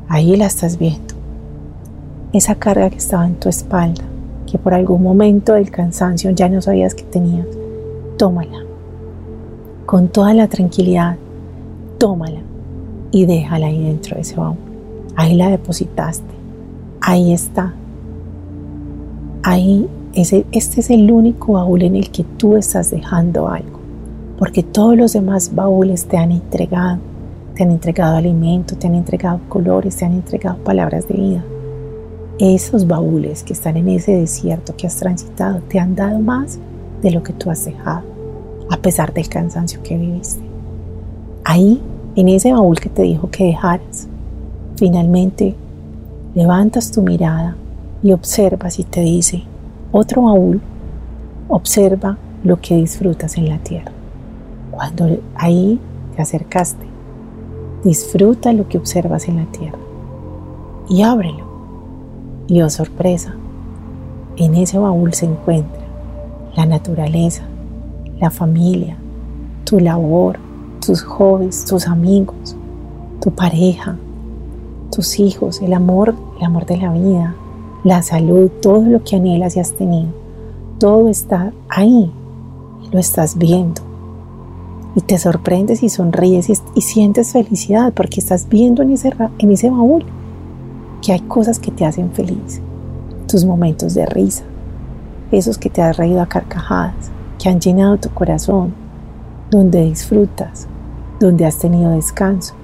Ahí 0.08 0.36
la 0.36 0.46
estás 0.46 0.78
viendo. 0.78 1.14
Esa 2.32 2.56
carga 2.56 2.90
que 2.90 2.98
estaba 2.98 3.26
en 3.26 3.36
tu 3.36 3.48
espalda, 3.48 4.04
que 4.46 4.58
por 4.58 4.74
algún 4.74 5.02
momento 5.02 5.54
del 5.54 5.70
cansancio 5.70 6.30
ya 6.30 6.48
no 6.48 6.60
sabías 6.60 6.94
que 6.94 7.04
tenías, 7.04 7.46
tómala. 8.18 8.64
Con 9.86 10.08
toda 10.08 10.34
la 10.34 10.46
tranquilidad, 10.46 11.16
tómala 11.98 12.40
y 13.10 13.24
déjala 13.24 13.68
ahí 13.68 13.82
dentro 13.82 14.16
de 14.16 14.22
ese 14.22 14.36
baúl. 14.36 14.69
Ahí 15.20 15.36
la 15.36 15.50
depositaste. 15.50 16.34
Ahí 17.00 17.32
está. 17.32 17.74
Ahí, 19.42 19.88
ese, 20.14 20.46
este 20.52 20.80
es 20.80 20.90
el 20.90 21.10
único 21.10 21.54
baúl 21.54 21.82
en 21.82 21.96
el 21.96 22.10
que 22.10 22.24
tú 22.24 22.56
estás 22.56 22.90
dejando 22.90 23.48
algo 23.48 23.80
porque 24.40 24.62
todos 24.62 24.96
los 24.96 25.12
demás 25.12 25.54
baúles 25.54 26.06
te 26.06 26.16
han 26.16 26.32
entregado, 26.32 26.98
te 27.54 27.62
han 27.62 27.70
entregado 27.70 28.16
alimento, 28.16 28.74
te 28.74 28.86
han 28.86 28.94
entregado 28.94 29.38
colores, 29.50 29.96
te 29.96 30.06
han 30.06 30.14
entregado 30.14 30.56
palabras 30.64 31.06
de 31.08 31.14
vida. 31.14 31.44
Esos 32.38 32.86
baúles 32.86 33.42
que 33.42 33.52
están 33.52 33.76
en 33.76 33.90
ese 33.90 34.12
desierto 34.12 34.74
que 34.74 34.86
has 34.86 34.96
transitado 34.96 35.60
te 35.68 35.78
han 35.78 35.94
dado 35.94 36.20
más 36.20 36.58
de 37.02 37.10
lo 37.10 37.22
que 37.22 37.34
tú 37.34 37.50
has 37.50 37.66
dejado, 37.66 38.00
a 38.70 38.78
pesar 38.78 39.12
del 39.12 39.28
cansancio 39.28 39.82
que 39.82 39.98
viviste. 39.98 40.40
Ahí, 41.44 41.82
en 42.16 42.30
ese 42.30 42.50
baúl 42.50 42.80
que 42.80 42.88
te 42.88 43.02
dijo 43.02 43.30
que 43.30 43.44
dejaras, 43.44 44.08
finalmente 44.80 45.54
levantas 46.34 46.90
tu 46.90 47.02
mirada 47.02 47.54
y 48.02 48.12
observas 48.12 48.78
y 48.78 48.84
te 48.84 49.02
dice, 49.02 49.42
otro 49.92 50.22
baúl, 50.22 50.62
observa 51.48 52.16
lo 52.44 52.58
que 52.62 52.76
disfrutas 52.76 53.36
en 53.36 53.50
la 53.50 53.58
tierra. 53.58 53.92
Cuando 54.70 55.18
ahí 55.34 55.78
te 56.16 56.22
acercaste, 56.22 56.86
disfruta 57.84 58.54
lo 58.54 58.68
que 58.68 58.78
observas 58.78 59.28
en 59.28 59.36
la 59.36 59.44
tierra 59.52 59.78
y 60.88 61.02
ábrelo. 61.02 61.44
Y 62.48 62.62
oh 62.62 62.70
sorpresa, 62.70 63.34
en 64.38 64.54
ese 64.54 64.78
baúl 64.78 65.12
se 65.12 65.26
encuentra 65.26 65.82
la 66.56 66.64
naturaleza, 66.64 67.42
la 68.18 68.30
familia, 68.30 68.96
tu 69.64 69.78
labor, 69.78 70.38
tus 70.84 71.02
hobbies, 71.02 71.66
tus 71.66 71.86
amigos, 71.86 72.56
tu 73.20 73.30
pareja, 73.30 73.98
tus 74.90 75.18
hijos, 75.20 75.60
el 75.62 75.72
amor, 75.72 76.14
el 76.38 76.44
amor 76.44 76.66
de 76.66 76.76
la 76.76 76.92
vida, 76.92 77.34
la 77.84 78.02
salud, 78.02 78.50
todo 78.60 78.82
lo 78.82 79.02
que 79.04 79.16
anhelas 79.16 79.56
y 79.56 79.60
has 79.60 79.72
tenido. 79.72 80.08
Todo 80.78 81.08
está 81.08 81.52
ahí 81.68 82.12
y 82.82 82.90
lo 82.90 82.98
estás 82.98 83.36
viendo 83.36 83.90
y 84.94 85.00
te 85.00 85.18
sorprendes 85.18 85.82
y 85.82 85.88
sonríes 85.88 86.48
y, 86.50 86.80
sientes 86.80 87.32
felicidad 87.32 87.92
porque 87.92 88.20
estás 88.20 88.48
viendo 88.48 88.82
en 88.82 88.90
ese, 88.90 89.14
en 89.38 89.50
ese 89.50 89.70
baúl 89.70 90.04
que 91.02 91.12
hay 91.12 91.20
cosas 91.20 91.58
que 91.58 91.70
te 91.70 91.86
hacen 91.86 92.10
feliz, 92.12 92.60
tus 93.26 93.44
momentos 93.44 93.94
de 93.94 94.04
risa, 94.06 94.44
esos 95.30 95.58
que 95.58 95.70
te 95.70 95.80
has 95.80 95.96
reído 95.96 96.20
a 96.20 96.26
carcajadas, 96.26 97.10
que 97.38 97.48
han 97.48 97.60
llenado 97.60 97.96
tu 97.96 98.10
corazón, 98.10 98.74
donde 99.50 99.82
disfrutas, 99.82 100.66
donde 101.20 101.46
has 101.46 101.58
tenido 101.58 101.90
descanso, 101.90 102.54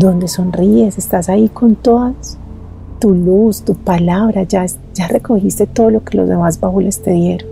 donde 0.00 0.28
sonríes, 0.28 0.98
estás 0.98 1.28
ahí 1.28 1.48
con 1.48 1.76
todas 1.76 2.38
tu 2.98 3.14
luz, 3.14 3.62
tu 3.62 3.74
palabra, 3.74 4.42
ya, 4.44 4.66
ya 4.94 5.08
recogiste 5.08 5.66
todo 5.66 5.90
lo 5.90 6.04
que 6.04 6.16
los 6.16 6.28
demás 6.28 6.58
baúles 6.58 7.02
te 7.02 7.12
dieron, 7.12 7.48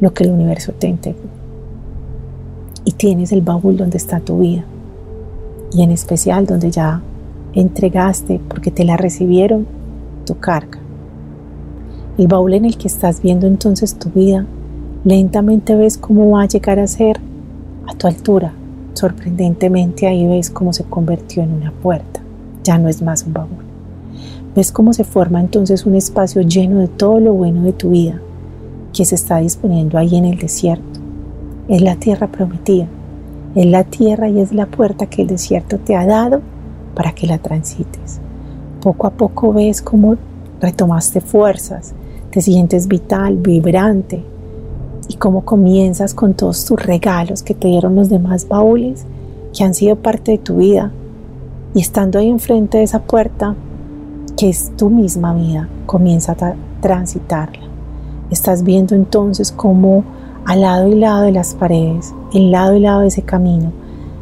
lo 0.00 0.14
que 0.14 0.24
el 0.24 0.30
universo 0.30 0.72
te 0.72 0.86
entregó 0.86 1.18
y 2.84 2.92
tienes 2.92 3.32
el 3.32 3.42
baúl 3.42 3.76
donde 3.76 3.96
está 3.96 4.20
tu 4.20 4.38
vida 4.38 4.64
y 5.72 5.82
en 5.82 5.90
especial 5.90 6.46
donde 6.46 6.70
ya 6.70 7.02
entregaste 7.54 8.40
porque 8.48 8.70
te 8.70 8.84
la 8.84 8.96
recibieron 8.96 9.66
tu 10.24 10.38
carga. 10.38 10.78
El 12.18 12.28
baúl 12.28 12.54
en 12.54 12.64
el 12.66 12.76
que 12.76 12.88
estás 12.88 13.20
viendo 13.20 13.46
entonces 13.46 13.98
tu 13.98 14.10
vida, 14.10 14.46
lentamente 15.04 15.74
ves 15.74 15.98
cómo 15.98 16.30
va 16.30 16.42
a 16.42 16.48
llegar 16.48 16.78
a 16.78 16.86
ser 16.86 17.20
a 17.88 17.94
tu 17.94 18.06
altura. 18.06 18.52
Sorprendentemente 18.94 20.06
ahí 20.06 20.26
ves 20.26 20.50
cómo 20.50 20.72
se 20.72 20.84
convirtió 20.84 21.42
en 21.42 21.52
una 21.52 21.72
puerta. 21.72 22.20
Ya 22.64 22.78
no 22.78 22.88
es 22.88 23.02
más 23.02 23.24
un 23.24 23.32
baúl. 23.32 23.64
Ves 24.54 24.70
cómo 24.72 24.92
se 24.92 25.04
forma 25.04 25.40
entonces 25.40 25.86
un 25.86 25.94
espacio 25.94 26.42
lleno 26.42 26.78
de 26.78 26.88
todo 26.88 27.20
lo 27.20 27.32
bueno 27.32 27.62
de 27.62 27.72
tu 27.72 27.90
vida 27.90 28.20
que 28.92 29.04
se 29.04 29.14
está 29.14 29.38
disponiendo 29.38 29.98
ahí 29.98 30.16
en 30.16 30.26
el 30.26 30.38
desierto 30.38 30.92
es 31.68 31.80
la 31.80 31.96
tierra 31.96 32.26
prometida. 32.26 32.86
Es 33.54 33.66
la 33.66 33.84
tierra 33.84 34.28
y 34.28 34.40
es 34.40 34.52
la 34.52 34.66
puerta 34.66 35.06
que 35.06 35.22
el 35.22 35.28
desierto 35.28 35.78
te 35.78 35.94
ha 35.94 36.06
dado 36.06 36.40
para 36.94 37.12
que 37.12 37.26
la 37.26 37.38
transites. 37.38 38.20
Poco 38.80 39.06
a 39.06 39.10
poco 39.10 39.52
ves 39.52 39.82
cómo 39.82 40.16
retomaste 40.60 41.20
fuerzas, 41.20 41.94
te 42.30 42.40
sientes 42.40 42.88
vital, 42.88 43.36
vibrante 43.36 44.24
y 45.12 45.16
cómo 45.16 45.44
comienzas 45.44 46.14
con 46.14 46.32
todos 46.34 46.64
tus 46.64 46.82
regalos 46.82 47.42
que 47.42 47.54
te 47.54 47.68
dieron 47.68 47.94
los 47.94 48.08
demás 48.08 48.48
baúles 48.48 49.04
que 49.56 49.62
han 49.62 49.74
sido 49.74 49.96
parte 49.96 50.32
de 50.32 50.38
tu 50.38 50.56
vida. 50.56 50.90
Y 51.74 51.80
estando 51.80 52.18
ahí 52.18 52.28
enfrente 52.28 52.78
de 52.78 52.84
esa 52.84 53.02
puerta, 53.02 53.54
que 54.36 54.48
es 54.48 54.74
tu 54.76 54.88
misma 54.88 55.34
vida, 55.34 55.68
comienza 55.84 56.32
a 56.32 56.54
transitarla. 56.80 57.64
Estás 58.30 58.62
viendo 58.62 58.94
entonces 58.94 59.52
cómo 59.52 60.04
al 60.46 60.62
lado 60.62 60.88
y 60.88 60.94
lado 60.94 61.22
de 61.22 61.32
las 61.32 61.54
paredes, 61.54 62.14
en 62.32 62.50
lado 62.50 62.74
y 62.74 62.80
lado 62.80 63.00
de 63.00 63.08
ese 63.08 63.22
camino, 63.22 63.72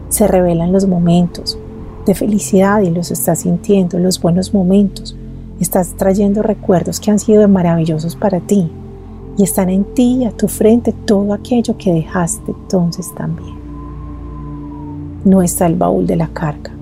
se 0.08 0.26
revelan 0.26 0.72
los 0.72 0.86
momentos 0.86 1.56
de 2.04 2.14
felicidad 2.14 2.82
y 2.82 2.90
los 2.90 3.12
estás 3.12 3.40
sintiendo, 3.40 3.98
los 4.00 4.20
buenos 4.20 4.52
momentos. 4.52 5.16
Estás 5.60 5.94
trayendo 5.96 6.42
recuerdos 6.42 6.98
que 6.98 7.12
han 7.12 7.20
sido 7.20 7.46
maravillosos 7.46 8.16
para 8.16 8.40
ti 8.40 8.70
y 9.36 9.42
están 9.42 9.70
en 9.70 9.84
ti 9.94 10.24
a 10.24 10.30
tu 10.30 10.48
frente 10.48 10.92
todo 10.92 11.32
aquello 11.32 11.76
que 11.78 11.92
dejaste 11.92 12.52
entonces 12.52 13.14
también. 13.14 13.54
No 15.24 15.42
está 15.42 15.66
el 15.66 15.76
baúl 15.76 16.06
de 16.06 16.16
la 16.16 16.28
carga, 16.28 16.72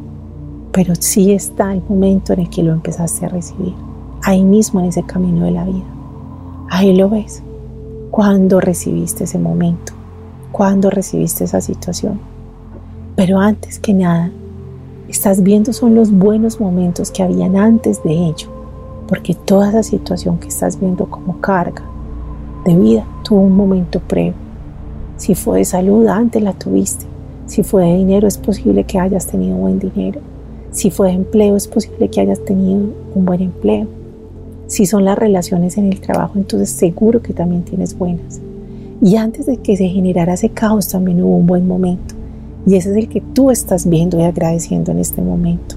pero 0.72 0.94
sí 0.94 1.32
está 1.32 1.72
el 1.72 1.82
momento 1.88 2.32
en 2.32 2.40
el 2.40 2.50
que 2.50 2.62
lo 2.62 2.72
empezaste 2.72 3.26
a 3.26 3.28
recibir, 3.28 3.74
ahí 4.22 4.44
mismo 4.44 4.80
en 4.80 4.86
ese 4.86 5.02
camino 5.02 5.44
de 5.44 5.50
la 5.50 5.64
vida. 5.64 5.84
Ahí 6.70 6.94
lo 6.94 7.08
ves 7.08 7.42
cuando 8.10 8.60
recibiste 8.60 9.24
ese 9.24 9.38
momento, 9.38 9.92
cuando 10.52 10.90
recibiste 10.90 11.44
esa 11.44 11.60
situación. 11.60 12.20
Pero 13.16 13.38
antes 13.38 13.78
que 13.78 13.92
nada, 13.94 14.30
estás 15.08 15.42
viendo 15.42 15.72
son 15.72 15.94
los 15.94 16.12
buenos 16.12 16.60
momentos 16.60 17.10
que 17.10 17.22
habían 17.22 17.56
antes 17.56 18.02
de 18.02 18.12
ello, 18.12 18.48
porque 19.08 19.34
toda 19.34 19.70
esa 19.70 19.82
situación 19.82 20.38
que 20.38 20.48
estás 20.48 20.78
viendo 20.78 21.06
como 21.06 21.40
carga 21.40 21.82
de 22.64 22.76
vida 22.76 23.06
tuvo 23.24 23.40
un 23.40 23.56
momento 23.56 24.00
previo. 24.00 24.34
Si 25.16 25.34
fue 25.34 25.58
de 25.58 25.64
salud, 25.64 26.06
antes 26.06 26.42
la 26.42 26.52
tuviste. 26.52 27.06
Si 27.46 27.62
fue 27.62 27.84
de 27.84 27.96
dinero, 27.96 28.28
es 28.28 28.38
posible 28.38 28.84
que 28.84 28.98
hayas 28.98 29.26
tenido 29.26 29.56
buen 29.56 29.78
dinero. 29.78 30.20
Si 30.70 30.90
fue 30.90 31.08
de 31.08 31.14
empleo, 31.14 31.56
es 31.56 31.66
posible 31.66 32.08
que 32.08 32.20
hayas 32.20 32.44
tenido 32.44 32.92
un 33.14 33.24
buen 33.24 33.40
empleo. 33.40 33.86
Si 34.66 34.84
son 34.84 35.04
las 35.04 35.18
relaciones 35.18 35.78
en 35.78 35.86
el 35.86 36.00
trabajo, 36.00 36.34
entonces 36.36 36.68
seguro 36.68 37.22
que 37.22 37.32
también 37.32 37.62
tienes 37.62 37.96
buenas. 37.96 38.40
Y 39.00 39.16
antes 39.16 39.46
de 39.46 39.56
que 39.56 39.76
se 39.76 39.88
generara 39.88 40.34
ese 40.34 40.50
caos 40.50 40.88
también 40.88 41.22
hubo 41.22 41.36
un 41.36 41.46
buen 41.46 41.66
momento. 41.66 42.14
Y 42.66 42.76
ese 42.76 42.90
es 42.90 42.96
el 42.96 43.08
que 43.08 43.20
tú 43.20 43.50
estás 43.50 43.88
viendo 43.88 44.18
y 44.18 44.24
agradeciendo 44.24 44.92
en 44.92 44.98
este 44.98 45.22
momento. 45.22 45.76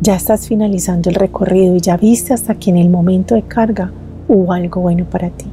Ya 0.00 0.16
estás 0.16 0.48
finalizando 0.48 1.10
el 1.10 1.16
recorrido 1.16 1.76
y 1.76 1.80
ya 1.80 1.96
viste 1.96 2.32
hasta 2.32 2.54
que 2.54 2.70
en 2.70 2.78
el 2.78 2.88
momento 2.88 3.34
de 3.34 3.42
carga 3.42 3.92
hubo 4.28 4.52
algo 4.52 4.80
bueno 4.80 5.04
para 5.04 5.30
ti. 5.30 5.46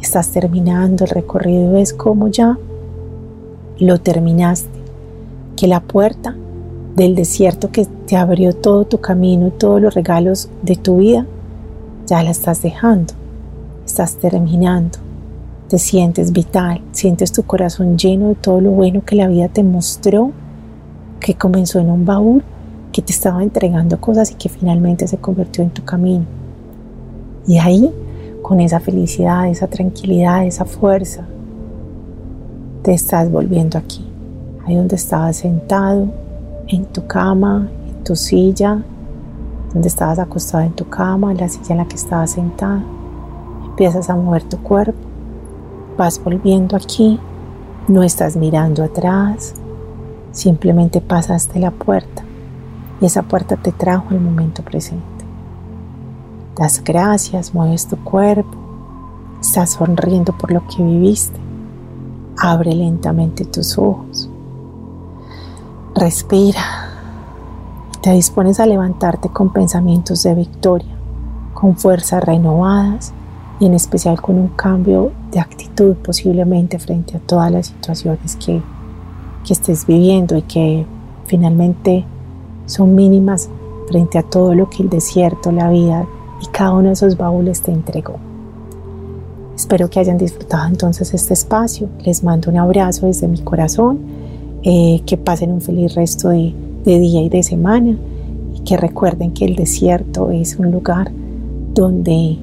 Estás 0.00 0.28
terminando 0.30 1.04
el 1.04 1.10
recorrido 1.10 1.70
y 1.70 1.72
ves 1.74 1.92
cómo 1.92 2.28
ya 2.28 2.58
lo 3.78 3.98
terminaste. 3.98 4.80
Que 5.56 5.66
la 5.66 5.80
puerta 5.80 6.34
del 6.96 7.14
desierto 7.14 7.70
que 7.70 7.86
te 8.06 8.16
abrió 8.16 8.54
todo 8.54 8.84
tu 8.84 8.98
camino 8.98 9.48
y 9.48 9.50
todos 9.50 9.80
los 9.80 9.94
regalos 9.94 10.48
de 10.62 10.76
tu 10.76 10.98
vida, 10.98 11.26
ya 12.06 12.22
la 12.22 12.30
estás 12.30 12.62
dejando. 12.62 13.12
Estás 13.84 14.16
terminando 14.16 14.98
te 15.70 15.78
sientes 15.78 16.32
vital, 16.32 16.80
sientes 16.90 17.30
tu 17.30 17.44
corazón 17.44 17.96
lleno 17.96 18.30
de 18.30 18.34
todo 18.34 18.60
lo 18.60 18.72
bueno 18.72 19.04
que 19.04 19.14
la 19.14 19.28
vida 19.28 19.46
te 19.46 19.62
mostró, 19.62 20.32
que 21.20 21.34
comenzó 21.34 21.78
en 21.78 21.90
un 21.90 22.04
baúl, 22.04 22.42
que 22.90 23.02
te 23.02 23.12
estaba 23.12 23.40
entregando 23.44 24.00
cosas 24.00 24.32
y 24.32 24.34
que 24.34 24.48
finalmente 24.48 25.06
se 25.06 25.18
convirtió 25.18 25.62
en 25.62 25.70
tu 25.70 25.84
camino. 25.84 26.24
Y 27.50 27.58
ahí, 27.58 27.92
con 28.42 28.60
esa 28.60 28.78
felicidad, 28.78 29.48
esa 29.48 29.66
tranquilidad, 29.66 30.46
esa 30.46 30.64
fuerza, 30.64 31.26
te 32.84 32.92
estás 32.92 33.28
volviendo 33.28 33.76
aquí, 33.76 34.06
ahí 34.64 34.76
donde 34.76 34.94
estabas 34.94 35.38
sentado, 35.38 36.06
en 36.68 36.84
tu 36.84 37.04
cama, 37.08 37.68
en 37.88 38.04
tu 38.04 38.14
silla, 38.14 38.80
donde 39.72 39.88
estabas 39.88 40.20
acostado 40.20 40.62
en 40.62 40.74
tu 40.74 40.88
cama, 40.88 41.32
en 41.32 41.38
la 41.38 41.48
silla 41.48 41.72
en 41.72 41.78
la 41.78 41.88
que 41.88 41.96
estabas 41.96 42.30
sentado. 42.30 42.82
Empiezas 43.66 44.08
a 44.10 44.14
mover 44.14 44.44
tu 44.44 44.58
cuerpo 44.58 45.00
Vas 45.98 46.22
volviendo 46.22 46.76
aquí, 46.76 47.18
no 47.88 48.04
estás 48.04 48.36
mirando 48.36 48.84
atrás, 48.84 49.54
simplemente 50.30 51.00
pasaste 51.00 51.58
la 51.58 51.72
puerta 51.72 52.22
y 53.00 53.06
esa 53.06 53.24
puerta 53.24 53.56
te 53.56 53.72
trajo 53.72 54.10
al 54.10 54.20
momento 54.20 54.62
presente. 54.62 55.19
Das 56.56 56.82
gracias, 56.82 57.54
mueves 57.54 57.86
tu 57.86 57.96
cuerpo, 57.96 58.58
estás 59.40 59.70
sonriendo 59.70 60.36
por 60.36 60.50
lo 60.50 60.66
que 60.66 60.82
viviste. 60.82 61.38
Abre 62.36 62.74
lentamente 62.74 63.44
tus 63.44 63.78
ojos. 63.78 64.28
Respira. 65.94 66.60
Te 68.02 68.12
dispones 68.12 68.60
a 68.60 68.66
levantarte 68.66 69.28
con 69.28 69.52
pensamientos 69.52 70.22
de 70.22 70.34
victoria, 70.34 70.96
con 71.54 71.76
fuerzas 71.76 72.24
renovadas 72.24 73.12
y 73.60 73.66
en 73.66 73.74
especial 73.74 74.20
con 74.20 74.36
un 74.36 74.48
cambio 74.48 75.12
de 75.30 75.38
actitud 75.38 75.94
posiblemente 75.96 76.78
frente 76.78 77.18
a 77.18 77.20
todas 77.20 77.52
las 77.52 77.66
situaciones 77.66 78.36
que, 78.36 78.62
que 79.44 79.52
estés 79.52 79.86
viviendo 79.86 80.36
y 80.36 80.42
que 80.42 80.86
finalmente 81.26 82.06
son 82.66 82.94
mínimas 82.94 83.50
frente 83.88 84.18
a 84.18 84.22
todo 84.22 84.54
lo 84.54 84.70
que 84.70 84.82
el 84.82 84.88
desierto, 84.88 85.52
la 85.52 85.68
vida 85.68 86.06
y 86.40 86.46
cada 86.46 86.72
uno 86.72 86.88
de 86.88 86.92
esos 86.94 87.16
baúles 87.16 87.62
te 87.62 87.72
entregó. 87.72 88.16
Espero 89.54 89.90
que 89.90 90.00
hayan 90.00 90.18
disfrutado 90.18 90.68
entonces 90.68 91.12
este 91.12 91.34
espacio. 91.34 91.88
Les 92.04 92.24
mando 92.24 92.50
un 92.50 92.56
abrazo 92.56 93.06
desde 93.06 93.28
mi 93.28 93.38
corazón. 93.38 93.98
Eh, 94.62 95.00
que 95.06 95.16
pasen 95.16 95.52
un 95.52 95.62
feliz 95.62 95.94
resto 95.94 96.28
de, 96.28 96.52
de 96.84 96.98
día 96.98 97.22
y 97.22 97.30
de 97.30 97.42
semana 97.42 97.96
y 98.54 98.60
que 98.60 98.76
recuerden 98.76 99.32
que 99.32 99.46
el 99.46 99.56
desierto 99.56 100.30
es 100.30 100.56
un 100.56 100.70
lugar 100.70 101.10
donde 101.72 102.36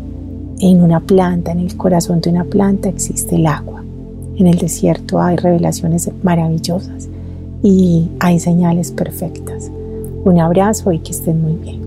en 0.60 0.82
una 0.82 1.00
planta, 1.00 1.52
en 1.52 1.60
el 1.60 1.78
corazón 1.78 2.20
de 2.22 2.32
una 2.32 2.44
planta 2.44 2.90
existe 2.90 3.36
el 3.36 3.46
agua. 3.46 3.84
En 4.36 4.48
el 4.48 4.58
desierto 4.58 5.22
hay 5.22 5.36
revelaciones 5.36 6.10
maravillosas 6.24 7.08
y 7.62 8.10
hay 8.20 8.40
señales 8.40 8.92
perfectas. 8.92 9.70
Un 10.26 10.40
abrazo 10.40 10.92
y 10.92 11.00
que 11.00 11.12
estén 11.12 11.40
muy 11.40 11.54
bien. 11.54 11.87